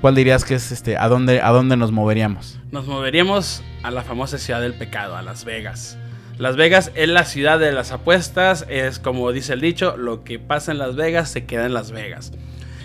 ¿cuál 0.00 0.16
dirías 0.16 0.44
que 0.44 0.56
es 0.56 0.72
este? 0.72 0.96
¿A 0.96 1.06
dónde, 1.06 1.40
a 1.40 1.50
dónde 1.50 1.76
nos 1.76 1.92
moveríamos? 1.92 2.58
Nos 2.72 2.88
moveríamos 2.88 3.62
a 3.84 3.92
la 3.92 4.02
famosa 4.02 4.36
ciudad 4.36 4.60
del 4.60 4.74
pecado, 4.74 5.14
a 5.16 5.22
Las 5.22 5.44
Vegas. 5.44 5.96
Las 6.38 6.56
Vegas 6.56 6.90
es 6.96 7.08
la 7.08 7.24
ciudad 7.24 7.60
de 7.60 7.70
las 7.70 7.92
apuestas, 7.92 8.66
es 8.68 8.98
como 8.98 9.30
dice 9.30 9.52
el 9.52 9.60
dicho, 9.60 9.96
lo 9.96 10.24
que 10.24 10.40
pasa 10.40 10.72
en 10.72 10.78
Las 10.78 10.96
Vegas 10.96 11.30
se 11.30 11.44
queda 11.44 11.66
en 11.66 11.74
Las 11.74 11.92
Vegas. 11.92 12.32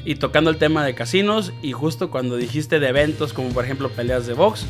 Y 0.06 0.14
tocando 0.18 0.52
el 0.52 0.58
tema 0.58 0.86
de 0.86 0.94
casinos, 0.94 1.54
y 1.64 1.72
justo 1.72 2.12
cuando 2.12 2.38
dijiste 2.38 2.80
de 2.80 2.90
eventos 2.90 3.34
como 3.34 3.50
por 3.50 3.66
ejemplo 3.66 3.90
peleas 3.90 4.28
de 4.28 4.34
box, 4.34 4.68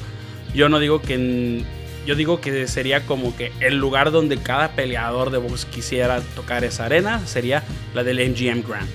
yo 0.55 0.69
no 0.69 0.79
digo 0.79 1.01
que 1.01 1.65
yo 2.07 2.15
digo 2.15 2.39
que 2.39 2.67
sería 2.67 3.05
como 3.05 3.35
que 3.35 3.51
el 3.59 3.75
lugar 3.75 4.11
donde 4.11 4.37
cada 4.37 4.69
peleador 4.71 5.29
de 5.29 5.39
box 5.39 5.65
quisiera 5.65 6.21
tocar 6.35 6.63
esa 6.63 6.85
arena 6.85 7.27
sería 7.27 7.63
la 7.93 8.05
del 8.05 8.17
MGM 8.31 8.63
Grand. 8.65 8.87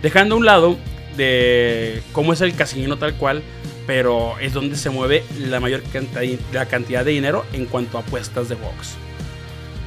Dejando 0.00 0.36
a 0.36 0.38
un 0.38 0.46
lado 0.46 0.78
de 1.16 2.04
cómo 2.12 2.32
es 2.32 2.40
el 2.42 2.54
casino 2.54 2.98
tal 2.98 3.14
cual, 3.14 3.42
pero 3.84 4.38
es 4.38 4.52
donde 4.52 4.76
se 4.76 4.90
mueve 4.90 5.24
la 5.40 5.58
mayor 5.58 5.82
cantidad, 5.82 6.22
la 6.52 6.66
cantidad 6.66 7.04
de 7.04 7.10
dinero 7.10 7.44
en 7.52 7.66
cuanto 7.66 7.98
a 7.98 8.02
apuestas 8.02 8.48
de 8.48 8.54
box. 8.54 8.94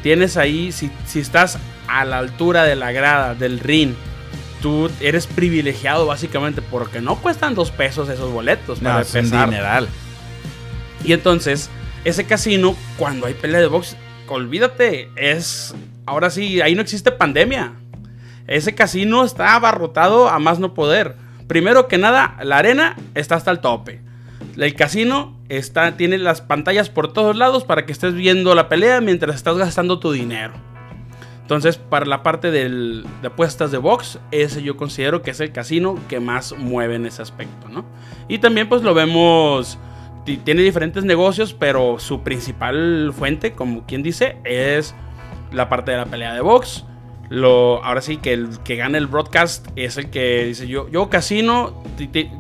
Tienes 0.04 0.36
ahí, 0.36 0.74
si, 0.74 0.92
si 1.08 1.22
estás 1.22 1.58
a 1.88 2.04
la 2.04 2.18
altura 2.18 2.66
de 2.66 2.76
la 2.76 2.92
grada, 2.92 3.36
del 3.36 3.62
ring, 3.62 3.94
tú 4.62 4.92
eres 5.00 5.28
privilegiado 5.28 6.06
básicamente 6.06 6.62
porque 6.62 7.00
no 7.00 7.16
cuestan 7.22 7.56
dos 7.56 7.72
pesos 7.72 8.10
esos 8.10 8.34
boletos. 8.34 8.80
Para 8.80 9.00
es 9.00 9.14
dineral. 9.14 9.88
Y 11.06 11.14
entonces 11.14 11.70
ese 12.06 12.26
casino, 12.26 12.76
cuando 12.98 13.28
hay 13.28 13.34
pelea 13.34 13.60
de 13.60 13.68
box, 13.68 13.96
olvídate, 14.28 15.10
es. 15.16 15.76
Ahora 16.06 16.30
sí, 16.30 16.62
ahí 16.62 16.76
no 16.76 16.82
existe 16.82 17.12
pandemia. 17.12 17.74
Ese 18.48 18.74
casino 18.74 19.24
está 19.24 19.56
abarrotado 19.56 20.30
a 20.30 20.40
más 20.40 20.60
no 20.60 20.74
poder. 20.74 21.16
Primero 21.48 21.88
que 21.88 21.98
nada, 21.98 22.38
la 22.44 22.58
arena 22.58 22.96
está 23.16 23.36
hasta 23.36 23.52
el 23.52 23.60
tope. 23.60 24.02
El 24.58 24.74
casino 24.76 25.38
está, 25.50 25.98
tiene 25.98 26.18
las 26.18 26.42
pantallas 26.42 26.90
por 26.90 27.14
todos 27.14 27.36
lados 27.36 27.64
para 27.64 27.86
que 27.86 27.92
estés 27.92 28.14
viendo 28.14 28.56
la 28.56 28.70
pelea 28.70 29.02
mientras 29.02 29.36
estás 29.36 29.58
gastando 29.58 30.00
tu 30.00 30.12
dinero. 30.12 30.54
Entonces, 31.42 31.78
para 31.78 32.06
la 32.06 32.22
parte 32.22 32.52
de 32.52 33.04
apuestas 33.24 33.72
de 33.72 33.80
box, 33.80 34.20
ese 34.32 34.62
yo 34.62 34.78
considero 34.78 35.22
que 35.22 35.32
es 35.32 35.40
el 35.40 35.52
casino 35.52 35.98
que 36.08 36.20
más 36.20 36.54
mueve 36.56 36.96
en 36.96 37.08
ese 37.08 37.24
aspecto, 37.24 37.70
¿no? 37.70 37.86
Y 38.28 38.38
también 38.38 38.70
pues 38.70 38.84
lo 38.84 38.94
vemos 38.94 39.80
tiene 40.38 40.62
diferentes 40.62 41.04
negocios, 41.04 41.54
pero 41.54 42.00
su 42.00 42.22
principal 42.22 43.12
fuente, 43.18 43.54
como 43.54 43.86
quien 43.86 44.04
dice, 44.04 44.38
es 44.44 44.96
la 45.52 45.70
parte 45.70 45.92
de 45.92 45.98
la 45.98 46.06
pelea 46.06 46.34
de 46.34 46.42
box. 46.42 46.86
Lo, 47.30 47.84
ahora 47.84 48.02
sí 48.02 48.18
que 48.18 48.34
el 48.34 48.60
que 48.64 48.76
gana 48.76 48.98
el 48.98 49.06
broadcast 49.06 49.68
es 49.76 49.98
el 49.98 50.10
que 50.10 50.46
dice 50.46 50.68
yo, 50.68 50.90
yo 50.90 51.10
casino, 51.10 51.84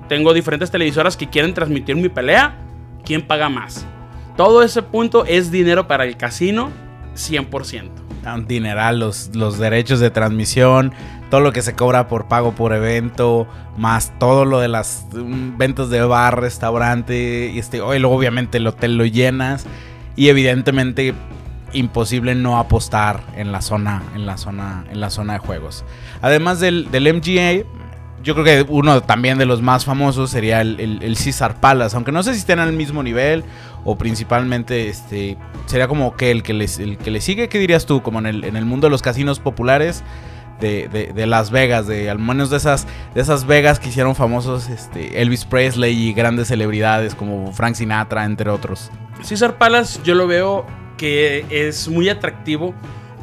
tengo 0.08 0.34
diferentes 0.34 0.72
televisoras 0.72 1.16
que 1.16 1.30
quieren 1.30 1.54
transmitir 1.54 1.96
mi 1.96 2.10
pelea, 2.10 2.56
¿quién 3.06 3.22
paga 3.22 3.50
más? 3.50 3.86
Todo 4.36 4.64
ese 4.64 4.82
punto 4.82 5.26
es 5.26 5.52
dinero 5.52 5.88
para 5.88 6.06
el 6.06 6.18
casino 6.18 6.72
100%. 7.14 7.92
Un 8.34 8.48
dineral, 8.48 9.00
los, 9.00 9.36
los 9.36 9.58
derechos 9.58 10.00
de 10.00 10.10
transmisión, 10.12 10.94
todo 11.30 11.42
lo 11.42 11.52
que 11.52 11.62
se 11.62 11.74
cobra 11.74 12.08
por 12.08 12.28
pago 12.28 12.54
por 12.54 12.74
evento, 12.74 13.48
más 13.78 14.12
todo 14.20 14.46
lo 14.46 14.60
de 14.60 14.68
las 14.68 15.06
mm, 15.14 15.58
ventas 15.58 15.90
de 15.90 16.02
bar, 16.02 16.42
restaurante, 16.42 17.52
y 17.54 17.60
este, 17.60 17.82
obviamente 17.82 18.58
el 18.58 18.68
hotel 18.68 18.98
lo 18.98 19.06
llenas 19.06 19.66
y 20.16 20.30
evidentemente 20.30 21.14
imposible 21.72 22.36
no 22.36 22.58
apostar 22.58 23.22
en 23.36 23.52
la 23.52 23.62
zona, 23.62 24.04
en 24.16 24.26
la 24.26 24.38
zona, 24.38 24.86
en 24.92 25.00
la 25.00 25.10
zona 25.10 25.34
de 25.34 25.40
juegos. 25.40 25.86
Además 26.22 26.60
del, 26.60 26.90
del 26.92 27.14
MGA, 27.14 27.66
yo 28.24 28.36
creo 28.36 28.44
que 28.44 28.66
uno 28.70 29.02
también 29.02 29.38
de 29.38 29.46
los 29.46 29.62
más 29.62 29.86
famosos 29.86 30.30
sería 30.30 30.62
el, 30.62 31.00
el, 31.02 31.16
Caesar 31.16 31.60
Palace, 31.60 31.96
aunque 31.96 32.12
no 32.12 32.24
sé 32.24 32.34
si 32.34 32.40
estén 32.40 32.60
al 32.60 32.74
mismo 32.74 33.02
nivel 33.02 33.44
o 33.86 33.98
principalmente 33.98 34.90
este 34.90 35.38
sería 35.68 35.88
como 35.88 36.16
que 36.16 36.32
el 36.32 36.44
que 36.44 36.54
les, 36.54 36.80
el 36.80 36.98
que 36.98 37.12
le 37.12 37.22
sigue, 37.22 37.48
¿qué 37.48 37.60
dirías 37.60 37.86
tú? 37.86 38.02
Como 38.02 38.20
en 38.20 38.26
el, 38.26 38.44
en 38.44 38.58
el 38.58 38.66
mundo 38.66 38.88
de 38.88 38.92
los 38.92 39.02
casinos 39.02 39.40
populares 39.40 40.04
de, 40.60 41.26
Las 41.26 41.52
Vegas, 41.52 41.88
de 41.88 42.10
al 42.10 42.20
menos 42.20 42.50
de 42.50 42.58
esas, 42.58 42.88
de 43.14 43.22
esas 43.22 43.46
Vegas 43.46 43.80
que 43.80 43.90
hicieron 43.90 44.16
famosos 44.16 44.70
este, 44.70 45.22
Elvis 45.22 45.46
Presley 45.46 46.10
y 46.10 46.14
grandes 46.14 46.48
celebridades 46.50 47.16
como 47.16 47.52
Frank 47.54 47.76
Sinatra, 47.76 48.26
entre 48.26 48.50
otros. 48.50 48.92
César 49.22 49.58
Palace 49.58 50.00
yo 50.04 50.16
lo 50.16 50.28
veo 50.28 50.66
que 50.98 51.46
es 51.50 51.88
muy 51.88 52.10
atractivo 52.10 52.74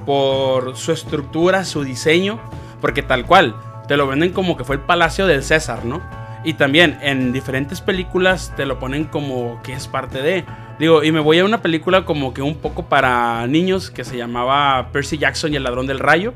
por 0.05 0.76
su 0.76 0.93
estructura, 0.93 1.64
su 1.64 1.84
diseño, 1.84 2.41
porque 2.80 3.03
tal 3.03 3.26
cual, 3.26 3.57
te 3.89 3.97
lo 3.97 4.07
venden 4.07 4.32
como 4.32 4.57
que 4.57 4.64
fue 4.64 4.76
el 4.76 4.82
palacio 4.82 5.26
del 5.26 5.43
César, 5.43 5.84
¿no? 5.84 6.03
Y 6.45 6.55
también 6.55 6.99
en 7.03 7.32
diferentes 7.32 7.80
películas 7.80 8.53
te 8.57 8.66
lo 8.66 8.78
ponen 8.78 9.05
como 9.05 9.61
que 9.62 9.72
es 9.72 9.89
parte 9.89 10.22
de. 10.22 10.45
Digo, 10.78 11.03
y 11.03 11.11
me 11.11 11.20
voy 11.20 11.41
a 11.41 11.45
una 11.45 11.61
película 11.61 12.05
como 12.05 12.32
que 12.32 12.43
un 12.43 12.57
poco 12.57 12.84
para 12.84 13.47
niños 13.47 13.91
que 13.91 14.05
se 14.05 14.16
llamaba 14.16 14.91
Percy 14.93 15.18
Jackson 15.18 15.53
y 15.53 15.57
el 15.57 15.64
ladrón 15.64 15.87
del 15.87 15.99
rayo 15.99 16.34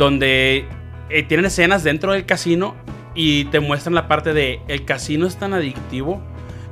donde 0.00 0.64
eh, 1.10 1.22
tienen 1.24 1.44
escenas 1.44 1.84
dentro 1.84 2.12
del 2.12 2.24
casino 2.24 2.74
y 3.14 3.44
te 3.44 3.60
muestran 3.60 3.94
la 3.94 4.08
parte 4.08 4.32
de 4.32 4.62
el 4.66 4.86
casino 4.86 5.26
es 5.26 5.36
tan 5.36 5.52
adictivo 5.52 6.22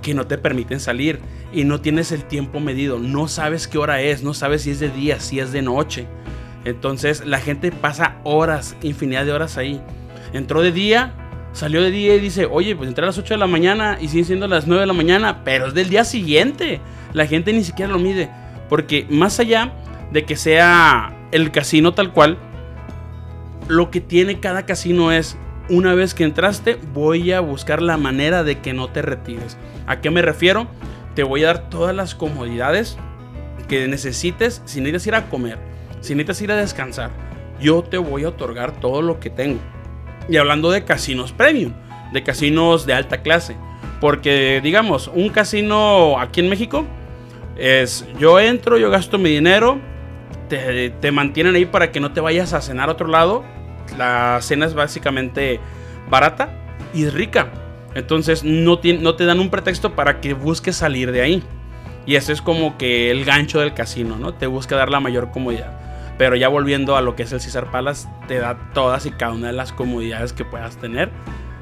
que 0.01 0.15
no 0.15 0.27
te 0.27 0.39
permiten 0.39 0.81
salir 0.81 1.21
y 1.53 1.65
no 1.65 1.83
tienes 1.83 2.11
el 2.11 2.25
tiempo 2.25 2.59
medido, 2.59 2.99
no 2.99 3.29
sabes 3.29 3.69
qué 3.69 3.77
hora 3.77 4.01
es, 4.01 4.23
no 4.23 4.33
sabes 4.33 4.63
si 4.63 4.71
es 4.71 4.81
de 4.81 4.89
día, 4.89 5.21
si 5.21 5.41
es 5.41 5.53
de 5.53 5.61
noche. 5.61 6.07
Entonces 6.65 7.27
la 7.27 7.39
gente 7.39 7.71
pasa 7.71 8.17
horas, 8.25 8.77
infinidad 8.81 9.27
de 9.27 9.33
horas 9.33 9.59
ahí. 9.59 9.79
Entró 10.33 10.63
de 10.63 10.73
día, 10.73 11.13
salió 11.53 11.83
de 11.83 11.91
día 11.91 12.15
y 12.15 12.21
dice, 12.21 12.49
oye, 12.51 12.75
pues 12.77 12.89
entré 12.89 13.05
a 13.05 13.09
las 13.09 13.19
8 13.19 13.35
de 13.35 13.39
la 13.39 13.47
mañana 13.47 13.99
y 14.01 14.09
siguen 14.09 14.25
siendo 14.25 14.49
las 14.49 14.67
9 14.67 14.81
de 14.81 14.87
la 14.87 14.95
mañana, 14.95 15.45
pero 15.45 15.67
es 15.67 15.75
del 15.75 15.91
día 15.91 16.05
siguiente. 16.05 16.81
La 17.13 17.27
gente 17.27 17.53
ni 17.53 17.63
siquiera 17.63 17.93
lo 17.93 17.99
mide, 17.99 18.31
porque 18.71 19.07
más 19.11 19.39
allá 19.39 19.75
de 20.13 20.25
que 20.25 20.37
sea 20.37 21.15
el 21.31 21.51
casino 21.51 21.93
tal 21.93 22.15
cual, 22.15 22.39
lo 23.69 23.91
que 23.91 24.01
tiene 24.01 24.41
cada 24.41 24.67
casino 24.67 25.13
es 25.13 25.37
una 25.69 25.95
vez 25.95 26.15
que 26.15 26.25
entraste, 26.25 26.79
voy 26.95 27.33
a 27.33 27.41
buscar 27.41 27.83
la 27.83 27.99
manera 27.99 28.43
de 28.43 28.59
que 28.59 28.73
no 28.73 28.89
te 28.89 29.03
retires. 29.03 29.59
¿A 29.87 30.01
qué 30.01 30.11
me 30.11 30.23
refiero? 30.23 30.67
Te 31.15 31.23
voy 31.23 31.45
a 31.45 31.49
dar 31.49 31.71
todas 31.71 31.95
las 31.95 32.15
comodidades 32.15 32.97
que 33.69 33.87
necesites 33.87 34.63
si 34.65 34.81
necesitas 34.81 35.07
ir 35.07 35.15
a 35.15 35.29
comer, 35.29 35.59
si 36.01 36.15
necesitas 36.15 36.43
ir 36.43 36.53
a 36.53 36.57
descansar. 36.57 37.11
Yo 37.61 37.83
te 37.83 37.99
voy 37.99 38.25
a 38.25 38.31
otorgar 38.31 38.81
todo 38.81 39.03
lo 39.03 39.21
que 39.21 39.29
tengo. 39.29 39.61
Y 40.29 40.39
hablando 40.39 40.71
de 40.71 40.85
casinos 40.85 41.33
premium, 41.33 41.75
de 42.13 42.23
casinos 42.23 42.87
de 42.87 42.95
alta 42.95 43.21
clase. 43.21 43.57
Porque, 44.01 44.61
digamos, 44.63 45.11
un 45.13 45.29
casino 45.29 46.19
aquí 46.19 46.41
en 46.41 46.49
México 46.49 46.87
es 47.57 48.07
yo 48.19 48.39
entro, 48.39 48.79
yo 48.79 48.91
gasto 48.91 49.19
mi 49.19 49.31
dinero, 49.31 49.79
te, 50.49 51.13
mantienen 51.13 51.55
ahí 51.57 51.67
para 51.67 51.93
que 51.93 52.01
no 52.01 52.13
te 52.13 52.21
vayas 52.21 52.55
a 52.55 52.63
cenar 52.63 52.89
a 52.89 52.93
otro 52.93 53.09
lado 53.09 53.45
la 53.97 54.39
cena 54.41 54.67
es 54.67 54.75
básicamente 54.75 55.61
barata 56.11 56.51
y 56.93 57.09
rica. 57.09 57.49
Entonces 57.95 58.45
no, 58.45 58.79
te 58.79 59.25
dan 59.25 59.41
un 59.41 59.51
pretexto 59.51 59.95
para 59.95 60.21
que 60.21 60.35
busques 60.35 60.77
salir 60.77 61.13
de 61.13 61.23
ahí. 61.23 61.43
Y 62.07 62.17
ese 62.17 62.33
es 62.33 62.41
como 62.41 62.79
que 62.79 63.11
el 63.11 63.25
gancho 63.25 63.61
del 63.61 63.75
casino, 63.75 64.17
¿no? 64.17 64.35
Te 64.35 64.47
busca 64.47 64.77
dar 64.77 64.91
la 64.91 65.01
mayor 65.01 65.31
comodidad. 65.31 65.79
Pero 66.17 66.37
ya 66.37 66.49
volviendo 66.49 66.97
a 66.97 67.03
lo 67.03 67.15
que 67.17 67.25
es 67.25 67.33
el 67.33 67.41
César 67.41 67.71
Palace, 67.71 68.09
te 68.27 68.39
da 68.39 68.71
todas 68.73 69.07
y 69.07 69.11
cada 69.11 69.33
una 69.33 69.49
de 69.49 69.53
las 69.53 69.73
comodidades 69.73 70.33
que 70.33 70.45
puedas 70.45 70.77
tener 70.79 71.11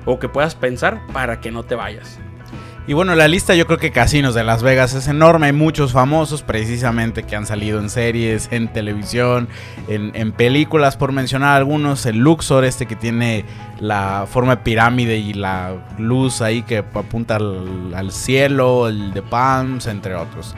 o 0.04 0.18
que 0.18 0.28
puedas 0.28 0.54
pensar 0.54 1.00
para 1.12 1.40
que 1.40 1.50
no 1.50 1.64
te 1.64 1.74
vayas. 1.74 2.20
Y 2.88 2.92
bueno, 2.92 3.16
la 3.16 3.26
lista 3.26 3.56
yo 3.56 3.66
creo 3.66 3.78
que 3.78 3.90
casinos 3.90 4.36
de 4.36 4.44
Las 4.44 4.62
Vegas 4.62 4.94
es 4.94 5.08
enorme. 5.08 5.46
Hay 5.46 5.52
muchos 5.52 5.92
famosos 5.92 6.42
precisamente 6.42 7.24
que 7.24 7.34
han 7.34 7.44
salido 7.44 7.80
en 7.80 7.90
series, 7.90 8.48
en 8.52 8.68
televisión, 8.72 9.48
en, 9.88 10.30
películas, 10.30 10.96
por 10.96 11.10
mencionar 11.10 11.56
algunos. 11.56 12.06
El 12.06 12.18
Luxor, 12.18 12.64
este 12.64 12.86
que 12.86 12.94
tiene 12.94 13.44
la 13.80 14.26
forma 14.30 14.54
de 14.54 14.62
pirámide 14.62 15.16
y 15.16 15.32
la 15.32 15.74
luz 15.98 16.40
ahí 16.40 16.62
que 16.62 16.78
apunta 16.78 17.36
al, 17.36 18.12
cielo, 18.12 18.86
el 18.86 19.12
de 19.12 19.22
Palms, 19.22 19.88
entre 19.88 20.14
otros. 20.14 20.54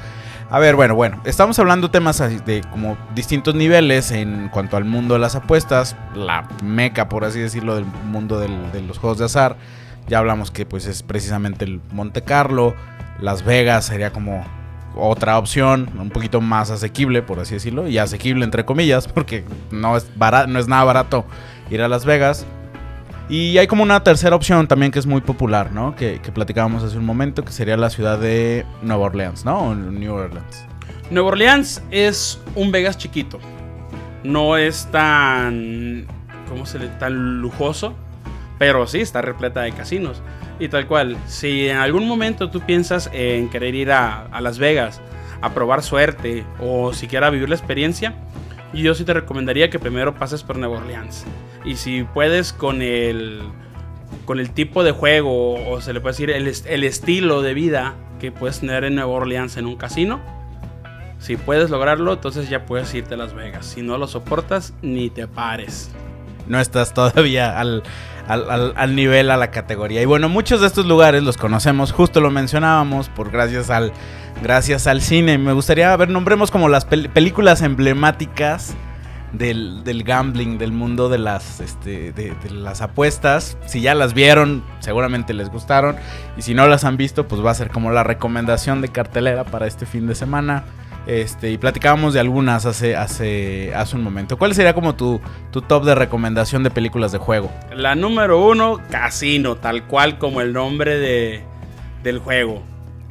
A 0.51 0.59
ver, 0.59 0.77
bueno, 0.77 0.95
bueno, 0.95 1.23
estamos 1.25 1.59
hablando 1.59 1.91
temas 1.91 2.19
de 2.19 2.63
como 2.71 2.99
distintos 3.15 3.55
niveles 3.55 4.11
en 4.11 4.51
cuanto 4.51 4.77
al 4.77 4.85
mundo 4.85 5.15
de 5.15 5.21
las 5.21 5.35
apuestas, 5.35 5.97
la 6.15 6.47
meca, 6.63 7.09
por 7.09 7.25
así 7.25 7.39
decirlo, 7.41 7.75
del 7.75 7.87
mundo 7.87 8.39
de 8.39 8.83
los 8.83 8.99
juegos 8.99 9.17
de 9.17 9.25
azar. 9.25 9.57
Ya 10.09 10.19
hablamos 10.19 10.51
que 10.51 10.65
pues 10.65 10.87
es 10.87 11.03
precisamente 11.03 11.65
el 11.65 11.81
Monte 11.93 12.23
Carlo. 12.23 12.75
Las 13.21 13.45
Vegas 13.45 13.87
sería 13.87 14.13
como 14.13 14.45
otra 14.97 15.39
opción, 15.39 15.91
un 15.99 16.11
poquito 16.11 16.41
más 16.41 16.71
asequible, 16.71 17.23
por 17.23 17.39
así 17.41 17.55
decirlo, 17.55 17.89
y 17.89 17.99
asequible 17.99 18.45
entre 18.45 18.65
comillas, 18.65 19.07
porque 19.07 19.45
no 19.71 19.97
es, 19.97 20.07
no 20.49 20.59
es 20.59 20.69
nada 20.69 20.85
barato 20.85 21.25
ir 21.71 21.83
a 21.83 21.89
Las 21.89 22.05
Vegas. 22.05 22.47
Y 23.29 23.59
hay 23.59 23.67
como 23.67 23.83
una 23.83 24.03
tercera 24.03 24.35
opción 24.35 24.67
también 24.67 24.91
que 24.91 24.99
es 24.99 25.07
muy 25.07 25.21
popular, 25.21 25.71
¿no? 25.73 25.95
Que, 25.95 26.19
que 26.21 26.33
platicábamos 26.33 26.83
hace 26.83 26.97
un 26.97 27.05
momento, 27.05 27.45
que 27.45 27.53
sería 27.53 27.77
la 27.77 27.91
ciudad 27.91 28.19
de 28.19 28.65
Nueva 28.81 29.05
Orleans, 29.05 29.45
¿no? 29.45 29.59
O 29.59 29.75
New 29.75 30.15
Orleans. 30.15 30.65
Nueva 31.11 31.29
Orleans 31.29 31.83
es 31.91 32.41
un 32.55 32.73
Vegas 32.73 32.97
chiquito. 32.97 33.39
No 34.25 34.57
es 34.57 34.89
tan. 34.91 36.07
¿Cómo 36.49 36.65
se 36.65 36.79
le.? 36.79 36.89
tan 36.89 37.43
lujoso 37.43 37.95
pero 38.59 38.87
sí, 38.87 39.01
está 39.01 39.23
repleta 39.23 39.63
de 39.63 39.73
casinos. 39.73 40.23
Y 40.59 40.69
tal 40.69 40.87
cual, 40.87 41.17
si 41.27 41.69
en 41.69 41.77
algún 41.77 42.07
momento 42.09 42.51
tú 42.51 42.61
piensas 42.61 43.09
en 43.13 43.49
querer 43.49 43.75
ir 43.75 43.93
a, 43.93 44.29
Las 44.41 44.59
Vegas 44.59 45.01
a 45.41 45.55
probar 45.55 45.83
suerte 45.83 46.45
o 46.61 46.93
siquiera 46.93 47.31
vivir 47.31 47.49
la 47.49 47.55
experiencia, 47.55 48.15
yo 48.75 48.95
sí 48.95 49.05
te 49.05 49.15
recomendaría 49.15 49.71
que 49.71 49.79
primero 49.79 50.15
pases 50.15 50.43
por 50.43 50.59
Nueva 50.59 50.79
Orleans. 50.79 51.25
Y 51.65 51.77
si 51.77 52.03
puedes 52.03 52.53
con 52.53 52.83
el, 52.83 53.41
con 54.25 54.41
el 54.41 54.51
tipo 54.51 54.83
de 54.83 54.91
juego 54.91 55.55
o 55.71 55.81
se 55.81 55.93
le 55.93 56.01
puede 56.01 56.13
decir 56.15 56.31
el, 56.31 56.53
el 56.67 56.85
estilo 56.85 57.41
de 57.41 57.55
vida 57.55 57.95
que 58.19 58.33
puedes 58.33 58.61
tener 58.61 58.83
en 58.83 58.97
Nueva 58.97 59.11
Orleans 59.11 59.57
en 59.57 59.67
un 59.67 59.77
casino, 59.77 60.21
si 61.21 61.37
puedes 61.37 61.71
lograrlo, 61.71 62.13
entonces 62.13 62.49
ya 62.49 62.67
puedes 62.67 62.93
irte 62.95 63.15
a 63.15 63.17
Las 63.17 63.35
Vegas. 63.35 63.67
Si 63.67 63.83
no 63.83 63.97
lo 63.97 64.09
soportas, 64.09 64.75
ni 64.83 65.11
te 65.11 65.27
pares. 65.29 65.91
No 66.49 66.61
estás 66.61 66.95
todavía 66.95 67.59
al, 67.59 67.83
al, 68.27 68.97
nivel, 68.97 69.31
a 69.31 69.37
la 69.37 69.51
categoría. 69.51 70.03
Y 70.03 70.05
bueno, 70.05 70.29
muchos 70.29 70.61
de 70.61 70.67
estos 70.67 70.87
lugares 70.87 71.23
los 71.23 71.37
conocemos, 71.37 71.93
justo 71.93 72.21
lo 72.21 72.31
mencionábamos, 72.31 73.09
por 73.09 73.31
gracias 73.31 73.71
al, 73.71 73.93
gracias 74.43 74.87
al 74.87 75.01
cine. 75.01 75.39
Me 75.39 75.53
gustaría 75.53 75.95
ver, 75.97 76.09
nombremos 76.09 76.51
como 76.51 76.69
las 76.69 76.85
películas 76.85 77.63
emblemáticas 77.63 78.75
del, 79.33 80.03
gambling, 80.05 80.59
del 80.59 80.73
mundo 80.73 81.09
de 81.09 81.19
las, 81.19 81.61
este, 81.61 82.13
de, 82.13 82.35
las 82.51 82.81
apuestas. 82.81 83.57
Si 83.67 83.81
ya 83.81 83.95
las 83.95 84.15
vieron, 84.15 84.65
seguramente 84.81 85.35
les 85.35 85.49
gustaron. 85.49 85.97
Y 86.37 86.43
si 86.43 86.55
no 86.55 86.67
las 86.67 86.85
han 86.85 86.97
visto, 86.97 87.29
pues 87.29 87.45
va 87.45 87.51
a 87.51 87.55
ser 87.55 87.71
como 87.71 87.91
la 87.91 88.05
recomendación 88.05 88.81
de 88.81 88.89
cartelera 88.89 89.45
para 89.45 89.67
este 89.67 89.87
fin 89.87 90.07
de 90.07 90.15
semana. 90.15 90.65
Este, 91.07 91.51
y 91.51 91.59
platicábamos 91.59 92.13
de 92.13 92.21
algunas 92.21 92.67
hace, 92.67 92.95
hace, 92.95 93.75
hace 93.75 93.97
un 93.97 94.03
momento. 94.03 94.37
¿Cuál 94.37 94.55
sería 94.55 94.75
como 94.75 94.95
tu, 94.95 95.21
tu 95.51 95.63
top 95.63 95.85
de 95.85 95.95
recomendación 95.95 96.63
de 96.63 96.71
películas 96.71 97.13
de 97.13 97.19
juego? 97.19 97.51
La 97.75 97.95
número 97.95 98.47
uno, 98.47 98.81
Casino, 98.91 99.57
tal 99.57 99.85
cual 99.85 100.19
como 100.19 100.41
el 100.43 100.53
nombre 100.53 100.99
de, 100.99 101.45
del 102.03 102.19
juego. 102.19 102.63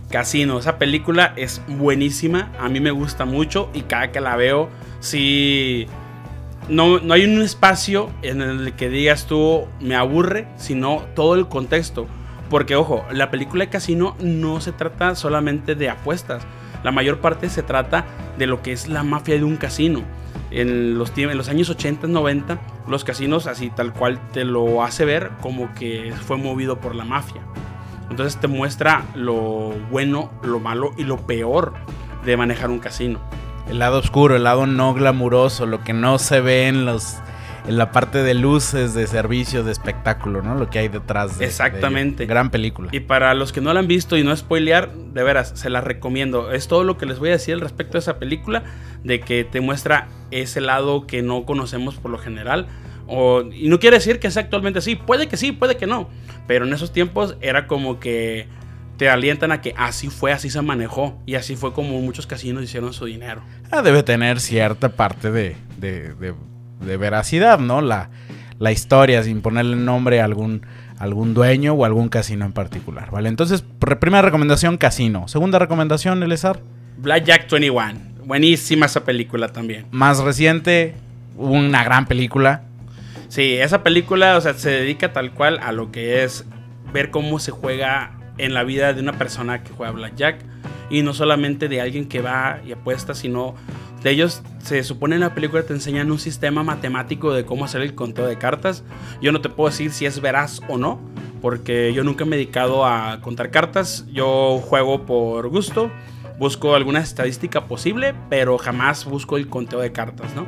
Casino, 0.10 0.60
esa 0.60 0.78
película 0.78 1.34
es 1.36 1.62
buenísima, 1.68 2.52
a 2.60 2.70
mí 2.70 2.80
me 2.80 2.92
gusta 2.92 3.26
mucho 3.26 3.70
y 3.74 3.82
cada 3.82 4.12
que 4.12 4.22
la 4.22 4.36
veo, 4.36 4.70
sí... 5.00 5.88
No, 6.70 7.00
no 7.00 7.14
hay 7.14 7.24
un 7.24 7.42
espacio 7.42 8.10
en 8.24 8.42
el 8.42 8.74
que 8.74 8.90
digas 8.90 9.26
tú 9.26 9.68
me 9.80 9.96
aburre, 9.96 10.50
sino 10.58 11.06
todo 11.16 11.36
el 11.36 11.48
contexto. 11.48 12.08
Porque 12.50 12.76
ojo, 12.76 13.06
la 13.12 13.32
película 13.32 13.64
de 13.64 13.70
Casino 13.70 14.16
no 14.20 14.60
se 14.60 14.74
trata 14.74 15.16
solamente 15.16 15.76
de 15.76 15.90
apuestas, 15.90 16.44
la 16.84 16.92
mayor 16.92 17.20
parte 17.20 17.50
se 17.50 17.64
trata 17.64 18.06
de 18.38 18.48
lo 18.48 18.62
que 18.62 18.72
es 18.72 18.88
la 18.88 19.04
mafia 19.04 19.36
de 19.36 19.44
un 19.44 19.58
casino. 19.58 20.02
En 20.52 20.98
los, 20.98 21.12
en 21.18 21.38
los 21.38 21.50
años 21.50 21.70
80, 21.70 22.08
90, 22.08 22.60
los 22.88 23.04
casinos 23.04 23.48
así 23.48 23.70
tal 23.70 23.94
cual 23.94 24.20
te 24.32 24.46
lo 24.46 24.84
hace 24.84 25.04
ver 25.04 25.32
como 25.42 25.74
que 25.74 26.14
fue 26.26 26.38
movido 26.38 26.80
por 26.80 26.96
la 26.96 27.04
mafia. 27.04 27.42
Entonces 28.10 28.40
te 28.40 28.48
muestra 28.48 29.04
lo 29.16 29.74
bueno, 29.92 30.32
lo 30.44 30.60
malo 30.60 30.92
y 30.98 31.04
lo 31.04 31.18
peor 31.18 31.74
de 32.24 32.38
manejar 32.38 32.70
un 32.70 32.80
casino. 32.80 33.20
El 33.70 33.80
lado 33.80 34.00
oscuro, 34.00 34.38
el 34.38 34.44
lado 34.44 34.66
no 34.66 34.94
glamuroso, 34.94 35.66
lo 35.66 35.84
que 35.84 35.92
no 35.92 36.20
se 36.20 36.40
ve 36.40 36.68
en 36.68 36.86
los 36.86 37.18
en 37.68 37.78
la 37.78 37.92
parte 37.92 38.24
de 38.24 38.34
luces, 38.34 38.94
de 38.94 39.08
servicio, 39.08 39.64
de 39.64 39.72
espectáculo, 39.72 40.42
¿no? 40.42 40.56
Lo 40.56 40.70
que 40.70 40.80
hay 40.80 40.88
detrás 40.88 41.38
de. 41.38 41.46
Exactamente. 41.46 42.26
gran 42.26 42.50
película. 42.50 42.90
Y 42.92 43.02
para 43.02 43.34
los 43.34 43.52
que 43.52 43.62
no 43.62 43.74
la 43.74 43.82
han 43.82 43.88
visto 43.88 44.18
y 44.18 44.24
no 44.24 44.36
spoilear, 44.36 44.94
de 44.94 45.24
veras, 45.24 45.52
se 45.56 45.70
la 45.70 45.82
recomiendo. 45.82 46.52
Es 46.52 46.68
todo 46.68 46.84
lo 46.84 46.98
que 46.98 47.06
les 47.06 47.20
voy 47.20 47.30
a 47.30 47.34
decir 47.34 47.54
al 47.54 47.62
respecto 47.62 47.94
de 47.94 48.00
esa 48.00 48.20
película, 48.20 48.64
de 49.04 49.20
que 49.20 49.44
te 49.44 49.62
muestra 49.62 50.08
ese 50.32 50.62
lado 50.62 51.08
que 51.08 51.22
no 51.22 51.46
conocemos 51.46 51.96
por 51.96 52.12
lo 52.12 52.18
general. 52.18 52.68
O, 53.08 53.42
y 53.42 53.70
no 53.70 53.80
quiere 53.80 53.98
decir 53.98 54.20
que 54.20 54.32
sea 54.32 54.44
actualmente 54.44 54.80
así, 54.80 54.96
puede 54.96 55.28
que 55.28 55.38
sí, 55.38 55.52
puede 55.52 55.78
que 55.78 55.88
no. 55.88 56.10
Pero 56.48 56.66
en 56.66 56.74
esos 56.74 56.92
tiempos 56.92 57.38
era 57.42 57.68
como 57.68 58.00
que 58.00 58.48
te 58.98 59.10
alientan 59.10 59.52
a 59.52 59.62
que 59.62 59.74
así 59.78 60.10
fue, 60.10 60.32
así 60.32 60.50
se 60.50 60.62
manejó. 60.62 61.22
Y 61.26 61.36
así 61.36 61.56
fue 61.56 61.74
como 61.74 62.00
muchos 62.02 62.28
casinos 62.28 62.64
hicieron 62.64 62.94
su 62.94 63.06
dinero. 63.06 63.42
Ah, 63.72 63.82
debe 63.82 64.04
tener 64.04 64.40
cierta 64.40 64.90
parte 64.90 65.32
de 65.32 65.56
de 65.78 66.34
veracidad, 66.80 67.60
¿no? 67.60 67.82
La, 67.82 68.10
la 68.60 68.72
historia 68.72 69.24
sin 69.24 69.42
ponerle 69.42 69.76
nombre 69.76 70.22
a 70.22 70.26
algún, 70.26 70.66
algún 70.98 71.34
dueño 71.34 71.74
o 71.74 71.86
algún 71.86 72.10
casino 72.10 72.46
en 72.46 72.54
particular, 72.54 73.12
¿vale? 73.12 73.30
Entonces, 73.30 73.64
primera 73.80 74.22
recomendación, 74.22 74.78
casino. 74.78 75.28
Segunda 75.28 75.60
recomendación, 75.60 76.24
Elezar. 76.24 76.62
Blackjack 76.98 77.50
21. 77.50 78.08
Buenísima 78.26 78.88
esa 78.88 79.04
película 79.04 79.50
también. 79.50 79.86
Más 79.92 80.20
reciente, 80.20 80.96
una 81.38 81.84
gran 81.84 82.08
película. 82.08 82.64
Sí, 83.30 83.54
esa 83.54 83.84
película, 83.84 84.38
o 84.38 84.42
sea, 84.42 84.54
se 84.54 84.70
dedica 84.70 85.14
tal 85.14 85.34
cual 85.34 85.60
a 85.62 85.72
lo 85.72 85.92
que 85.92 86.24
es 86.24 86.46
ver 86.92 87.12
cómo 87.12 87.40
se 87.40 87.52
juega 87.52 88.18
en 88.38 88.54
la 88.54 88.64
vida 88.64 88.94
de 88.94 89.02
una 89.02 89.14
persona 89.14 89.64
que 89.64 89.72
juega 89.72 89.92
Blackjack. 89.92 90.40
Y 90.90 91.04
no 91.04 91.14
solamente 91.14 91.68
de 91.68 91.82
alguien 91.82 92.08
que 92.08 92.22
va 92.22 92.60
y 92.66 92.72
apuesta, 92.72 93.14
sino 93.14 93.56
de 94.04 94.12
ellos 94.12 94.44
se 94.64 94.84
supone 94.84 95.16
en 95.16 95.22
la 95.22 95.34
película 95.34 95.64
te 95.64 95.74
enseñan 95.74 96.12
un 96.12 96.20
sistema 96.20 96.64
matemático 96.64 97.34
de 97.34 97.46
cómo 97.46 97.66
hacer 97.66 97.82
el 97.82 97.96
conteo 97.96 98.28
de 98.28 98.38
cartas. 98.38 98.84
Yo 99.22 99.32
no 99.32 99.42
te 99.42 99.50
puedo 99.50 99.70
decir 99.70 99.92
si 99.92 100.06
es 100.06 100.22
veraz 100.22 100.62
o 100.68 100.78
no, 100.78 101.00
porque 101.42 101.94
yo 101.94 102.04
nunca 102.04 102.26
me 102.26 102.36
he 102.36 102.40
dedicado 102.40 102.86
a 102.86 103.20
contar 103.22 103.50
cartas. 103.50 104.06
Yo 104.12 104.60
juego 104.60 105.06
por 105.06 105.48
gusto, 105.50 105.90
busco 106.38 106.76
alguna 106.76 107.00
estadística 107.00 107.66
posible, 107.66 108.14
pero 108.30 108.58
jamás 108.58 109.06
busco 109.06 109.38
el 109.38 109.48
conteo 109.48 109.80
de 109.80 109.92
cartas, 109.92 110.36
¿no? 110.36 110.46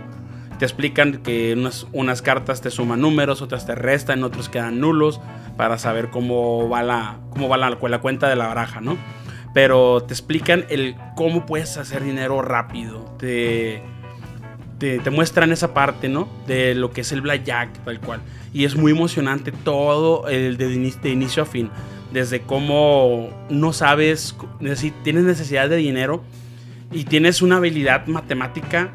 Te 0.59 0.65
explican 0.65 1.23
que 1.23 1.55
unas, 1.93 2.21
cartas 2.21 2.59
te 2.59 2.69
suman 2.69 2.99
números, 2.99 3.41
otras 3.41 3.65
te 3.65 3.75
restan, 3.75 4.25
otros 4.25 4.49
quedan 4.49 4.81
nulos, 4.81 5.21
para 5.55 5.77
saber 5.77 6.09
cómo 6.09 6.67
va 6.67 6.83
la, 6.83 7.19
cómo 7.29 7.47
va 7.47 7.57
la 7.57 7.99
cuenta 7.99 8.27
de 8.27 8.35
la 8.35 8.47
baraja, 8.47 8.81
¿no? 8.81 8.97
Pero 9.53 10.01
te 10.03 10.13
explican 10.13 10.65
el 10.69 10.95
cómo 11.15 11.45
puedes 11.45 11.77
hacer 11.77 12.03
dinero 12.03 12.41
rápido. 12.41 13.15
Te, 13.17 13.81
te, 14.77 15.09
muestran 15.09 15.51
esa 15.51 15.73
parte, 15.73 16.07
¿no? 16.09 16.29
De 16.47 16.75
lo 16.75 16.91
que 16.91 17.01
es 17.01 17.11
el 17.11 17.21
blackjack, 17.21 17.83
tal 17.83 17.99
cual. 17.99 18.21
Y 18.53 18.65
es 18.65 18.75
muy 18.75 18.91
emocionante 18.91 19.51
todo 19.51 20.27
el 20.27 20.57
de, 20.57 20.67
de 20.69 21.09
inicio 21.09 21.43
a 21.43 21.45
fin. 21.45 21.69
Desde 22.13 22.41
cómo 22.41 23.29
no 23.49 23.73
sabes, 23.73 24.35
necesi- 24.59 24.93
tienes 25.03 25.23
necesidad 25.23 25.69
de 25.69 25.75
dinero 25.77 26.23
y 26.91 27.03
tienes 27.03 27.41
una 27.41 27.57
habilidad 27.57 28.07
matemática 28.07 28.91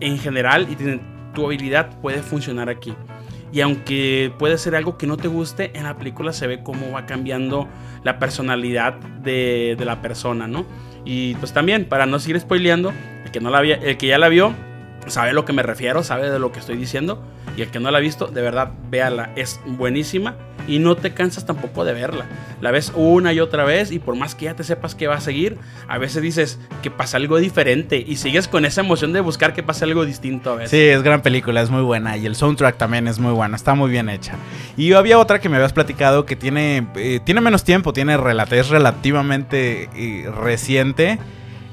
en 0.00 0.18
general 0.18 0.68
y 0.70 0.76
tu 1.34 1.46
habilidad 1.46 1.98
puede 2.00 2.22
funcionar 2.22 2.68
aquí. 2.68 2.92
Y 3.52 3.60
aunque 3.60 4.32
puede 4.38 4.56
ser 4.56 4.74
algo 4.74 4.96
que 4.96 5.06
no 5.06 5.16
te 5.18 5.28
guste, 5.28 5.70
en 5.74 5.84
la 5.84 5.96
película 5.96 6.32
se 6.32 6.46
ve 6.46 6.62
cómo 6.62 6.90
va 6.90 7.04
cambiando 7.04 7.68
la 8.02 8.18
personalidad 8.18 8.94
de, 8.94 9.76
la 9.78 10.00
persona, 10.00 10.46
¿no? 10.46 10.64
Y 11.04 11.34
pues 11.34 11.52
también, 11.52 11.84
para 11.84 12.06
no 12.06 12.18
seguir 12.18 12.40
spoileando, 12.40 12.92
el 13.24 13.30
que, 13.30 13.40
no 13.40 13.50
la 13.50 13.58
había, 13.58 13.74
el 13.76 13.98
que 13.98 14.06
ya 14.06 14.18
la 14.18 14.28
vio 14.28 14.54
sabe 15.06 15.30
a 15.30 15.32
lo 15.32 15.44
que 15.44 15.52
me 15.52 15.62
refiero, 15.62 16.02
sabe 16.02 16.30
de 16.30 16.38
lo 16.38 16.52
que 16.52 16.60
estoy 16.60 16.76
diciendo. 16.76 17.22
Y 17.56 17.62
el 17.62 17.70
que 17.70 17.80
no 17.80 17.90
la 17.90 17.98
ha 17.98 18.00
visto, 18.00 18.28
de 18.28 18.40
verdad, 18.40 18.72
véala, 18.88 19.30
es 19.36 19.60
buenísima 19.66 20.36
y 20.66 20.78
no 20.78 20.96
te 20.96 21.12
cansas 21.12 21.44
tampoco 21.44 21.84
de 21.84 21.92
verla. 21.92 22.26
La 22.60 22.70
ves 22.70 22.92
una 22.94 23.32
y 23.32 23.40
otra 23.40 23.64
vez 23.64 23.90
y 23.90 23.98
por 23.98 24.16
más 24.16 24.34
que 24.34 24.46
ya 24.46 24.54
te 24.54 24.64
sepas 24.64 24.94
que 24.94 25.06
va 25.06 25.16
a 25.16 25.20
seguir, 25.20 25.58
a 25.88 25.98
veces 25.98 26.22
dices 26.22 26.58
que 26.82 26.90
pasa 26.90 27.16
algo 27.16 27.38
diferente 27.38 28.02
y 28.06 28.16
sigues 28.16 28.48
con 28.48 28.64
esa 28.64 28.80
emoción 28.80 29.12
de 29.12 29.20
buscar 29.20 29.52
que 29.52 29.62
pase 29.62 29.84
algo 29.84 30.06
distinto 30.06 30.52
a 30.52 30.56
veces. 30.56 30.70
Sí, 30.70 30.78
es 30.78 31.02
gran 31.02 31.20
película, 31.20 31.60
es 31.60 31.70
muy 31.70 31.82
buena. 31.82 32.16
Y 32.16 32.26
el 32.26 32.36
soundtrack 32.36 32.76
también 32.76 33.08
es 33.08 33.18
muy 33.18 33.32
bueno, 33.32 33.56
está 33.56 33.74
muy 33.74 33.90
bien 33.90 34.08
hecha. 34.08 34.34
Y 34.76 34.92
había 34.92 35.18
otra 35.18 35.40
que 35.40 35.48
me 35.48 35.56
habías 35.56 35.72
platicado 35.72 36.24
que 36.24 36.36
tiene, 36.36 36.86
eh, 36.96 37.20
tiene 37.24 37.40
menos 37.40 37.64
tiempo, 37.64 37.92
tiene 37.92 38.14
es 38.14 38.68
relativamente 38.68 39.88
eh, 39.94 40.30
reciente. 40.30 41.18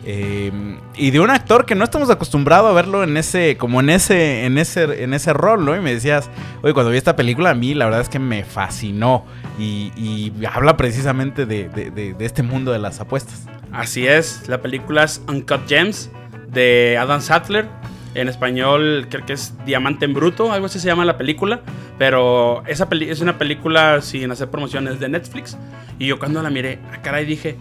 Eh, 0.05 0.51
y 0.95 1.11
de 1.11 1.19
un 1.19 1.29
actor 1.29 1.65
que 1.65 1.75
no 1.75 1.83
estamos 1.83 2.09
acostumbrados 2.09 2.71
a 2.71 2.73
verlo 2.73 3.03
en 3.03 3.17
ese, 3.17 3.57
como 3.57 3.79
en 3.81 3.89
ese, 3.89 4.45
en 4.45 4.57
ese, 4.57 5.03
en 5.03 5.13
ese 5.13 5.33
rol, 5.33 5.65
¿no? 5.65 5.75
Y 5.75 5.81
me 5.81 5.93
decías, 5.93 6.29
oye, 6.61 6.73
cuando 6.73 6.91
vi 6.91 6.97
esta 6.97 7.15
película 7.15 7.49
a 7.51 7.53
mí 7.53 7.73
la 7.73 7.85
verdad 7.85 8.01
es 8.01 8.09
que 8.09 8.19
me 8.19 8.43
fascinó. 8.43 9.25
Y, 9.59 10.31
habla 10.51 10.77
precisamente 10.77 11.45
de, 11.45 12.15
este 12.19 12.43
mundo 12.43 12.71
de 12.71 12.79
las 12.79 12.99
apuestas. 13.01 13.45
Así 13.71 14.07
es, 14.07 14.47
la 14.47 14.61
película 14.61 15.03
es 15.03 15.21
Uncut 15.27 15.67
Gems 15.67 16.09
de 16.47 16.97
Adam 16.97 17.21
Sattler. 17.21 17.67
En 18.15 18.27
español 18.27 19.05
creo 19.09 19.25
que 19.25 19.33
es 19.33 19.53
Diamante 19.65 20.05
en 20.05 20.13
Bruto, 20.13 20.51
algo 20.51 20.65
así 20.65 20.79
se 20.79 20.87
llama 20.87 21.05
la 21.05 21.17
película. 21.17 21.61
Pero 21.99 22.63
esa 22.65 22.87
peli- 22.87 23.09
es 23.09 23.19
una 23.19 23.37
película 23.37 24.01
sin 24.01 24.31
hacer 24.31 24.49
promociones 24.49 24.99
de 24.99 25.09
Netflix. 25.09 25.57
Y 25.99 26.07
yo 26.07 26.17
cuando 26.17 26.41
la 26.41 26.49
miré, 26.49 26.79
a 26.93 27.01
cara 27.01 27.21
y 27.21 27.25
dije, 27.25 27.57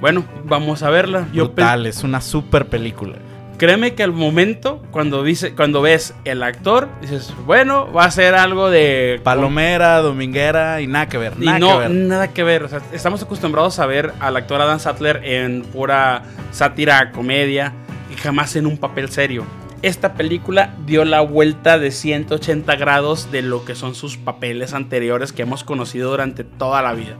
bueno, 0.00 0.24
vamos 0.44 0.82
a 0.82 0.90
verla. 0.90 1.28
Yo 1.32 1.46
Brutal, 1.46 1.86
es 1.86 2.02
una 2.02 2.20
super 2.20 2.66
película. 2.66 3.16
créeme 3.58 3.94
que 3.94 4.02
al 4.02 4.12
momento, 4.12 4.82
cuando, 4.90 5.22
dice, 5.22 5.54
cuando 5.54 5.82
ves 5.82 6.14
el 6.24 6.42
actor, 6.42 6.88
dices, 7.02 7.34
bueno, 7.44 7.92
va 7.92 8.04
a 8.04 8.10
ser 8.10 8.34
algo 8.34 8.70
de... 8.70 9.20
Palomera, 9.22 9.98
dominguera 9.98 10.80
y 10.80 10.86
nada 10.86 11.08
que 11.08 11.18
ver. 11.18 11.34
Y 11.38 11.44
Nada 11.44 11.58
no, 11.58 11.72
que 11.72 11.78
ver. 11.80 11.90
nada 11.90 12.28
que 12.28 12.42
ver. 12.42 12.62
O 12.64 12.68
sea, 12.68 12.80
estamos 12.92 13.22
acostumbrados 13.22 13.78
a 13.78 13.86
ver 13.86 14.12
al 14.20 14.36
actor 14.36 14.60
Adam 14.62 14.80
Sattler 14.80 15.20
en 15.24 15.62
pura 15.62 16.22
sátira, 16.52 17.12
comedia, 17.12 17.74
y 18.10 18.16
jamás 18.16 18.56
en 18.56 18.66
un 18.66 18.78
papel 18.78 19.10
serio. 19.10 19.44
Esta 19.82 20.14
película 20.14 20.74
dio 20.86 21.04
la 21.04 21.20
vuelta 21.20 21.78
de 21.78 21.90
180 21.90 22.76
grados 22.76 23.30
de 23.30 23.40
lo 23.42 23.64
que 23.64 23.74
son 23.74 23.94
sus 23.94 24.16
papeles 24.18 24.74
anteriores 24.74 25.32
que 25.32 25.42
hemos 25.42 25.64
conocido 25.64 26.10
durante 26.10 26.44
toda 26.44 26.82
la 26.82 26.92
vida. 26.92 27.16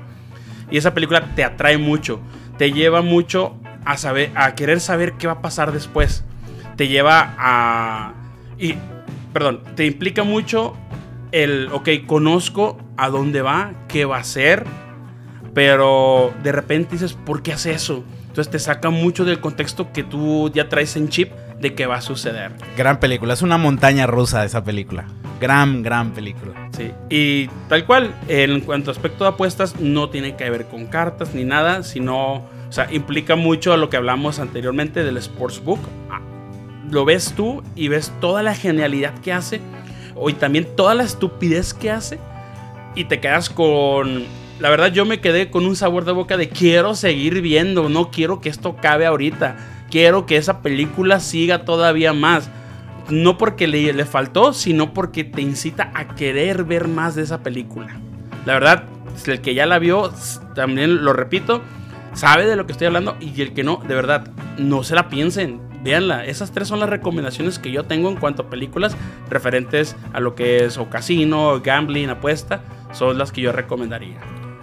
Y 0.71 0.77
esa 0.77 0.93
película 0.95 1.35
te 1.35 1.43
atrae 1.43 1.79
mucho, 1.79 2.21
te 2.61 2.73
lleva 2.73 3.01
mucho 3.01 3.57
a 3.87 3.97
saber, 3.97 4.33
a 4.35 4.55
querer 4.55 4.81
saber 4.81 5.15
qué 5.15 5.27
va 5.27 5.33
a 5.33 5.41
pasar 5.41 5.73
después. 5.73 6.25
Te 6.77 6.89
lleva 6.89 7.35
a 7.39 8.13
y 8.59 8.75
perdón, 9.33 9.63
te 9.77 9.87
implica 9.87 10.25
mucho 10.25 10.77
el, 11.33 11.71
ok, 11.73 11.89
conozco 12.07 12.77
a 12.99 13.09
dónde 13.09 13.41
va, 13.41 13.73
qué 13.89 14.05
va 14.05 14.19
a 14.19 14.21
hacer, 14.21 14.67
pero 15.55 16.35
de 16.43 16.53
repente 16.53 16.97
dices, 16.97 17.15
¿por 17.15 17.43
qué 17.43 17.55
hace 17.55 17.73
eso? 17.73 18.05
Entonces 18.29 18.51
te 18.51 18.59
saca 18.59 18.91
mucho 18.91 19.25
del 19.25 19.41
contexto 19.41 19.91
que 19.91 20.03
tú 20.03 20.51
ya 20.53 20.69
traes 20.69 20.97
en 20.97 21.09
chip 21.09 21.33
de 21.61 21.75
qué 21.75 21.87
va 21.87 21.97
a 21.97 22.01
suceder. 22.01 22.53
Gran 22.77 22.99
película, 22.99 23.35
es 23.35 23.43
una 23.43 23.59
montaña 23.59 24.07
rusa 24.07 24.45
esa 24.45 24.65
película. 24.65 25.07
Gran, 25.41 25.83
gran 25.83 26.13
película. 26.13 26.69
Sí. 26.77 26.91
Y 27.11 27.49
tal 27.69 27.85
cual, 27.87 28.15
en 28.29 28.61
cuanto 28.61 28.91
a 28.91 28.93
aspecto 28.93 29.25
de 29.25 29.31
apuestas, 29.31 29.79
no 29.79 30.09
tiene 30.11 30.37
que 30.37 30.49
ver 30.49 30.67
con 30.67 30.87
cartas 30.87 31.35
ni 31.35 31.45
nada, 31.45 31.83
sino, 31.83 32.35
o 32.35 32.73
sea, 32.73 32.93
implica 32.93 33.37
mucho 33.37 33.73
a 33.73 33.77
lo 33.77 33.91
que 33.91 33.97
hablamos 33.97 34.39
anteriormente 34.39 35.05
del 35.05 35.21
sportsbook. 35.23 35.81
Lo 36.91 37.05
ves 37.05 37.35
tú 37.37 37.63
y 37.77 37.89
ves 37.89 38.13
toda 38.21 38.43
la 38.43 38.55
genialidad 38.55 39.15
que 39.21 39.33
hace, 39.33 39.61
y 40.27 40.33
también 40.35 40.67
toda 40.77 40.95
la 40.95 41.05
estupidez 41.05 41.73
que 41.73 41.91
hace, 41.91 42.19
y 42.95 43.05
te 43.05 43.21
quedas 43.21 43.51
con. 43.51 44.25
La 44.59 44.69
verdad, 44.69 44.93
yo 44.93 45.07
me 45.07 45.21
quedé 45.21 45.51
con 45.51 45.65
un 45.65 45.75
sabor 45.75 46.05
de 46.05 46.13
boca 46.13 46.37
de 46.37 46.51
quiero 46.51 46.95
seguir 46.95 47.41
viendo, 47.41 47.89
no 47.89 48.11
quiero 48.11 48.43
que 48.43 48.51
esto 48.51 48.77
acabe 48.77 49.07
ahorita, 49.07 49.57
quiero 49.91 50.27
que 50.27 50.37
esa 50.37 50.63
película 50.63 51.21
siga 51.21 51.65
todavía 51.65 52.13
más 52.13 52.51
no 53.11 53.39
porque 53.39 53.67
le, 53.67 54.05
faltó, 54.05 54.53
sino 54.53 54.95
porque 54.95 55.25
te 55.25 55.43
incita 55.43 55.91
a 55.95 56.15
querer 56.15 56.65
ver 56.65 56.89
más 56.89 57.15
de 57.15 57.23
esa 57.23 57.43
película. 57.43 57.99
La 58.47 58.55
verdad, 58.55 58.85
el 59.27 59.41
que 59.41 59.55
ya 59.55 59.67
la 59.67 59.79
vio, 59.79 60.13
también 60.55 61.05
lo 61.05 61.13
repito, 61.13 61.63
sabe 62.15 62.47
de 62.47 62.57
lo 62.57 62.67
que 62.67 62.73
estoy 62.73 62.87
hablando 62.87 63.17
y 63.21 63.41
el 63.43 63.53
que 63.53 63.65
no, 63.65 63.83
de 63.87 63.95
verdad, 63.95 64.31
no 64.59 64.83
se 64.83 64.95
la 64.95 65.09
piensen. 65.09 65.61
Véanla, 65.83 66.27
esas 66.27 66.53
tres 66.53 66.69
son 66.69 66.81
las 66.81 66.91
recomendaciones 66.91 67.59
que 67.59 67.73
yo 67.73 67.85
tengo 67.85 68.11
en 68.11 68.17
cuanto 68.17 68.43
a 68.43 68.51
películas 68.51 68.97
referentes 69.31 69.97
a 70.13 70.21
lo 70.21 70.35
que 70.35 70.65
es 70.65 70.77
o 70.77 70.91
casino, 70.91 71.61
gambling, 71.61 72.11
apuesta, 72.11 72.63
son 72.93 73.17
las 73.17 73.33
que 73.33 73.41
yo 73.41 73.53
recomendaría. 73.53 74.19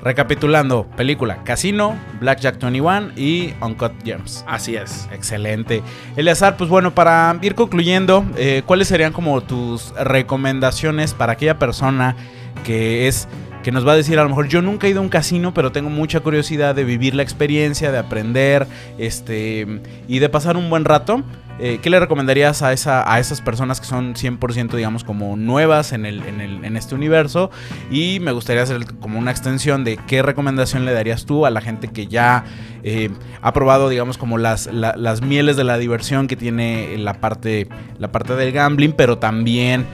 Recapitulando, 0.07 0.87
película 0.95 1.43
Casino, 1.43 1.97
Blackjack 2.21 2.61
21 2.61 3.11
y 3.17 3.53
Uncut 3.59 3.91
Gems. 4.05 4.45
Así 4.47 4.73
es. 4.73 5.05
Excelente. 5.11 5.83
Eleazar, 6.15 6.55
pues 6.55 6.69
bueno, 6.69 6.95
para 6.95 7.37
ir 7.41 7.55
concluyendo, 7.55 8.25
eh, 8.37 8.61
¿cuáles 8.65 8.87
serían 8.87 9.11
como 9.11 9.41
tus 9.41 9.93
recomendaciones 9.95 11.13
para 11.13 11.33
aquella 11.33 11.59
persona 11.59 12.15
que 12.63 13.09
es 13.09 13.27
que 13.63 13.73
nos 13.73 13.85
va 13.85 13.91
a 13.91 13.95
decir 13.97 14.17
a 14.17 14.23
lo 14.23 14.29
mejor 14.29 14.47
yo 14.47 14.61
nunca 14.61 14.87
he 14.87 14.91
ido 14.91 14.99
a 14.99 15.03
un 15.03 15.09
casino, 15.09 15.53
pero 15.53 15.73
tengo 15.73 15.89
mucha 15.89 16.21
curiosidad 16.21 16.73
de 16.73 16.85
vivir 16.85 17.13
la 17.13 17.23
experiencia, 17.23 17.91
de 17.91 17.97
aprender, 17.97 18.65
este 18.97 19.67
y 20.07 20.19
de 20.19 20.29
pasar 20.29 20.55
un 20.55 20.69
buen 20.69 20.85
rato? 20.85 21.21
Eh, 21.59 21.79
¿Qué 21.81 21.89
le 21.89 21.99
recomendarías 21.99 22.61
a, 22.61 22.71
esa, 22.73 23.11
a 23.11 23.19
esas 23.19 23.41
personas 23.41 23.79
que 23.81 23.87
son 23.87 24.13
100% 24.15 24.75
digamos 24.75 25.03
como 25.03 25.35
nuevas 25.35 25.91
en, 25.91 26.05
el, 26.05 26.21
en, 26.23 26.39
el, 26.41 26.63
en 26.63 26.77
este 26.77 26.93
universo? 26.95 27.49
Y 27.89 28.19
me 28.19 28.31
gustaría 28.31 28.61
hacer 28.63 28.85
como 28.99 29.17
una 29.19 29.31
extensión 29.31 29.83
de 29.83 29.97
qué 30.07 30.21
recomendación 30.21 30.85
le 30.85 30.93
darías 30.93 31.25
tú 31.25 31.45
a 31.45 31.49
la 31.49 31.61
gente 31.61 31.87
que 31.87 32.07
ya 32.07 32.43
eh, 32.83 33.09
ha 33.41 33.53
probado, 33.53 33.89
digamos, 33.89 34.17
como 34.17 34.37
las, 34.37 34.67
la- 34.67 34.95
las 34.95 35.21
mieles 35.21 35.57
de 35.57 35.63
la 35.63 35.77
diversión 35.77 36.27
que 36.27 36.35
tiene 36.35 36.97
la 36.97 37.15
parte, 37.15 37.67
la 37.97 38.11
parte 38.11 38.35
del 38.35 38.51
gambling, 38.51 38.91
pero 38.93 39.17
también 39.17 39.85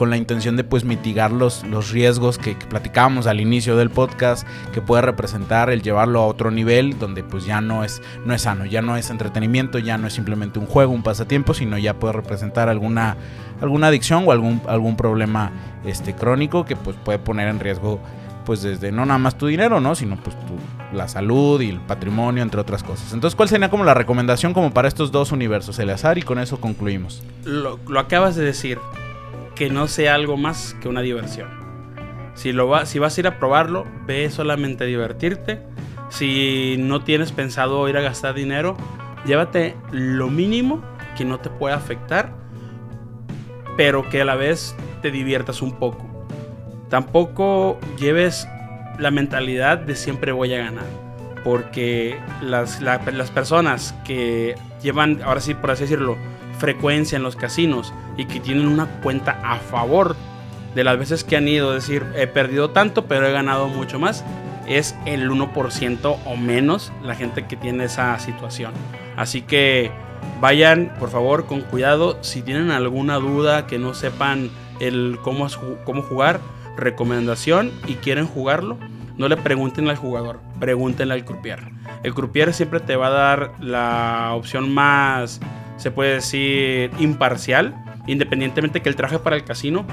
con 0.00 0.08
la 0.08 0.16
intención 0.16 0.56
de 0.56 0.64
pues 0.64 0.82
mitigar 0.82 1.30
los, 1.30 1.62
los 1.64 1.90
riesgos 1.90 2.38
que, 2.38 2.54
platicábamos 2.54 3.26
al 3.26 3.38
inicio 3.38 3.76
del 3.76 3.90
podcast, 3.90 4.48
que 4.72 4.80
puede 4.80 5.02
representar 5.02 5.68
el 5.68 5.82
llevarlo 5.82 6.20
a 6.20 6.26
otro 6.26 6.50
nivel 6.50 6.98
donde 6.98 7.22
pues 7.22 7.44
ya 7.44 7.60
no 7.60 7.84
es, 7.84 8.00
no 8.24 8.32
es 8.32 8.40
sano, 8.40 8.64
ya 8.64 8.80
no 8.80 8.96
es 8.96 9.10
entretenimiento, 9.10 9.78
ya 9.78 9.98
no 9.98 10.06
es 10.06 10.14
simplemente 10.14 10.58
un 10.58 10.64
juego, 10.64 10.94
un 10.94 11.02
pasatiempo, 11.02 11.52
sino 11.52 11.76
ya 11.76 11.98
puede 11.98 12.14
representar 12.14 12.70
alguna, 12.70 13.18
alguna 13.60 13.88
adicción 13.88 14.24
o 14.26 14.32
algún, 14.32 14.62
algún 14.68 14.96
problema 14.96 15.52
este, 15.84 16.14
crónico 16.14 16.64
que 16.64 16.76
pues 16.76 16.96
puede 17.04 17.18
poner 17.18 17.48
en 17.48 17.60
riesgo 17.60 18.00
pues 18.46 18.62
desde 18.62 18.92
no 18.92 19.04
nada 19.04 19.18
más 19.18 19.36
tu 19.36 19.48
dinero, 19.48 19.82
¿no? 19.82 19.94
Sino 19.94 20.16
pues 20.16 20.34
tu, 20.34 20.96
la 20.96 21.08
salud 21.08 21.60
y 21.60 21.68
el 21.68 21.78
patrimonio, 21.78 22.42
entre 22.42 22.58
otras 22.58 22.82
cosas. 22.82 23.12
Entonces, 23.12 23.36
¿cuál 23.36 23.50
sería 23.50 23.68
como 23.68 23.84
la 23.84 23.92
recomendación 23.92 24.54
como 24.54 24.72
para 24.72 24.88
estos 24.88 25.12
dos 25.12 25.30
universos, 25.30 25.78
el 25.78 25.90
azar? 25.90 26.16
Y 26.16 26.22
con 26.22 26.38
eso 26.38 26.58
concluimos. 26.58 27.22
lo, 27.44 27.78
lo 27.86 28.00
acabas 28.00 28.34
de 28.34 28.44
decir, 28.44 28.78
que 29.60 29.68
no 29.68 29.88
sea 29.88 30.14
algo 30.14 30.38
más 30.38 30.74
que 30.80 30.88
una 30.88 31.02
diversión. 31.02 31.50
Si, 32.32 32.50
lo 32.50 32.66
vas 32.66 32.94
a 32.94 33.20
ir 33.20 33.26
a 33.26 33.38
probarlo, 33.38 33.86
ve 34.06 34.30
solamente 34.30 34.84
a 34.84 34.86
divertirte. 34.86 35.60
Si 36.08 36.76
no 36.78 37.04
tienes 37.04 37.30
pensado 37.30 37.86
ir 37.86 37.98
a 37.98 38.00
gastar 38.00 38.32
dinero, 38.32 38.74
llévate 39.26 39.76
lo 39.92 40.28
mínimo 40.30 40.80
que 41.14 41.26
no 41.26 41.40
te 41.40 41.50
pueda 41.50 41.74
afectar, 41.76 42.32
pero 43.76 44.08
que 44.08 44.22
a 44.22 44.24
la 44.24 44.34
vez 44.34 44.74
te 45.02 45.10
diviertas 45.10 45.60
un 45.60 45.72
poco. 45.72 46.26
Tampoco 46.88 47.78
lleves 47.98 48.48
la 48.98 49.10
mentalidad 49.10 49.76
de 49.76 49.94
siempre 49.94 50.32
voy 50.32 50.54
a 50.54 50.58
ganar, 50.64 50.86
porque 51.44 52.18
las, 52.40 52.80
la- 52.80 53.02
las 53.12 53.30
personas 53.30 53.94
que 54.06 54.54
llevan, 54.82 55.20
ahora 55.22 55.42
sí 55.42 55.52
por 55.52 55.70
así 55.70 55.82
decirlo, 55.82 56.16
frecuencia 56.60 57.16
en 57.16 57.22
los 57.22 57.34
casinos 57.34 57.92
y 58.16 58.26
que 58.26 58.38
tienen 58.38 58.68
una 58.68 58.86
cuenta 59.00 59.40
a 59.42 59.56
favor 59.56 60.14
de 60.74 60.84
las 60.84 60.98
veces 60.98 61.24
que 61.24 61.36
han 61.36 61.48
ido, 61.48 61.76
es 61.76 61.86
decir, 61.86 62.06
he 62.16 62.28
perdido 62.28 62.70
tanto 62.70 63.06
pero 63.06 63.26
he 63.26 63.32
ganado 63.32 63.66
mucho 63.66 63.98
más, 63.98 64.24
es 64.68 64.94
el 65.06 65.28
1% 65.28 66.18
o 66.24 66.36
menos 66.36 66.92
la 67.02 67.16
gente 67.16 67.46
que 67.46 67.56
tiene 67.56 67.84
esa 67.84 68.16
situación. 68.20 68.72
Así 69.16 69.42
que 69.42 69.90
Vayan, 70.40 70.94
por 70.98 71.10
favor, 71.10 71.46
con 71.46 71.60
cuidado. 71.60 72.18
Si 72.22 72.42
tienen 72.42 72.70
alguna 72.70 73.16
duda 73.16 73.66
que 73.66 73.78
no 73.78 73.94
sepan 73.94 74.50
el 74.80 75.18
cómo, 75.22 75.46
cómo 75.84 76.02
jugar, 76.02 76.40
recomendación 76.76 77.70
y 77.86 77.94
quieren 77.94 78.26
jugarlo, 78.26 78.78
no 79.18 79.28
le 79.28 79.36
pregunten 79.36 79.88
al 79.88 79.96
jugador, 79.96 80.40
pregúntenle 80.58 81.12
al 81.12 81.26
croupier. 81.26 81.60
El 82.02 82.14
croupier 82.14 82.54
siempre 82.54 82.80
te 82.80 82.96
va 82.96 83.08
a 83.08 83.10
dar 83.10 83.52
la 83.60 84.30
opción 84.34 84.72
más, 84.72 85.40
se 85.80 85.90
puede 85.90 86.14
decir, 86.14 86.90
imparcial, 86.98 87.74
independientemente 88.06 88.82
que 88.82 88.90
él 88.90 88.96
traje 88.96 89.18
para 89.18 89.34
el 89.34 89.44
casino, 89.44 89.86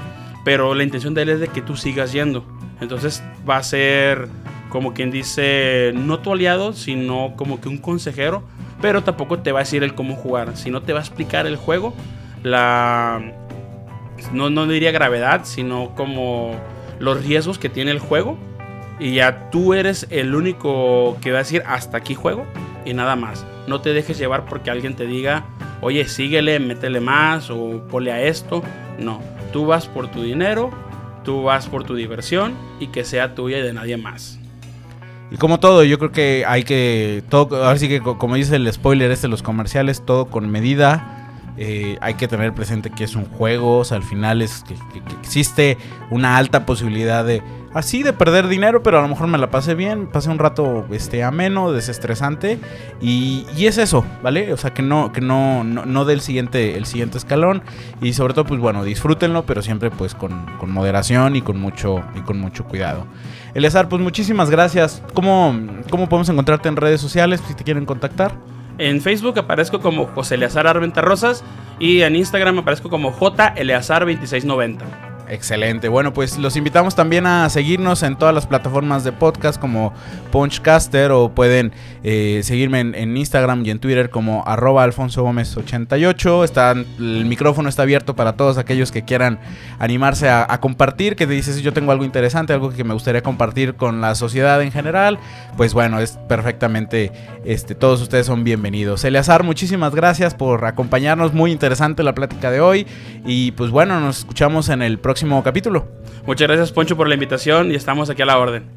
pero 0.44 0.74
la 0.74 0.84
intención 0.84 1.14
de 1.14 1.22
él 1.22 1.30
es 1.30 1.40
de 1.40 1.48
que 1.48 1.62
tú 1.62 1.76
sigas 1.76 2.12
yendo. 2.12 2.44
Entonces 2.80 3.22
va 3.48 3.56
a 3.56 3.62
ser 3.62 4.28
como 4.68 4.92
quien 4.92 5.10
dice, 5.10 5.92
no 5.94 6.18
tu 6.18 6.32
aliado, 6.32 6.74
sino 6.74 7.32
como 7.36 7.58
que 7.58 7.70
un 7.70 7.78
consejero, 7.78 8.42
pero 8.82 9.02
tampoco 9.02 9.38
te 9.38 9.50
va 9.50 9.60
a 9.60 9.62
decir 9.62 9.82
el 9.82 9.94
cómo 9.94 10.14
jugar, 10.14 10.58
sino 10.58 10.82
te 10.82 10.92
va 10.92 10.98
a 10.98 11.02
explicar 11.02 11.46
el 11.46 11.56
juego, 11.56 11.94
la... 12.42 13.32
No, 14.32 14.50
no 14.50 14.66
diría 14.66 14.90
gravedad, 14.90 15.42
sino 15.44 15.94
como 15.94 16.54
los 16.98 17.24
riesgos 17.24 17.58
que 17.58 17.70
tiene 17.70 17.92
el 17.92 17.98
juego. 17.98 18.36
Y 19.00 19.14
ya 19.14 19.48
tú 19.50 19.74
eres 19.74 20.06
el 20.10 20.34
único 20.34 21.16
que 21.22 21.30
va 21.30 21.38
a 21.38 21.42
decir 21.42 21.62
hasta 21.66 21.96
aquí 21.96 22.14
juego 22.14 22.44
y 22.84 22.94
nada 22.94 23.16
más. 23.16 23.46
No 23.68 23.80
te 23.80 23.92
dejes 23.92 24.18
llevar 24.18 24.44
porque 24.46 24.70
alguien 24.70 24.96
te 24.96 25.06
diga, 25.06 25.44
oye, 25.80 26.06
síguele, 26.06 26.58
métele 26.60 27.00
más 27.00 27.50
o 27.50 27.82
pole 27.90 28.12
a 28.12 28.22
esto. 28.22 28.62
No, 28.98 29.20
tú 29.52 29.66
vas 29.66 29.86
por 29.86 30.08
tu 30.08 30.22
dinero, 30.22 30.70
tú 31.24 31.42
vas 31.42 31.66
por 31.66 31.84
tu 31.84 31.94
diversión 31.94 32.54
y 32.80 32.88
que 32.88 33.04
sea 33.04 33.34
tuya 33.34 33.58
y 33.58 33.62
de 33.62 33.72
nadie 33.72 33.96
más. 33.96 34.38
Y 35.30 35.36
como 35.36 35.60
todo, 35.60 35.84
yo 35.84 35.98
creo 35.98 36.10
que 36.10 36.44
hay 36.46 36.64
que, 36.64 37.22
todo, 37.28 37.64
ahora 37.64 37.78
sí 37.78 37.88
que 37.88 38.00
como 38.00 38.34
dice 38.34 38.56
el 38.56 38.72
spoiler 38.72 39.10
este 39.10 39.26
de 39.26 39.30
los 39.30 39.42
comerciales, 39.42 40.04
todo 40.04 40.26
con 40.26 40.50
medida. 40.50 41.17
Eh, 41.60 41.98
hay 42.00 42.14
que 42.14 42.28
tener 42.28 42.54
presente 42.54 42.88
que 42.90 43.02
es 43.02 43.16
un 43.16 43.24
juego, 43.24 43.78
o 43.78 43.84
sea, 43.84 43.96
al 43.96 44.04
final 44.04 44.42
es 44.42 44.64
que 44.66 44.76
existe 45.20 45.76
una 46.08 46.36
alta 46.36 46.64
posibilidad 46.64 47.24
de, 47.24 47.42
así 47.74 48.04
de 48.04 48.12
perder 48.12 48.46
dinero, 48.46 48.84
pero 48.84 49.00
a 49.00 49.02
lo 49.02 49.08
mejor 49.08 49.26
me 49.26 49.38
la 49.38 49.50
pasé 49.50 49.74
bien, 49.74 50.06
pasé 50.06 50.30
un 50.30 50.38
rato 50.38 50.86
este, 50.92 51.24
ameno, 51.24 51.72
desestresante 51.72 52.60
y, 53.00 53.44
es 53.58 53.76
eso, 53.76 54.04
¿vale? 54.22 54.52
O 54.52 54.56
sea, 54.56 54.72
que 54.72 54.82
no, 54.82 55.12
que 55.12 55.20
no, 55.20 55.64
no, 55.64 56.04
dé 56.04 56.14
el 56.14 56.20
siguiente, 56.20 56.76
el 56.78 56.86
siguiente 56.86 57.18
escalón 57.18 57.62
y 58.00 58.12
sobre 58.12 58.34
todo, 58.34 58.44
pues 58.44 58.60
bueno, 58.60 58.84
disfrútenlo, 58.84 59.44
pero 59.44 59.60
siempre 59.60 59.90
pues 59.90 60.14
con, 60.14 60.46
con 60.58 60.70
moderación 60.70 61.34
y 61.34 61.42
con 61.42 61.58
mucho, 61.58 62.02
y 62.14 62.20
con 62.20 62.38
mucho 62.38 62.66
cuidado. 62.66 63.04
Eleazar, 63.54 63.88
pues 63.88 64.00
muchísimas 64.00 64.48
gracias. 64.48 65.02
¿Cómo, 65.12 65.58
¿Cómo 65.90 66.08
podemos 66.08 66.28
encontrarte 66.28 66.68
en 66.68 66.76
redes 66.76 67.00
sociales 67.00 67.42
si 67.48 67.54
te 67.54 67.64
quieren 67.64 67.84
contactar? 67.84 68.32
En 68.78 69.00
Facebook 69.00 69.38
aparezco 69.38 69.80
como 69.80 70.06
José 70.06 70.36
Eleazar 70.36 70.68
Arventa 70.68 71.00
Rosas 71.00 71.44
y 71.80 72.02
en 72.02 72.14
Instagram 72.14 72.60
aparezco 72.60 72.88
como 72.88 73.12
J 73.12 73.48
Eleazar 73.56 74.06
2690. 74.06 75.17
Excelente. 75.30 75.88
Bueno, 75.88 76.14
pues 76.14 76.38
los 76.38 76.56
invitamos 76.56 76.94
también 76.94 77.26
a 77.26 77.50
seguirnos 77.50 78.02
en 78.02 78.16
todas 78.16 78.34
las 78.34 78.46
plataformas 78.46 79.04
de 79.04 79.12
podcast 79.12 79.60
como 79.60 79.92
Punchcaster 80.30 81.10
o 81.12 81.28
pueden 81.34 81.72
eh, 82.02 82.40
seguirme 82.42 82.80
en, 82.80 83.16
Instagram 83.16 83.64
y 83.66 83.70
en 83.70 83.78
Twitter 83.78 84.08
como 84.08 84.42
arroba 84.46 84.84
Alfonso 84.84 85.22
Gómez 85.22 85.54
88. 85.56 86.44
Está, 86.44 86.72
el 86.72 87.24
micrófono 87.26 87.68
está 87.68 87.82
abierto 87.82 88.16
para 88.16 88.36
todos 88.36 88.56
aquellos 88.56 88.90
que 88.90 89.04
quieran 89.04 89.38
animarse 89.78 90.30
a, 90.30 90.46
compartir, 90.60 91.14
que 91.14 91.26
te 91.26 91.34
dices 91.34 91.60
yo 91.60 91.72
tengo 91.72 91.92
algo 91.92 92.04
interesante, 92.04 92.52
algo 92.52 92.70
que 92.70 92.84
me 92.84 92.94
gustaría 92.94 93.22
compartir 93.22 93.74
con 93.74 94.00
la 94.00 94.14
sociedad 94.14 94.62
en 94.62 94.72
general. 94.72 95.18
Pues 95.56 95.74
bueno, 95.74 96.00
es 96.00 96.18
perfectamente, 96.28 97.12
este, 97.44 97.74
todos 97.74 98.00
ustedes 98.00 98.26
son 98.26 98.44
bienvenidos. 98.44 99.04
Eleazar, 99.04 99.42
muchísimas 99.42 99.94
gracias 99.94 100.34
por 100.34 100.64
acompañarnos. 100.64 101.34
Muy 101.34 101.52
interesante 101.52 102.02
la 102.02 102.14
plática 102.14 102.50
de 102.50 102.60
hoy. 102.60 102.86
Y 103.26 103.52
pues 103.52 103.70
bueno, 103.70 104.00
nos 104.00 104.20
escuchamos 104.20 104.68
en 104.70 104.80
el 104.80 104.98
próximo 105.18 105.42
capítulo. 105.42 105.88
Muchas 106.26 106.46
gracias 106.46 106.70
Poncho 106.70 106.96
por 106.96 107.08
la 107.08 107.14
invitación 107.14 107.72
y 107.72 107.74
estamos 107.74 108.08
aquí 108.08 108.22
a 108.22 108.26
la 108.26 108.38
orden. 108.38 108.70